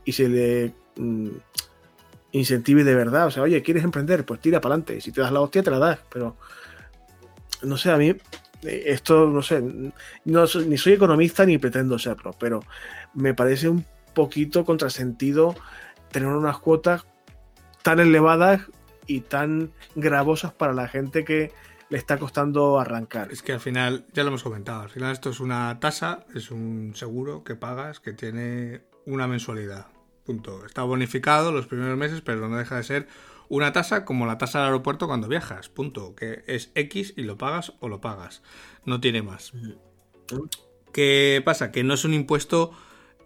y 0.06 0.12
se 0.12 0.30
le 0.30 0.74
mm, 0.98 1.30
incentive 2.32 2.84
de 2.84 2.96
verdad. 2.96 3.28
O 3.28 3.32
sea, 3.32 3.44
oye, 3.44 3.62
¿quieres 3.64 3.84
emprender? 3.84 4.26
Pues 4.26 4.40
tira 4.40 4.62
para 4.62 4.76
adelante. 4.76 5.02
Si 5.02 5.12
te 5.12 5.22
das 5.22 5.32
la 5.32 5.42
hostia, 5.42 5.64
te 5.64 5.72
la 5.72 5.80
das. 5.80 6.00
Pero, 6.12 6.38
no 7.64 7.78
sé, 7.78 7.92
a 7.92 7.98
mí, 7.98 8.10
eh, 8.64 8.84
esto, 8.88 9.28
no 9.28 9.42
sé, 9.42 9.62
no, 10.26 10.46
ni 10.66 10.78
soy 10.78 10.94
economista 10.94 11.46
ni 11.46 11.58
pretendo 11.58 11.98
serlo, 11.98 12.36
pero 12.40 12.64
me 13.14 13.34
parece 13.34 13.70
un 13.70 13.86
poquito 14.14 14.66
contrasentido 14.66 15.56
tener 16.12 16.30
unas 16.30 16.58
cuotas 16.60 17.06
tan 17.84 18.00
elevadas 18.00 18.62
y 19.08 19.22
tan 19.22 19.72
gravosas 19.96 20.52
para 20.54 20.74
la 20.74 20.88
gente 20.88 21.24
que 21.24 21.52
le 21.90 21.98
está 21.98 22.18
costando 22.18 22.80
arrancar. 22.80 23.32
Es 23.32 23.42
que 23.42 23.54
al 23.54 23.60
final, 23.60 24.06
ya 24.14 24.24
lo 24.24 24.30
hemos 24.30 24.44
comentado, 24.44 24.82
al 24.82 24.90
final 24.90 25.12
esto 25.12 25.30
es 25.30 25.40
una 25.40 25.80
tasa, 25.80 26.26
es 26.36 26.52
un 26.52 26.94
seguro 26.96 27.44
que 27.44 27.56
pagas 27.56 28.00
que 28.00 28.14
tiene 28.14 28.82
una 29.06 29.28
mensualidad. 29.28 29.88
Punto. 30.26 30.66
Está 30.66 30.84
bonificado 30.84 31.52
los 31.52 31.66
primeros 31.66 31.98
meses, 31.98 32.22
pero 32.22 32.48
no 32.48 32.58
deja 32.58 32.76
de 32.76 32.84
ser 32.84 33.08
una 33.48 33.74
tasa 33.74 34.06
como 34.06 34.28
la 34.28 34.38
tasa 34.38 34.60
del 34.60 34.68
aeropuerto 34.68 35.08
cuando 35.08 35.28
viajas. 35.28 35.70
Punto. 35.70 36.14
Que 36.14 36.44
es 36.46 36.72
X 36.76 37.16
y 37.18 37.24
lo 37.24 37.38
pagas 37.38 37.74
o 37.80 37.90
lo 37.90 38.00
pagas. 38.00 38.44
No 38.86 39.00
tiene 39.02 39.24
más. 39.24 39.54
¿Qué 40.94 41.42
pasa? 41.44 41.72
Que 41.72 41.84
no 41.84 41.96
es 41.96 42.06
un 42.06 42.14
impuesto 42.14 42.72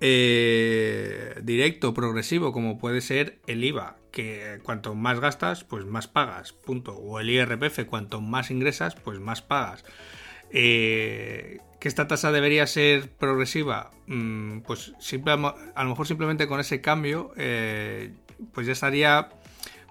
eh, 0.05 1.39
directo, 1.43 1.93
progresivo, 1.93 2.51
como 2.51 2.77
puede 2.77 2.99
ser 2.99 3.39
el 3.47 3.63
IVA, 3.63 3.95
que 4.11 4.59
cuanto 4.61 4.95
más 4.95 5.21
gastas, 5.21 5.63
pues 5.63 5.85
más 5.85 6.09
pagas, 6.09 6.51
punto. 6.51 6.91
O 6.91 7.21
el 7.21 7.29
IRPF, 7.29 7.85
cuanto 7.85 8.19
más 8.19 8.51
ingresas, 8.51 8.95
pues 8.95 9.21
más 9.21 9.41
pagas. 9.41 9.85
Eh, 10.51 11.59
¿Que 11.79 11.87
esta 11.87 12.05
tasa 12.09 12.33
debería 12.33 12.67
ser 12.67 13.11
progresiva? 13.11 13.91
Mm, 14.07 14.59
pues 14.63 14.93
a 15.23 15.83
lo 15.83 15.89
mejor 15.89 16.05
simplemente 16.05 16.47
con 16.47 16.59
ese 16.59 16.81
cambio, 16.81 17.31
eh, 17.37 18.11
pues 18.53 18.67
ya 18.67 18.73
estaría 18.73 19.29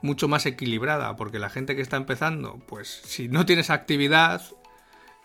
mucho 0.03 0.29
más 0.29 0.45
equilibrada, 0.45 1.17
porque 1.17 1.39
la 1.39 1.49
gente 1.49 1.75
que 1.75 1.81
está 1.81 1.97
empezando, 1.97 2.59
pues 2.69 3.01
si 3.07 3.29
no 3.29 3.47
tienes 3.47 3.71
actividad, 3.71 4.43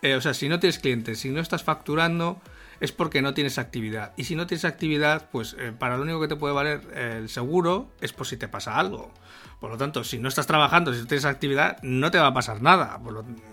o 0.02 0.20
sea, 0.22 0.32
si 0.32 0.48
no 0.48 0.60
tienes 0.60 0.78
clientes, 0.78 1.18
si 1.18 1.28
no 1.28 1.40
estás 1.42 1.62
facturando, 1.62 2.40
es 2.80 2.92
porque 2.92 3.22
no 3.22 3.34
tienes 3.34 3.58
actividad. 3.58 4.12
Y 4.16 4.24
si 4.24 4.36
no 4.36 4.46
tienes 4.46 4.64
actividad, 4.64 5.28
pues 5.30 5.56
eh, 5.58 5.72
para 5.76 5.96
lo 5.96 6.02
único 6.02 6.20
que 6.20 6.28
te 6.28 6.36
puede 6.36 6.54
valer 6.54 6.80
el 6.96 7.28
seguro 7.28 7.90
es 8.00 8.12
por 8.12 8.26
si 8.26 8.36
te 8.36 8.48
pasa 8.48 8.78
algo. 8.78 9.12
Por 9.60 9.70
lo 9.70 9.76
tanto, 9.76 10.04
si 10.04 10.18
no 10.18 10.28
estás 10.28 10.46
trabajando, 10.46 10.94
si 10.94 11.00
no 11.00 11.06
tienes 11.06 11.24
actividad, 11.24 11.82
no 11.82 12.10
te 12.10 12.18
va 12.18 12.28
a 12.28 12.34
pasar 12.34 12.62
nada. 12.62 13.00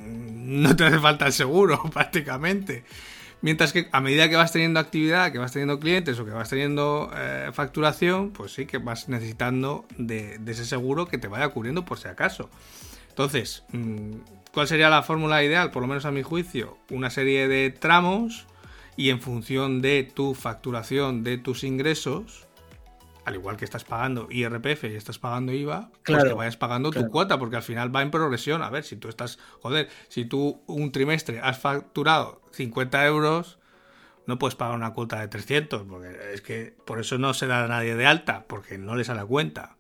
no 0.01 0.76
te 0.76 0.86
hace 0.86 0.99
falta 0.99 1.28
el 1.28 1.34
seguro, 1.34 1.82
prácticamente. 1.93 2.84
Mientras 3.41 3.73
que 3.73 3.89
a 3.91 4.01
medida 4.01 4.30
que 4.30 4.36
vas 4.36 4.51
teniendo 4.51 4.80
actividad, 4.80 5.32
que 5.32 5.39
vas 5.39 5.51
teniendo 5.51 5.80
clientes 5.80 6.17
o 6.19 6.26
que 6.26 6.32
vas 6.32 6.49
teniendo 6.49 7.11
eh, 7.15 7.49
facturación, 7.53 8.32
pues 8.32 8.53
sí 8.53 8.65
que 8.65 8.78
vas 8.78 9.09
necesitando 9.09 9.86
de, 9.97 10.39
ese 10.47 10.65
seguro 10.65 11.07
que 11.07 11.17
te 11.17 11.28
vaya 11.28 11.49
cubriendo 11.49 11.86
por 11.86 11.99
si 11.99 12.07
acaso. 12.07 12.49
Entonces, 13.09 13.63
mm, 13.71 14.13
¿cuál 14.51 14.67
sería 14.67 14.89
la 14.89 15.03
fórmula 15.03 15.43
ideal? 15.43 15.71
Por 15.71 15.82
lo 15.82 15.88
menos 15.88 16.05
a 16.05 16.11
mi 16.11 16.23
juicio, 16.23 16.78
una 16.89 17.09
serie 17.09 17.47
de 17.47 17.71
tramos 17.71 18.47
y 18.96 19.10
en 19.10 19.22
función 19.22 19.82
de 19.82 20.04
tu 20.04 20.34
facturación, 20.34 21.24
de 21.24 21.38
tus 21.38 21.64
ingresos, 21.64 22.48
al 23.26 23.36
igual 23.36 23.58
que 23.58 23.66
estás 23.66 23.84
pagando 23.84 24.28
IRPF 24.30 24.84
y 24.86 24.96
estás 24.96 25.18
pagando 25.18 25.52
IVA, 25.52 25.89
pues 26.06 26.24
que 26.24 26.34
vayas 26.34 26.58
pagando 26.58 26.91
tu 26.91 27.08
cuota, 27.10 27.39
porque 27.39 27.56
al 27.56 27.64
final 27.64 27.93
va 27.93 28.04
en 28.04 28.12
progresión. 28.12 28.62
A 28.62 28.70
ver, 28.70 28.84
si 28.84 28.96
tú 28.96 29.10
estás, 29.10 29.39
joder, 29.62 29.89
si 30.08 30.26
tú 30.26 30.62
un 30.68 30.91
trimestre 30.91 31.39
has 31.39 31.58
facturado 31.58 32.41
50 32.52 33.06
euros, 33.08 33.58
no 34.28 34.38
puedes 34.38 34.56
pagar 34.56 34.76
una 34.76 34.93
cuota 34.93 35.20
de 35.20 35.28
300, 35.28 35.84
porque 35.89 36.34
es 36.34 36.41
que 36.41 36.76
por 36.86 37.00
eso 37.00 37.18
no 37.18 37.34
se 37.34 37.48
da 37.48 37.64
a 37.64 37.68
nadie 37.68 37.96
de 37.96 38.06
alta, 38.06 38.46
porque 38.48 38.78
no 38.78 38.96
le 38.96 39.04
sale 39.04 39.26
cuenta. 39.26 39.76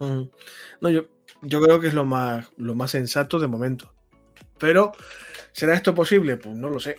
No, 0.00 0.90
yo, 0.90 1.04
yo 1.42 1.60
creo 1.60 1.78
que 1.78 1.86
es 1.86 1.94
lo 1.94 2.04
más, 2.04 2.50
lo 2.56 2.74
más 2.74 2.90
sensato 2.90 3.38
de 3.38 3.46
momento. 3.46 3.94
Pero, 4.58 4.92
¿será 5.52 5.74
esto 5.74 5.94
posible? 5.94 6.36
Pues 6.36 6.56
no 6.56 6.68
lo 6.68 6.80
sé. 6.80 6.96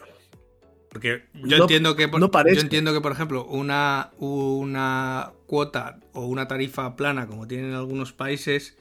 Porque 0.93 1.23
yo 1.33 1.57
entiendo 1.57 1.95
que 1.95 2.07
por, 2.07 2.21
yo 2.21 2.61
entiendo 2.61 2.93
que, 2.93 3.01
por 3.01 3.11
ejemplo, 3.11 3.45
una, 3.45 4.11
una 4.19 5.31
cuota 5.47 5.99
o 6.13 6.27
una 6.27 6.47
tarifa 6.47 6.95
plana, 6.95 7.25
como 7.25 7.47
tienen 7.47 7.73
algunos 7.73 8.13
países, 8.13 8.77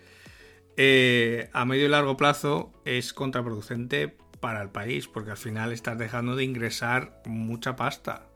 eh, 0.77 1.49
a 1.55 1.65
medio 1.65 1.87
y 1.87 1.89
largo 1.89 2.19
plazo 2.19 2.71
es 2.85 3.15
contraproducente 3.15 4.15
para 4.41 4.61
el 4.61 4.69
país, 4.69 5.09
porque 5.09 5.31
al 5.31 5.37
final 5.39 5.73
estás 5.73 5.97
dejando 5.97 6.37
de 6.37 6.45
ingresar 6.45 7.23
mucha 7.25 7.77
pasta. 7.77 8.27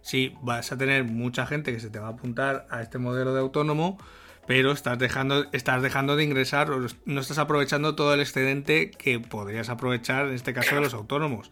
Sí, 0.00 0.34
vas 0.42 0.72
a 0.72 0.78
tener 0.78 1.04
mucha 1.04 1.46
gente 1.46 1.72
que 1.72 1.80
se 1.80 1.90
te 1.90 1.98
va 1.98 2.06
a 2.06 2.10
apuntar 2.12 2.66
a 2.70 2.80
este 2.80 2.98
modelo 2.98 3.34
de 3.34 3.40
autónomo, 3.40 3.98
pero 4.46 4.72
estás 4.72 4.98
dejando, 4.98 5.46
estás 5.52 5.82
dejando 5.82 6.16
de 6.16 6.24
ingresar, 6.24 6.70
no 7.04 7.20
estás 7.20 7.38
aprovechando 7.38 7.94
todo 7.94 8.14
el 8.14 8.20
excedente 8.20 8.90
que 8.90 9.20
podrías 9.20 9.68
aprovechar 9.68 10.28
en 10.28 10.34
este 10.34 10.54
caso 10.54 10.74
de 10.74 10.80
los 10.80 10.94
autónomos. 10.94 11.50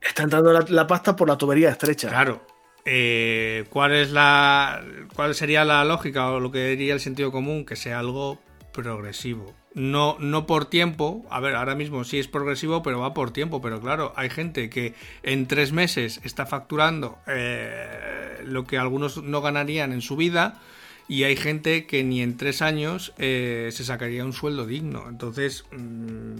Está 0.00 0.22
entrando 0.22 0.52
la, 0.52 0.86
pasta 0.86 1.16
por 1.16 1.28
la 1.28 1.36
tubería 1.36 1.70
estrecha. 1.70 2.08
Claro. 2.08 2.46
Eh, 2.84 3.64
¿cuál, 3.70 3.92
es 3.92 4.12
la, 4.12 4.84
¿Cuál 5.14 5.34
sería 5.34 5.64
la 5.64 5.84
lógica 5.84 6.30
o 6.30 6.40
lo 6.40 6.52
que 6.52 6.68
diría 6.68 6.94
el 6.94 7.00
sentido 7.00 7.32
común? 7.32 7.64
Que 7.64 7.74
sea 7.74 7.98
algo 7.98 8.38
progresivo. 8.72 9.54
No, 9.74 10.16
no 10.20 10.46
por 10.46 10.66
tiempo. 10.66 11.26
A 11.28 11.40
ver, 11.40 11.54
ahora 11.54 11.74
mismo 11.74 12.04
sí 12.04 12.18
es 12.18 12.28
progresivo, 12.28 12.82
pero 12.82 13.00
va 13.00 13.12
por 13.12 13.32
tiempo. 13.32 13.60
Pero 13.60 13.80
claro, 13.80 14.12
hay 14.16 14.30
gente 14.30 14.70
que 14.70 14.94
en 15.22 15.46
tres 15.46 15.72
meses 15.72 16.20
está 16.22 16.46
facturando 16.46 17.18
eh, 17.26 18.38
lo 18.44 18.64
que 18.64 18.78
algunos 18.78 19.22
no 19.22 19.42
ganarían 19.42 19.92
en 19.92 20.00
su 20.00 20.16
vida. 20.16 20.60
Y 21.08 21.24
hay 21.24 21.36
gente 21.36 21.86
que 21.86 22.02
ni 22.02 22.20
en 22.20 22.36
tres 22.36 22.62
años 22.62 23.12
eh, 23.18 23.70
se 23.72 23.84
sacaría 23.84 24.24
un 24.24 24.32
sueldo 24.32 24.66
digno. 24.66 25.08
Entonces, 25.08 25.64
mm, 25.70 26.34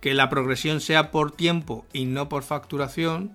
que 0.00 0.14
la 0.14 0.30
progresión 0.30 0.80
sea 0.80 1.10
por 1.10 1.32
tiempo 1.32 1.86
y 1.92 2.06
no 2.06 2.28
por 2.28 2.42
facturación, 2.44 3.34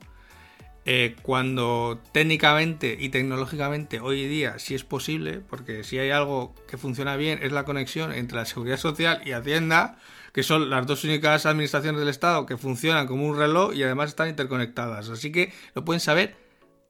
eh, 0.86 1.16
cuando 1.22 2.02
técnicamente 2.12 2.98
y 3.00 3.08
tecnológicamente 3.08 4.02
hoy 4.02 4.28
día 4.28 4.60
sí 4.60 4.76
es 4.76 4.84
posible, 4.84 5.40
porque 5.40 5.84
si 5.86 5.98
hay 5.98 6.10
algo 6.10 6.54
que 6.68 6.78
funciona 6.78 7.16
bien 7.16 7.40
es 7.42 7.54
la 7.54 7.64
conexión 7.64 8.12
entre 8.12 8.38
la 8.38 8.46
seguridad 8.46 8.78
social 8.78 9.22
y 9.24 9.32
Hacienda, 9.32 9.98
que 10.34 10.44
son 10.44 10.70
las 10.70 10.86
dos 10.86 11.06
únicas 11.06 11.46
administraciones 11.46 12.00
del 12.00 12.10
Estado 12.10 12.46
que 12.46 12.58
funcionan 12.58 13.08
como 13.08 13.26
un 13.26 13.38
reloj 13.38 13.74
y 13.74 13.84
además 13.84 14.10
están 14.10 14.30
interconectadas. 14.30 15.10
Así 15.10 15.32
que 15.32 15.54
lo 15.74 15.86
pueden 15.86 16.02
saber 16.02 16.36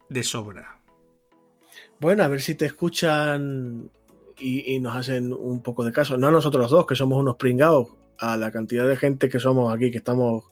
de 0.10 0.24
sobra. 0.24 0.83
Bueno, 2.04 2.26
a 2.26 2.28
ver 2.28 2.42
si 2.42 2.56
te 2.56 2.66
escuchan 2.66 3.90
y, 4.38 4.76
y 4.76 4.80
nos 4.82 4.94
hacen 4.94 5.32
un 5.32 5.64
poco 5.64 5.86
de 5.86 5.94
caso. 5.94 6.18
No 6.18 6.28
a 6.28 6.32
nosotros 6.32 6.70
dos, 6.70 6.86
que 6.86 6.96
somos 6.96 7.18
unos 7.18 7.38
pringados, 7.38 7.96
a 8.18 8.36
la 8.36 8.52
cantidad 8.52 8.86
de 8.86 8.98
gente 8.98 9.30
que 9.30 9.40
somos 9.40 9.74
aquí, 9.74 9.90
que 9.90 10.00
estamos 10.00 10.44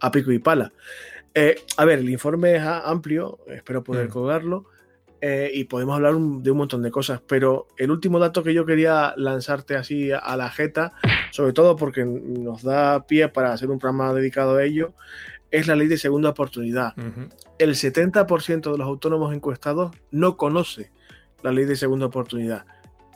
a 0.00 0.10
pico 0.10 0.32
y 0.32 0.38
pala. 0.38 0.70
Eh, 1.32 1.56
a 1.78 1.86
ver, 1.86 2.00
el 2.00 2.10
informe 2.10 2.56
es 2.56 2.62
amplio, 2.62 3.38
espero 3.46 3.82
poder 3.82 4.08
mm. 4.08 4.10
colgarlo. 4.10 4.66
Eh, 5.22 5.50
y 5.54 5.64
podemos 5.64 5.96
hablar 5.96 6.12
de 6.12 6.50
un 6.50 6.58
montón 6.58 6.82
de 6.82 6.90
cosas, 6.90 7.22
pero 7.26 7.68
el 7.78 7.90
último 7.90 8.18
dato 8.18 8.42
que 8.42 8.52
yo 8.52 8.66
quería 8.66 9.14
lanzarte 9.16 9.76
así 9.76 10.10
a, 10.12 10.36
la 10.36 10.50
jeta, 10.50 10.92
sobre 11.32 11.54
todo 11.54 11.74
porque 11.74 12.04
nos 12.04 12.62
da 12.62 13.06
pie 13.06 13.30
para 13.30 13.54
hacer 13.54 13.70
un 13.70 13.78
programa 13.78 14.12
dedicado 14.12 14.56
a 14.56 14.64
ello, 14.64 14.92
es 15.50 15.68
la 15.68 15.74
ley 15.74 15.88
de 15.88 15.96
segunda 15.96 16.28
oportunidad. 16.28 16.92
El 17.58 17.70
70% 17.76 18.72
de 18.72 18.76
los 18.76 18.86
autónomos 18.86 19.34
encuestados 19.34 19.96
no 20.10 20.36
conoce 20.36 20.90
la 21.42 21.52
ley 21.52 21.64
de 21.64 21.76
segunda 21.76 22.06
oportunidad. 22.06 22.64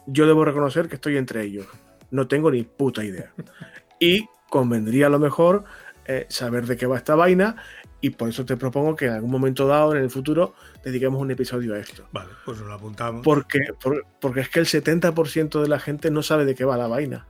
Yo 0.07 0.27
debo 0.27 0.45
reconocer 0.45 0.89
que 0.89 0.97
estoy 0.97 1.17
entre 1.17 1.43
ellos. 1.43 1.67
No 2.11 2.27
tengo 2.29 2.51
ni 2.51 2.63
puta 2.63 3.05
idea. 3.05 3.33
Y 3.99 4.27
convendría 4.51 5.07
a 5.07 5.11
lo 5.11 5.19
mejor 5.19 5.65
eh, 6.07 6.27
saber 6.29 6.67
de 6.67 6.77
qué 6.77 6.87
va 6.87 6.97
esta 6.97 7.15
vaina 7.15 7.57
y 8.01 8.11
por 8.11 8.29
eso 8.29 8.45
te 8.45 8.57
propongo 8.57 8.97
que 8.97 9.07
en 9.07 9.13
algún 9.13 9.31
momento 9.31 9.67
dado 9.67 9.95
en 9.95 10.03
el 10.03 10.11
futuro 10.11 10.55
dediquemos 10.85 11.21
un 11.21 11.31
episodio 11.31 11.75
a 11.75 11.79
esto. 11.79 12.09
Vale, 12.13 12.31
pues 12.45 12.59
lo 12.59 12.73
apuntamos. 12.75 13.23
Porque, 13.23 13.61
porque 14.21 14.41
es 14.41 14.49
que 14.49 14.59
el 14.59 14.67
70% 14.67 15.63
de 15.63 15.69
la 15.69 15.79
gente 15.79 16.11
no 16.11 16.23
sabe 16.23 16.45
de 16.45 16.55
qué 16.55 16.65
va 16.65 16.77
la 16.77 16.89
vaina. 16.89 17.27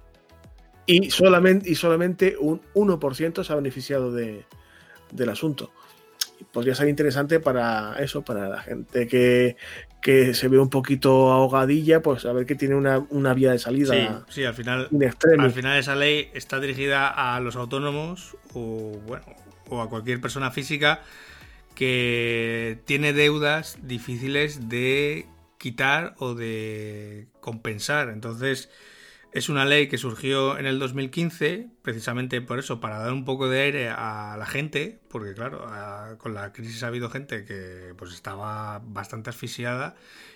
Y 0.86 1.10
solamente, 1.10 1.70
y 1.70 1.74
solamente 1.74 2.36
un 2.40 2.62
1% 2.74 3.44
se 3.44 3.52
ha 3.52 3.56
beneficiado 3.56 4.10
de, 4.12 4.46
del 5.12 5.28
asunto 5.28 5.70
podría 6.52 6.74
ser 6.74 6.88
interesante 6.88 7.40
para 7.40 7.96
eso, 8.00 8.22
para 8.22 8.48
la 8.48 8.60
gente 8.60 9.06
que, 9.06 9.56
se 10.34 10.48
ve 10.48 10.58
un 10.58 10.70
poquito 10.70 11.30
ahogadilla, 11.30 12.02
pues 12.02 12.24
a 12.24 12.32
ver 12.32 12.46
que 12.46 12.54
tiene 12.54 12.74
una, 12.74 13.34
vía 13.34 13.52
de 13.52 13.58
salida. 13.58 14.24
Sí, 14.28 14.34
sí 14.34 14.44
al 14.44 14.54
final, 14.54 14.88
al 15.38 15.52
final 15.52 15.78
esa 15.78 15.94
ley 15.94 16.28
está 16.34 16.58
dirigida 16.58 17.08
a 17.08 17.38
los 17.40 17.56
autónomos 17.56 18.36
o 18.54 18.98
bueno, 19.06 19.24
o 19.68 19.80
a 19.80 19.88
cualquier 19.88 20.20
persona 20.20 20.50
física 20.50 21.02
que 21.74 22.78
tiene 22.84 23.12
deudas 23.12 23.78
difíciles 23.82 24.68
de 24.68 25.26
quitar 25.58 26.14
o 26.18 26.34
de 26.34 27.28
compensar. 27.40 28.08
Entonces, 28.08 28.68
es 29.32 29.48
una 29.48 29.64
ley 29.64 29.88
que 29.88 29.96
surgió 29.96 30.58
en 30.58 30.66
el 30.66 30.78
2015, 30.78 31.68
precisamente 31.80 32.42
por 32.42 32.58
eso, 32.58 32.80
para 32.80 32.98
dar 32.98 33.12
un 33.12 33.24
poco 33.24 33.48
de 33.48 33.62
aire 33.62 33.88
a 33.88 34.36
la 34.38 34.44
gente, 34.44 35.00
porque 35.08 35.32
claro, 35.32 35.66
con 36.18 36.34
la 36.34 36.52
crisis 36.52 36.82
ha 36.82 36.88
habido 36.88 37.08
gente 37.08 37.46
que 37.46 37.94
pues 37.96 38.12
estaba 38.12 38.80
bastante 38.84 39.30
asfixiada. 39.30 39.94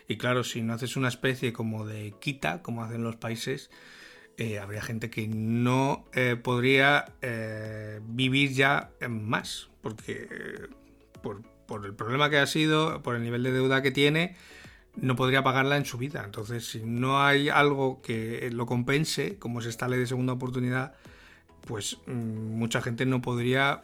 Y 0.08 0.16
claro, 0.16 0.44
si 0.44 0.62
no 0.62 0.72
haces 0.72 0.96
una 0.96 1.08
especie 1.08 1.52
como 1.52 1.86
de 1.86 2.14
quita, 2.20 2.62
como 2.62 2.82
hacen 2.82 3.02
los 3.02 3.16
países, 3.16 3.70
eh, 4.38 4.58
habría 4.58 4.80
gente 4.80 5.10
que 5.10 5.28
no 5.28 6.06
eh, 6.14 6.36
podría 6.42 7.12
eh, 7.20 8.00
vivir 8.02 8.52
ya 8.52 8.92
más, 9.08 9.68
porque 9.82 10.68
por, 11.22 11.42
por 11.66 11.84
el 11.84 11.94
problema 11.94 12.30
que 12.30 12.38
ha 12.38 12.46
sido, 12.46 13.02
por 13.02 13.14
el 13.14 13.22
nivel 13.22 13.42
de 13.42 13.52
deuda 13.52 13.82
que 13.82 13.90
tiene, 13.90 14.36
no 14.96 15.16
podría 15.16 15.42
pagarla 15.42 15.76
en 15.76 15.84
su 15.84 15.98
vida. 15.98 16.22
Entonces, 16.24 16.66
si 16.66 16.82
no 16.84 17.22
hay 17.22 17.48
algo 17.48 18.00
que 18.02 18.50
lo 18.52 18.66
compense, 18.66 19.38
como 19.38 19.60
es 19.60 19.66
esta 19.66 19.88
ley 19.88 20.00
de 20.00 20.06
segunda 20.06 20.32
oportunidad, 20.32 20.94
pues 21.66 21.98
mm, 22.06 22.12
mucha 22.58 22.80
gente 22.80 23.06
no 23.06 23.20
podría 23.20 23.80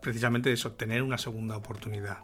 precisamente 0.00 0.52
eso, 0.52 0.72
tener 0.72 1.02
una 1.02 1.18
segunda 1.18 1.56
oportunidad. 1.56 2.18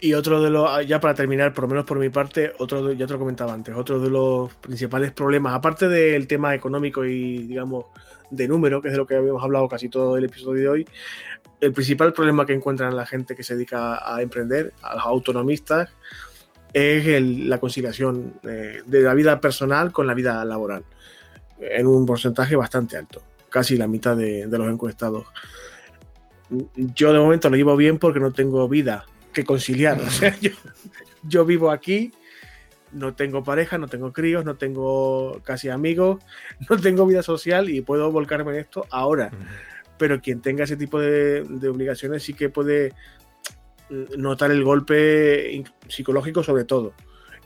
Y 0.00 0.14
otro 0.14 0.42
de 0.42 0.50
los, 0.50 0.84
ya 0.84 0.98
para 0.98 1.14
terminar, 1.14 1.52
por 1.52 1.64
lo 1.64 1.68
menos 1.68 1.84
por 1.84 1.98
mi 1.98 2.08
parte, 2.08 2.52
otro 2.58 2.90
ya 2.92 3.06
te 3.06 3.12
lo 3.12 3.20
comentaba 3.20 3.52
antes, 3.52 3.76
otro 3.76 4.00
de 4.00 4.10
los 4.10 4.52
principales 4.54 5.12
problemas, 5.12 5.54
aparte 5.54 5.88
del 5.88 6.26
tema 6.26 6.54
económico 6.54 7.04
y 7.04 7.46
digamos 7.46 7.84
de 8.30 8.48
número, 8.48 8.82
que 8.82 8.88
es 8.88 8.92
de 8.92 8.98
lo 8.98 9.06
que 9.06 9.14
habíamos 9.14 9.44
hablado 9.44 9.68
casi 9.68 9.88
todo 9.88 10.16
el 10.16 10.24
episodio 10.24 10.62
de 10.62 10.68
hoy, 10.68 10.88
el 11.60 11.72
principal 11.72 12.12
problema 12.12 12.44
que 12.44 12.52
encuentran 12.52 12.96
la 12.96 13.06
gente 13.06 13.36
que 13.36 13.44
se 13.44 13.54
dedica 13.54 14.12
a 14.12 14.20
emprender, 14.22 14.72
a 14.82 14.96
los 14.96 15.04
autonomistas, 15.04 15.90
es 16.72 17.22
la 17.22 17.58
conciliación 17.58 18.34
eh, 18.44 18.82
de 18.86 19.00
la 19.02 19.14
vida 19.14 19.40
personal 19.40 19.92
con 19.92 20.06
la 20.06 20.14
vida 20.14 20.44
laboral, 20.44 20.84
en 21.60 21.86
un 21.86 22.06
porcentaje 22.06 22.56
bastante 22.56 22.96
alto, 22.96 23.22
casi 23.50 23.76
la 23.76 23.86
mitad 23.86 24.16
de, 24.16 24.46
los 24.46 24.68
encuestados. 24.68 25.26
yo 26.76 27.12
de 27.12 27.18
momento 27.18 27.50
lo 27.50 27.56
llevo 27.56 27.76
bien 27.76 27.98
porque 27.98 28.20
no 28.20 28.32
tengo 28.32 28.68
vida 28.68 29.04
que 29.32 29.44
conciliar. 29.44 30.00
O 30.00 30.10
sea, 30.10 30.36
yo, 30.40 30.50
yo 31.22 31.44
vivo 31.44 31.70
aquí, 31.70 32.12
no 32.92 33.14
tengo 33.14 33.42
pareja, 33.42 33.78
no 33.78 33.88
tengo 33.88 34.12
críos, 34.12 34.44
no 34.44 34.56
tengo 34.56 35.40
casi 35.44 35.68
amigos, 35.68 36.22
no 36.70 36.78
tengo 36.78 37.06
vida 37.06 37.22
social 37.22 37.68
y 37.68 37.80
puedo 37.80 38.10
volcarme 38.10 38.52
en 38.52 38.58
esto 38.60 38.86
ahora. 38.90 39.30
Pero 39.98 40.20
quien 40.20 40.40
tenga 40.40 40.64
ese 40.64 40.76
tipo 40.76 40.98
de, 40.98 41.44
de 41.44 41.68
obligaciones 41.68 42.22
sí 42.22 42.34
que 42.34 42.48
puede 42.48 42.92
notar 44.16 44.50
el 44.50 44.64
golpe 44.64 45.64
psicológico 45.88 46.42
sobre 46.42 46.64
todo 46.64 46.94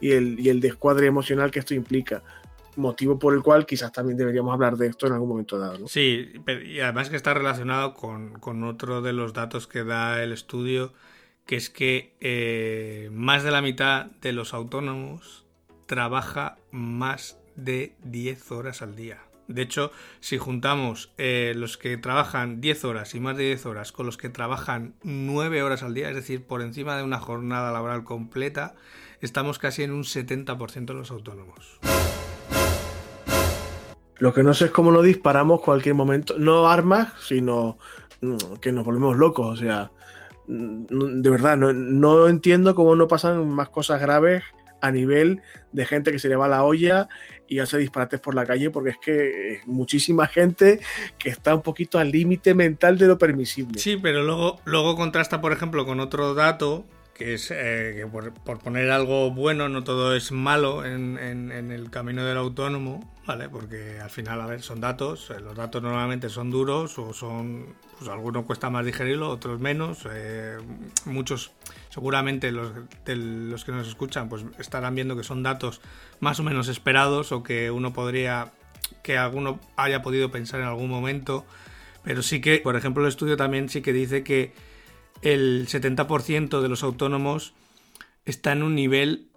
y 0.01 0.13
el, 0.13 0.39
y 0.39 0.49
el 0.49 0.61
descuadre 0.61 1.07
emocional 1.07 1.51
que 1.51 1.59
esto 1.59 1.75
implica 1.75 2.23
motivo 2.77 3.19
por 3.19 3.35
el 3.35 3.43
cual 3.43 3.67
quizás 3.67 3.93
también 3.93 4.19
deberíamos 4.19 4.53
hablar 4.53 4.77
de 4.77 4.89
esto 4.89 5.07
en 5.07 5.15
algún 5.15 5.31
momento 5.31 5.59
dado. 5.59 5.89
Sí, 5.89 6.33
y 6.67 6.81
además 6.81 7.11
que 7.11 7.17
está 7.17 7.35
relacionado 7.35 7.95
con, 7.95 8.35
con, 8.35 8.65
otro 8.65 9.03
de 9.03 9.13
los 9.13 9.33
datos 9.33 9.67
que 9.67 9.83
da 9.83 10.23
el 10.23 10.33
estudio, 10.33 10.93
que 11.47 11.57
es 11.57 11.71
que 11.71 12.15
eh, 12.21 13.09
más 13.13 13.43
de 13.45 13.51
la 13.51 13.63
mitad 13.63 14.07
de 14.21 14.33
los 14.33 14.53
autónomos 14.53 15.47
trabaja 15.87 16.59
más 16.71 17.39
de 17.55 17.95
10 18.05 18.53
horas 18.53 18.83
al 18.83 18.95
día. 18.95 19.21
De 19.49 19.63
hecho, 19.63 19.93
si 20.21 20.39
juntamos 20.39 21.13
eh, 21.19 21.53
los 21.57 21.77
que 21.77 21.97
trabajan 21.97 22.61
10 22.61 22.85
horas 22.85 23.15
y 23.15 23.21
más 23.21 23.37
de 23.37 23.45
10 23.45 23.67
horas 23.67 23.93
con 23.93 24.07
los 24.07 24.17
que 24.17 24.29
trabajan 24.29 24.95
9 25.03 25.63
horas 25.63 25.83
al 25.83 25.95
día, 25.95 26.09
es 26.09 26.17
decir, 26.17 26.45
por 26.45 26.63
encima 26.63 26.97
de 26.97 27.05
una 27.05 27.21
jornada 27.21 27.71
laboral 27.71 28.03
completa, 28.03 28.75
estamos 29.21 29.59
casi 29.59 29.85
en 29.85 29.93
un 29.93 30.03
70% 30.03 30.87
de 30.87 30.95
los 30.95 31.11
autónomos. 31.11 31.79
Lo 34.19 34.33
que 34.33 34.43
no 34.43 34.55
sé 34.55 34.67
es 34.67 34.71
cómo 34.71 34.91
lo 34.91 35.03
disparamos 35.03 35.61
cualquier 35.61 35.95
momento. 35.95 36.37
No 36.39 36.69
armas, 36.69 37.13
sino 37.21 37.79
mm, 38.23 38.55
que 38.61 38.73
nos 38.73 38.85
volvemos 38.85 39.17
locos. 39.17 39.47
O 39.47 39.57
sea, 39.57 39.91
mm, 40.47 41.21
de 41.21 41.31
verdad, 41.31 41.57
no, 41.57 41.73
no, 41.73 42.29
entiendo 42.29 42.75
cómo 42.75 42.97
no 42.97 43.09
pasan 43.09 43.49
más 43.49 43.69
cosas 43.69 44.01
graves 44.01 44.43
a 44.81 44.91
nivel 44.91 45.43
de 45.73 45.87
gente 45.87 46.13
que 46.13 46.19
se 46.19 46.29
le 46.29 46.37
va 46.37 46.49
la 46.49 46.65
olla 46.65 47.09
y 47.49 47.59
hace 47.59 47.79
disparates 47.79 48.21
por 48.21 48.35
la 48.35 48.45
calle, 48.45 48.71
porque 48.71 48.91
es 48.91 48.99
que 48.99 49.55
es 49.55 49.67
muchísima 49.67 50.27
gente 50.27 50.81
que 51.19 51.29
está 51.29 51.55
un 51.55 51.63
poquito 51.63 51.99
al 51.99 52.11
límite 52.11 52.55
mental 52.55 52.99
de 52.99 53.07
lo 53.07 53.19
permisible. 53.19 53.79
Sí, 53.79 53.97
pero 54.01 54.23
luego, 54.23 54.61
luego 54.65 54.97
contrasta, 54.97 55.41
por 55.41 55.53
ejemplo, 55.53 55.85
con 55.85 56.01
otro 56.01 56.35
dato 56.35 56.85
que 57.17 57.33
es 57.33 57.51
eh, 57.51 57.95
que 57.97 58.07
por, 58.07 58.59
poner 58.59 58.91
algo 58.91 59.31
bueno, 59.31 59.71
no 59.71 59.85
todo 59.85 60.15
es 60.15 60.33
malo 60.33 60.85
en, 60.85 61.17
el 61.17 61.91
camino 61.91 62.25
del 62.25 62.37
autónomo, 62.37 63.11
¿vale? 63.27 63.49
Porque 63.49 63.99
al 64.01 64.11
final, 64.11 64.39
a 64.43 64.47
ver, 64.47 64.61
son 64.61 64.83
datos, 64.83 65.31
eh, 65.31 65.41
los 65.41 65.57
datos 65.57 65.83
normalmente 65.83 66.29
son 66.29 66.51
duros 66.51 66.99
o 66.99 67.15
son, 67.15 67.75
pues 67.99 68.11
algunos 68.11 68.45
cuesta 68.45 68.69
más 68.69 68.85
digerirlo, 68.85 69.31
otros 69.31 69.59
menos, 69.59 70.07
eh, 70.13 70.59
muchos 71.07 71.53
seguramente 71.89 72.53
los, 72.53 72.73
los 73.07 73.65
que 73.65 73.73
nos 73.73 73.89
escuchan 73.89 74.29
pues 74.29 74.45
estarán 74.59 74.95
viendo 74.95 75.17
que 75.17 75.25
son 75.25 75.43
datos 75.43 75.81
más 76.21 76.39
o 76.39 76.43
menos 76.43 76.69
esperados 76.69 77.33
o 77.33 77.43
que 77.43 77.71
uno 77.71 77.95
podría, 77.95 78.53
que 79.03 79.17
alguno 79.17 79.59
haya 79.77 80.03
podido 80.03 80.31
pensar 80.31 80.61
en 80.61 80.67
algún 80.67 80.91
momento, 80.91 81.47
pero 82.05 82.23
sí 82.23 82.43
que, 82.43 82.59
por 82.59 82.77
ejemplo, 82.77 83.05
el 83.05 83.09
estudio 83.09 83.39
también 83.39 83.71
sí 83.71 83.81
que 83.81 83.95
dice 83.95 84.23
que 84.23 84.53
el 85.23 85.67
70% 85.69 86.61
de 86.61 86.69
los 86.69 86.83
autónomos 86.83 87.55
está 88.25 88.53
en 88.53 88.63
un 88.63 88.75
nivel 88.75 89.31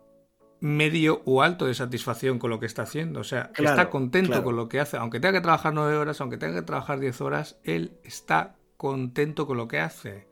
medio 0.61 1.21
o 1.25 1.41
alto 1.41 1.65
de 1.65 1.73
satisfacción 1.73 2.39
con 2.39 2.49
lo 2.49 2.59
que 2.59 2.65
está 2.65 2.84
haciendo. 2.84 3.21
O 3.21 3.23
sea, 3.23 3.51
claro, 3.51 3.75
está 3.75 3.89
contento 3.89 4.30
claro. 4.30 4.43
con 4.43 4.55
lo 4.55 4.69
que 4.69 4.80
hace. 4.80 4.97
Aunque 4.97 5.19
tenga 5.19 5.34
que 5.34 5.41
trabajar 5.41 5.73
9 5.73 5.95
horas, 5.97 6.19
aunque 6.21 6.38
tenga 6.38 6.59
que 6.59 6.65
trabajar 6.65 6.99
10 6.99 7.21
horas, 7.21 7.57
él 7.63 7.93
está 8.03 8.55
contento 8.77 9.47
con 9.47 9.57
lo 9.57 9.67
que 9.67 9.80
hace. 9.80 10.27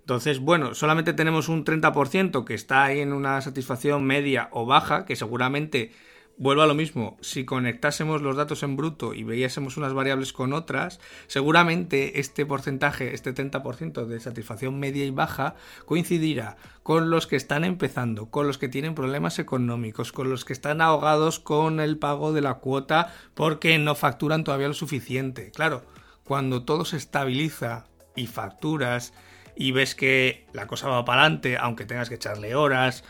Entonces, 0.00 0.40
bueno, 0.40 0.74
solamente 0.74 1.12
tenemos 1.12 1.48
un 1.48 1.64
30% 1.64 2.44
que 2.44 2.54
está 2.54 2.84
ahí 2.84 3.00
en 3.00 3.12
una 3.12 3.40
satisfacción 3.42 4.04
media 4.04 4.48
o 4.50 4.66
baja, 4.66 5.04
que 5.04 5.14
seguramente 5.14 5.92
vuelvo 6.36 6.62
a 6.62 6.66
lo 6.66 6.74
mismo, 6.74 7.18
si 7.20 7.44
conectásemos 7.44 8.22
los 8.22 8.36
datos 8.36 8.62
en 8.62 8.76
bruto 8.76 9.14
y 9.14 9.24
veíásemos 9.24 9.76
unas 9.76 9.92
variables 9.92 10.32
con 10.32 10.52
otras, 10.52 11.00
seguramente 11.26 12.18
este 12.20 12.46
porcentaje, 12.46 13.14
este 13.14 13.34
30% 13.34 14.06
de 14.06 14.20
satisfacción 14.20 14.78
media 14.78 15.04
y 15.04 15.10
baja, 15.10 15.54
coincidirá 15.84 16.56
con 16.82 17.10
los 17.10 17.26
que 17.26 17.36
están 17.36 17.64
empezando, 17.64 18.30
con 18.30 18.46
los 18.46 18.58
que 18.58 18.68
tienen 18.68 18.94
problemas 18.94 19.38
económicos, 19.38 20.12
con 20.12 20.30
los 20.30 20.44
que 20.44 20.52
están 20.52 20.80
ahogados 20.80 21.40
con 21.40 21.80
el 21.80 21.98
pago 21.98 22.32
de 22.32 22.40
la 22.40 22.54
cuota 22.54 23.12
porque 23.34 23.78
no 23.78 23.94
facturan 23.94 24.44
todavía 24.44 24.68
lo 24.68 24.74
suficiente. 24.74 25.50
Claro, 25.50 25.84
cuando 26.24 26.64
todo 26.64 26.84
se 26.84 26.96
estabiliza 26.96 27.86
y 28.16 28.26
facturas 28.26 29.12
y 29.56 29.72
ves 29.72 29.94
que 29.94 30.46
la 30.52 30.66
cosa 30.66 30.88
va 30.88 31.04
para 31.04 31.22
adelante, 31.22 31.58
aunque 31.58 31.84
tengas 31.84 32.08
que 32.08 32.14
echarle 32.14 32.54
horas, 32.54 33.04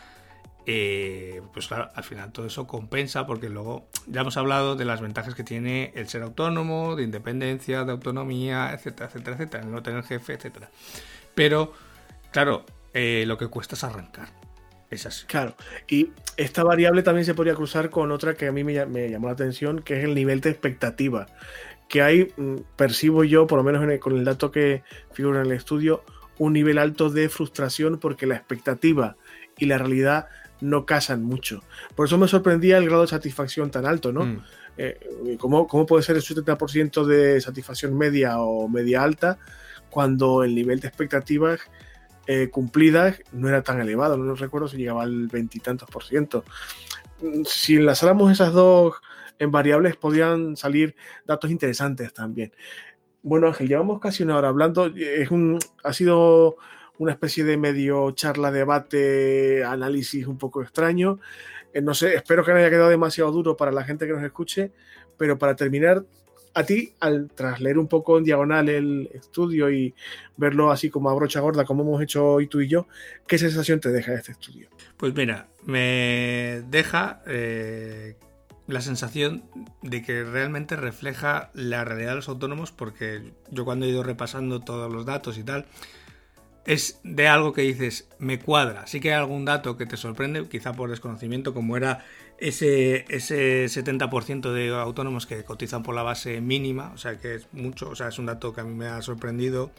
eh, 0.67 1.41
pues 1.53 1.67
claro, 1.67 1.89
al 1.95 2.03
final 2.03 2.31
todo 2.31 2.45
eso 2.45 2.67
compensa 2.67 3.25
porque 3.25 3.49
luego 3.49 3.87
ya 4.07 4.21
hemos 4.21 4.37
hablado 4.37 4.75
de 4.75 4.85
las 4.85 5.01
ventajas 5.01 5.33
que 5.33 5.43
tiene 5.43 5.91
el 5.95 6.07
ser 6.07 6.21
autónomo, 6.21 6.95
de 6.95 7.03
independencia, 7.03 7.83
de 7.83 7.91
autonomía, 7.91 8.71
etcétera, 8.73 9.07
etcétera, 9.07 9.35
etcétera, 9.37 9.63
no 9.63 9.81
tener 9.81 10.03
jefe, 10.03 10.33
etcétera. 10.33 10.69
Pero, 11.33 11.73
claro, 12.31 12.65
eh, 12.93 13.23
lo 13.25 13.37
que 13.37 13.47
cuesta 13.47 13.75
es 13.75 13.83
arrancar. 13.83 14.29
Es 14.91 15.05
así. 15.05 15.25
Claro, 15.25 15.55
y 15.87 16.11
esta 16.37 16.63
variable 16.63 17.01
también 17.01 17.25
se 17.25 17.33
podría 17.33 17.55
cruzar 17.55 17.89
con 17.89 18.11
otra 18.11 18.35
que 18.35 18.47
a 18.47 18.51
mí 18.51 18.63
me, 18.63 18.73
llamó 18.73 19.27
la 19.27 19.33
atención, 19.33 19.81
que 19.81 19.97
es 19.97 20.03
el 20.03 20.13
nivel 20.13 20.41
de 20.41 20.49
expectativa. 20.49 21.27
Que 21.87 22.01
hay, 22.01 22.33
mm, 22.35 22.57
percibo 22.75 23.23
yo, 23.23 23.47
por 23.47 23.57
lo 23.57 23.63
menos 23.63 23.99
con 23.99 24.17
el 24.17 24.25
dato 24.25 24.51
que 24.51 24.83
figura 25.13 25.39
en 25.39 25.47
el 25.47 25.53
estudio, 25.53 26.03
un 26.37 26.53
nivel 26.53 26.77
alto 26.77 27.09
de 27.09 27.29
frustración 27.29 27.99
porque 27.99 28.27
la 28.27 28.35
expectativa 28.35 29.15
y 29.57 29.65
la 29.65 29.77
realidad 29.77 30.27
no 30.61 30.85
casan 30.85 31.23
mucho. 31.23 31.63
Por 31.95 32.07
eso 32.07 32.17
me 32.17 32.27
sorprendía 32.27 32.77
el 32.77 32.85
grado 32.85 33.01
de 33.01 33.07
satisfacción 33.07 33.71
tan 33.71 33.85
alto, 33.85 34.11
¿no? 34.11 34.25
Mm. 34.25 34.43
Eh, 34.77 35.37
¿cómo, 35.37 35.67
¿cómo, 35.67 35.85
puede 35.85 36.03
ser 36.03 36.15
el 36.15 36.21
70% 36.21 37.05
de 37.05 37.41
satisfacción 37.41 37.97
media 37.97 38.39
o 38.39 38.69
media 38.69 39.03
alta 39.03 39.37
cuando 39.89 40.43
el 40.43 40.55
nivel 40.55 40.79
de 40.79 40.87
expectativas 40.87 41.59
eh, 42.27 42.49
cumplidas 42.49 43.19
no 43.31 43.49
era 43.49 43.63
tan 43.63 43.81
elevado? 43.81 44.17
No 44.17 44.35
recuerdo 44.35 44.67
si 44.67 44.77
llegaba 44.77 45.03
al 45.03 45.27
veintitantos 45.27 45.89
por 45.89 46.03
ciento. 46.03 46.45
Si 47.45 47.75
enlazáramos 47.75 48.31
esas 48.31 48.53
dos 48.53 48.95
en 49.39 49.51
variables, 49.51 49.95
podrían 49.97 50.55
salir 50.55 50.95
datos 51.25 51.51
interesantes 51.51 52.13
también. 52.13 52.53
Bueno, 53.23 53.47
Ángel, 53.47 53.67
llevamos 53.67 53.99
casi 53.99 54.23
una 54.23 54.37
hora 54.37 54.49
hablando. 54.49 54.87
Es 54.95 55.29
un, 55.31 55.59
ha 55.83 55.93
sido 55.93 56.57
una 57.01 57.13
especie 57.13 57.43
de 57.43 57.57
medio 57.57 58.11
charla, 58.11 58.51
debate, 58.51 59.63
análisis 59.63 60.27
un 60.27 60.37
poco 60.37 60.61
extraño. 60.61 61.19
Eh, 61.73 61.81
no 61.81 61.95
sé, 61.95 62.13
espero 62.13 62.45
que 62.45 62.51
no 62.51 62.59
haya 62.59 62.69
quedado 62.69 62.89
demasiado 62.89 63.31
duro 63.31 63.57
para 63.57 63.71
la 63.71 63.83
gente 63.83 64.05
que 64.05 64.13
nos 64.13 64.23
escuche, 64.23 64.71
pero 65.17 65.39
para 65.39 65.55
terminar, 65.55 66.05
a 66.53 66.63
ti, 66.63 66.93
al 66.99 67.31
tras 67.33 67.59
leer 67.59 67.79
un 67.79 67.87
poco 67.87 68.19
en 68.19 68.23
diagonal 68.23 68.69
el 68.69 69.09
estudio 69.15 69.71
y 69.71 69.95
verlo 70.37 70.69
así 70.69 70.91
como 70.91 71.09
a 71.09 71.15
brocha 71.15 71.39
gorda, 71.39 71.65
como 71.65 71.81
hemos 71.81 72.03
hecho 72.03 72.33
hoy 72.33 72.45
tú 72.45 72.61
y 72.61 72.67
yo, 72.67 72.85
¿qué 73.25 73.39
sensación 73.39 73.79
te 73.79 73.89
deja 73.89 74.13
este 74.13 74.33
estudio? 74.33 74.69
Pues 74.97 75.15
mira, 75.15 75.47
me 75.65 76.61
deja 76.69 77.23
eh, 77.25 78.15
la 78.67 78.81
sensación 78.81 79.43
de 79.81 80.03
que 80.03 80.23
realmente 80.23 80.75
refleja 80.75 81.49
la 81.55 81.83
realidad 81.83 82.11
de 82.11 82.17
los 82.17 82.29
autónomos, 82.29 82.71
porque 82.71 83.33
yo 83.49 83.65
cuando 83.65 83.87
he 83.87 83.89
ido 83.89 84.03
repasando 84.03 84.59
todos 84.59 84.93
los 84.93 85.07
datos 85.07 85.39
y 85.39 85.43
tal, 85.43 85.65
es 86.65 86.99
de 87.03 87.27
algo 87.27 87.53
que 87.53 87.61
dices, 87.63 88.07
me 88.19 88.39
cuadra. 88.39 88.87
Sí 88.87 88.99
que 88.99 89.13
hay 89.13 89.19
algún 89.19 89.45
dato 89.45 89.77
que 89.77 89.85
te 89.85 89.97
sorprende, 89.97 90.47
quizá 90.47 90.73
por 90.73 90.89
desconocimiento, 90.89 91.53
como 91.53 91.77
era 91.77 92.05
ese, 92.37 93.05
ese 93.09 93.65
70% 93.65 94.51
de 94.51 94.69
autónomos 94.69 95.25
que 95.25 95.43
cotizan 95.43 95.83
por 95.83 95.95
la 95.95 96.03
base 96.03 96.41
mínima, 96.41 96.91
o 96.93 96.97
sea 96.97 97.17
que 97.17 97.35
es 97.35 97.47
mucho, 97.51 97.89
o 97.89 97.95
sea, 97.95 98.07
es 98.07 98.19
un 98.19 98.27
dato 98.27 98.53
que 98.53 98.61
a 98.61 98.63
mí 98.63 98.73
me 98.73 98.87
ha 98.87 99.01
sorprendido, 99.01 99.71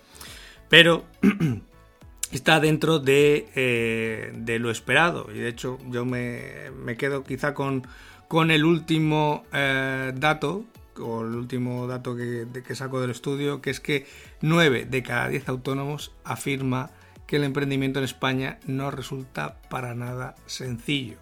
pero 0.68 1.04
está 2.32 2.60
dentro 2.60 2.98
de, 2.98 3.48
eh, 3.54 4.32
de 4.34 4.58
lo 4.58 4.70
esperado. 4.70 5.28
Y 5.32 5.38
de 5.38 5.48
hecho, 5.48 5.78
yo 5.88 6.04
me, 6.04 6.70
me 6.76 6.96
quedo 6.96 7.22
quizá 7.24 7.54
con, 7.54 7.86
con 8.28 8.50
el 8.50 8.64
último 8.64 9.44
eh, 9.52 10.12
dato 10.16 10.64
o 11.02 11.22
el 11.22 11.34
último 11.34 11.86
dato 11.86 12.16
que, 12.16 12.74
saco 12.74 13.00
del 13.00 13.10
estudio, 13.10 13.60
que 13.60 13.70
es 13.70 13.80
que 13.80 14.06
9 14.40 14.86
de 14.86 15.02
cada 15.02 15.28
10 15.28 15.48
autónomos 15.48 16.12
afirma 16.24 16.90
que 17.26 17.36
el 17.36 17.44
emprendimiento 17.44 17.98
en 17.98 18.04
España 18.04 18.58
no 18.66 18.90
resulta 18.90 19.60
para 19.68 19.94
nada 19.94 20.34
sencillo. 20.46 21.16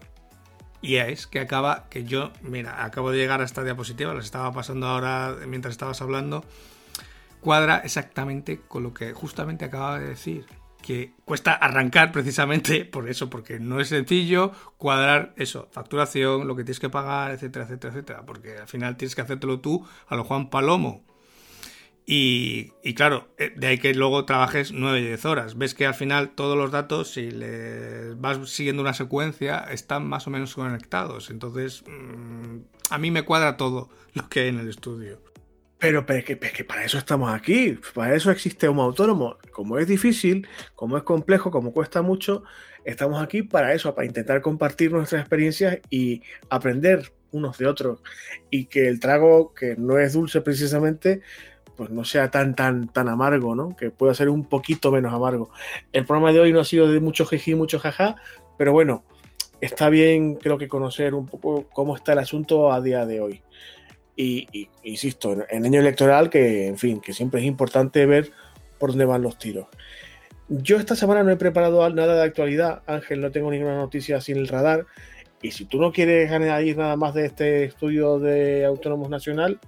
Y 0.83 0.97
es 0.97 1.27
que 1.27 1.41
acaba, 1.41 1.87
que 1.91 2.05
yo, 2.05 2.33
mira, 2.43 2.85
acabo 2.85 3.11
de 3.11 3.19
llegar 3.19 3.41
a 3.41 3.45
esta 3.45 3.65
diapositiva, 3.65 4.15
las 4.15 4.25
estaba 4.25 4.53
pasando 4.53 4.87
ahora 4.87 5.37
mientras 5.47 5.73
estabas 5.73 6.01
hablando, 6.01 6.45
cuadra 7.41 7.79
exactamente 7.79 8.61
con 8.61 8.83
lo 8.83 8.95
que 8.95 9.13
justamente 9.13 9.65
acaba 9.65 9.99
de 9.99 10.09
decir 10.09 10.47
que 10.81 11.13
cuesta 11.25 11.53
arrancar 11.53 12.13
precisamente 12.13 12.85
por 12.93 13.09
eso, 13.09 13.31
porque 13.31 13.61
no 13.61 13.81
es 13.81 13.89
sencillo 13.89 14.53
cuadrar 14.77 15.33
eso, 15.37 15.69
facturación, 15.73 16.47
lo 16.47 16.57
que 16.57 16.65
tienes 16.65 16.81
que 16.81 16.91
pagar, 16.91 17.33
etcétera, 17.33 17.65
etcétera, 17.65 17.93
etcétera, 17.93 18.27
porque 18.27 18.59
al 18.59 18.69
final 18.69 18.97
tienes 18.97 19.15
que 19.15 19.23
hacértelo 19.23 19.61
tú 19.61 19.87
a 20.09 20.17
lo 20.17 20.25
Juan 20.25 20.51
Palomo. 20.51 21.05
Y, 22.13 22.95
claro, 22.95 23.29
eh, 23.39 23.53
de 23.57 23.69
ahí 23.69 23.79
que 23.79 23.95
luego 23.95 24.25
trabajes 24.25 24.73
9 24.73 24.99
y 24.99 25.07
10 25.07 25.25
horas. 25.27 25.57
Ves 25.57 25.75
que 25.75 25.87
al 25.87 25.95
final 25.95 26.31
todos 26.31 26.59
los 26.59 26.73
datos, 26.73 27.13
si 27.13 27.31
le 27.31 28.15
vas 28.15 28.51
siguiendo 28.51 28.83
una 28.83 28.95
secuencia, 28.95 29.61
están 29.71 30.09
más 30.09 30.27
o 30.27 30.31
menos 30.31 30.57
conectados. 30.57 31.31
Entonces, 31.31 31.85
mm, 31.87 32.57
a 32.91 32.99
mí 32.99 33.13
me 33.13 33.23
cuadra 33.23 33.57
todo 33.57 33.91
lo 34.15 34.29
que 34.29 34.41
hay 34.41 34.49
en 34.49 34.59
el 34.59 34.69
estudio. 34.69 35.21
Pero, 35.81 36.05
que, 36.05 36.37
para 36.67 36.85
eso 36.85 36.99
estamos 36.99 37.33
aquí, 37.33 37.79
para 37.95 38.15
eso 38.15 38.31
existe 38.31 38.69
un 38.69 38.79
autónomo. 38.81 39.39
Como 39.51 39.79
es 39.79 39.87
difícil, 39.87 40.47
como 40.75 40.99
es 40.99 41.03
complejo, 41.05 41.51
como 41.51 41.73
cuesta 41.73 42.03
mucho, 42.03 42.45
estamos 42.85 43.23
aquí 43.23 43.43
para 43.43 43.73
eso, 43.73 43.95
para 43.95 44.07
intentar 44.07 44.43
compartir 44.43 44.93
nuestras 44.93 45.23
experiencias 45.23 45.79
y 45.89 46.21
aprender 46.51 47.13
unos 47.33 47.57
de 47.57 47.67
otros. 47.67 48.03
Y 48.51 48.67
que 48.67 48.89
el 48.89 49.01
trago, 49.01 49.55
que 49.55 49.75
no 49.77 49.99
es 49.99 50.13
dulce 50.13 50.43
precisamente, 50.43 51.23
pues 51.77 51.89
no 51.89 52.05
sea 52.05 52.31
tan, 52.31 52.55
tan, 52.55 52.89
tan 52.89 53.09
amargo, 53.09 53.55
¿no? 53.55 53.75
Que 53.75 53.91
pueda 53.91 54.13
ser 54.13 54.29
un 54.29 54.45
poquito 54.45 54.93
menos 54.93 55.15
amargo. 55.15 55.51
El 55.95 56.05
programa 56.05 56.31
de 56.31 56.41
hoy 56.41 56.53
no 56.53 56.61
ha 56.61 56.65
sido 56.67 56.93
de 56.93 57.01
mucho 57.01 57.25
jeje 57.25 57.53
y 57.53 57.55
mucho 57.55 57.79
jaja, 57.79 58.17
pero 58.59 58.73
bueno, 58.73 59.03
está 59.63 59.89
bien, 59.89 60.35
creo 60.35 60.59
que 60.59 60.69
conocer 60.69 61.15
un 61.15 61.25
poco 61.25 61.71
cómo 61.73 61.97
está 61.97 62.13
el 62.13 62.19
asunto 62.19 62.71
a 62.71 62.83
día 62.83 63.07
de 63.07 63.23
hoy. 63.23 63.43
Y, 64.23 64.69
insisto, 64.83 65.35
en 65.49 65.65
año 65.65 65.81
electoral, 65.81 66.29
que 66.29 66.67
en 66.67 66.77
fin, 66.77 67.01
que 67.01 67.15
siempre 67.15 67.41
es 67.41 67.47
importante 67.47 68.05
ver 68.05 68.33
por 68.79 68.91
dónde 68.91 69.07
van 69.07 69.23
los 69.23 69.39
tiros. 69.39 69.69
Yo 70.51 70.77
esta 70.77 70.95
semana 70.95 71.23
no 71.23 71.31
he 71.31 71.37
preparado 71.37 71.89
nada 71.89 72.17
de 72.17 72.23
actualidad, 72.25 72.83
Ángel, 72.87 73.23
no 73.23 73.31
tengo 73.31 73.51
ninguna 73.51 73.77
noticia 73.77 74.21
sin 74.21 74.37
el 74.37 74.49
radar. 74.49 74.85
Y 75.41 75.53
si 75.53 75.65
tú 75.65 75.81
no 75.81 75.91
quieres 75.91 76.31
añadir 76.31 76.77
nada 76.77 76.97
más 76.97 77.15
de 77.15 77.25
este 77.25 77.65
estudio 77.65 78.19
de 78.19 78.67
Autónomos 78.67 79.09
Nacional, 79.09 79.59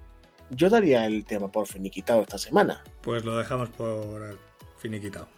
yo 0.51 0.69
daría 0.69 1.07
el 1.07 1.25
tema 1.25 1.51
por 1.51 1.67
finiquitado 1.67 2.21
esta 2.21 2.37
semana. 2.37 2.85
Pues 3.01 3.25
lo 3.25 3.39
dejamos 3.39 3.71
por 3.71 4.39
finiquitado. 4.77 5.29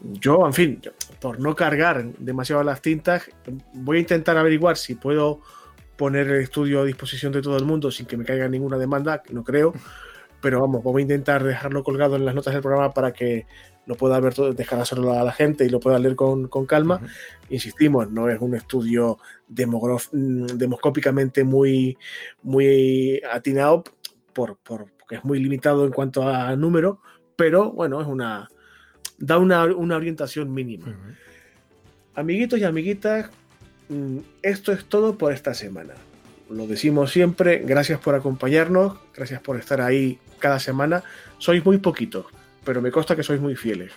Yo, 0.00 0.44
en 0.44 0.52
fin, 0.52 0.82
por 1.18 1.40
no 1.40 1.56
cargar 1.56 2.04
demasiado 2.18 2.62
las 2.62 2.82
tintas, 2.82 3.30
voy 3.72 3.96
a 3.96 4.00
intentar 4.00 4.36
averiguar 4.36 4.76
si 4.76 4.96
puedo 4.96 5.40
poner 6.02 6.26
el 6.26 6.42
estudio 6.42 6.80
a 6.80 6.84
disposición 6.84 7.30
de 7.30 7.40
todo 7.40 7.56
el 7.56 7.64
mundo 7.64 7.92
sin 7.92 8.06
que 8.06 8.16
me 8.16 8.24
caiga 8.24 8.48
ninguna 8.48 8.76
demanda, 8.76 9.22
no 9.30 9.44
creo. 9.44 9.72
Pero 10.40 10.60
vamos, 10.60 10.82
voy 10.82 11.02
a 11.02 11.04
intentar 11.04 11.44
dejarlo 11.44 11.84
colgado 11.84 12.16
en 12.16 12.24
las 12.24 12.34
notas 12.34 12.54
del 12.54 12.60
programa 12.60 12.92
para 12.92 13.12
que 13.12 13.46
lo 13.86 13.94
pueda 13.94 14.18
ver 14.18 14.34
todo, 14.34 14.52
dejar 14.52 14.80
hacerlo 14.80 15.12
a 15.12 15.22
la 15.22 15.30
gente 15.30 15.64
y 15.64 15.68
lo 15.68 15.78
pueda 15.78 16.00
leer 16.00 16.16
con, 16.16 16.48
calma. 16.66 17.00
Insistimos, 17.50 18.10
no 18.10 18.28
es 18.28 18.40
un 18.40 18.56
estudio 18.56 19.20
mm, 19.46 20.46
demoscópicamente 20.56 21.44
muy, 21.44 21.96
muy 22.42 23.22
atinado 23.30 23.84
por, 24.32 24.56
porque 24.56 25.14
es 25.14 25.24
muy 25.24 25.38
limitado 25.38 25.84
en 25.84 25.92
cuanto 25.92 26.28
a 26.28 26.56
número, 26.56 27.00
pero 27.36 27.70
bueno, 27.70 28.00
es 28.00 28.08
una 28.08 28.48
da 29.18 29.38
una, 29.38 29.62
orientación 29.62 30.52
mínima. 30.52 30.96
Amiguitos 32.16 32.58
y 32.58 32.64
amiguitas, 32.64 33.30
esto 34.42 34.72
es 34.72 34.84
todo 34.84 35.18
por 35.18 35.32
esta 35.32 35.54
semana. 35.54 35.94
Lo 36.50 36.66
decimos 36.66 37.10
siempre, 37.10 37.62
gracias 37.64 37.98
por 37.98 38.14
acompañarnos, 38.14 38.98
gracias 39.14 39.40
por 39.40 39.56
estar 39.58 39.80
ahí 39.80 40.18
cada 40.38 40.60
semana. 40.60 41.02
Sois 41.38 41.64
muy 41.64 41.78
poquitos, 41.78 42.26
pero 42.64 42.82
me 42.82 42.90
consta 42.90 43.16
que 43.16 43.22
sois 43.22 43.40
muy 43.40 43.56
fieles. 43.56 43.92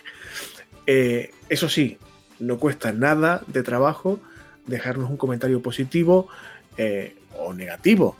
Eh, 0.86 1.32
eso 1.48 1.68
sí, 1.68 1.98
no 2.38 2.58
cuesta 2.58 2.92
nada 2.92 3.42
de 3.46 3.62
trabajo 3.62 4.20
dejarnos 4.66 5.10
un 5.10 5.16
comentario 5.16 5.60
positivo 5.60 6.28
eh, 6.76 7.16
o 7.38 7.52
negativo. 7.52 8.16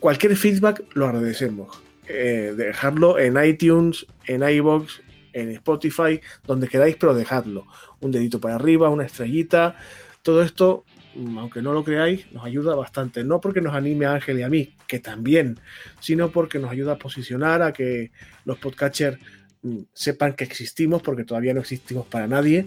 Cualquier 0.00 0.36
feedback 0.36 0.82
lo 0.94 1.06
agradecemos. 1.06 1.80
Eh, 2.08 2.54
dejarlo 2.56 3.18
en 3.18 3.42
iTunes, 3.42 4.06
en 4.26 4.42
iBox, 4.42 5.00
en 5.32 5.50
Spotify, 5.50 6.20
donde 6.44 6.68
queráis, 6.68 6.96
pero 6.96 7.14
dejadlo. 7.14 7.66
Un 8.00 8.10
dedito 8.10 8.40
para 8.40 8.56
arriba, 8.56 8.90
una 8.90 9.04
estrellita. 9.04 9.76
Todo 10.22 10.42
esto 10.42 10.84
Mm, 10.95 10.95
aunque 11.38 11.62
no 11.62 11.72
lo 11.72 11.84
creáis, 11.84 12.30
nos 12.32 12.44
ayuda 12.44 12.74
bastante. 12.74 13.24
No 13.24 13.40
porque 13.40 13.60
nos 13.60 13.74
anime 13.74 14.06
a 14.06 14.14
Ángel 14.14 14.38
y 14.38 14.42
a 14.42 14.48
mí, 14.48 14.74
que 14.86 14.98
también, 14.98 15.58
sino 16.00 16.30
porque 16.30 16.58
nos 16.58 16.70
ayuda 16.70 16.92
a 16.92 16.98
posicionar, 16.98 17.62
a 17.62 17.72
que 17.72 18.10
los 18.44 18.58
podcatchers 18.58 19.18
mm, 19.62 19.78
sepan 19.92 20.34
que 20.34 20.44
existimos, 20.44 21.02
porque 21.02 21.24
todavía 21.24 21.54
no 21.54 21.60
existimos 21.60 22.06
para 22.06 22.26
nadie. 22.26 22.66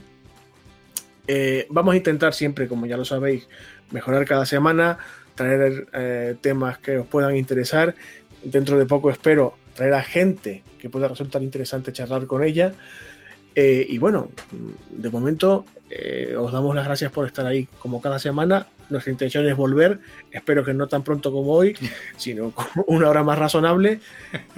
Eh, 1.28 1.68
vamos 1.70 1.94
a 1.94 1.98
intentar 1.98 2.34
siempre, 2.34 2.68
como 2.68 2.86
ya 2.86 2.98
lo 2.98 3.06
sabéis, 3.06 3.48
mejorar 3.92 4.26
cada 4.26 4.46
semana, 4.46 4.98
traer 5.36 5.88
eh, 5.94 6.36
temas 6.42 6.80
que 6.80 6.98
os 6.98 7.08
puedan 7.08 7.36
interesar. 7.36 7.96
Dentro 8.44 8.78
de 8.80 8.86
poco 8.86 9.12
espero 9.12 9.56
traer 9.76 9.94
a 9.94 10.02
gente 10.02 10.64
que 10.80 10.90
pueda 10.90 11.08
resultar 11.08 11.44
interesante 11.44 11.94
charlar 11.94 12.26
con 12.26 12.44
ella. 12.44 12.74
Eh, 13.56 13.86
y 13.88 13.98
bueno, 13.98 14.30
de 14.90 15.10
momento 15.10 15.66
eh, 15.90 16.36
os 16.38 16.52
damos 16.52 16.76
las 16.76 16.86
gracias 16.86 17.12
por 17.12 17.26
estar 17.26 17.46
ahí 17.46 17.68
como 17.80 18.02
cada 18.02 18.20
semana. 18.20 18.68
Nuestra 18.90 19.12
intención 19.12 19.46
es 19.48 19.56
volver, 19.56 20.00
espero 20.32 20.64
que 20.64 20.74
no 20.74 20.88
tan 20.88 21.04
pronto 21.04 21.32
como 21.32 21.54
hoy, 21.54 21.76
sino 22.18 22.52
con 22.52 22.68
una 22.88 23.10
hora 23.10 23.24
más 23.24 23.38
razonable. 23.38 24.00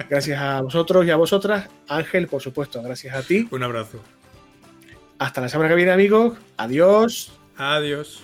Gracias 0.08 0.40
a 0.40 0.60
vosotros 0.62 1.06
y 1.06 1.10
a 1.10 1.16
vosotras. 1.16 1.68
Ángel, 1.88 2.28
por 2.28 2.40
supuesto, 2.40 2.82
gracias 2.82 3.14
a 3.14 3.22
ti. 3.22 3.48
Un 3.50 3.62
abrazo. 3.62 4.00
Hasta 5.18 5.40
la 5.40 5.48
semana 5.48 5.68
que 5.68 5.76
viene, 5.76 5.92
amigos. 5.92 6.38
Adiós. 6.56 7.32
Adiós. 7.56 8.22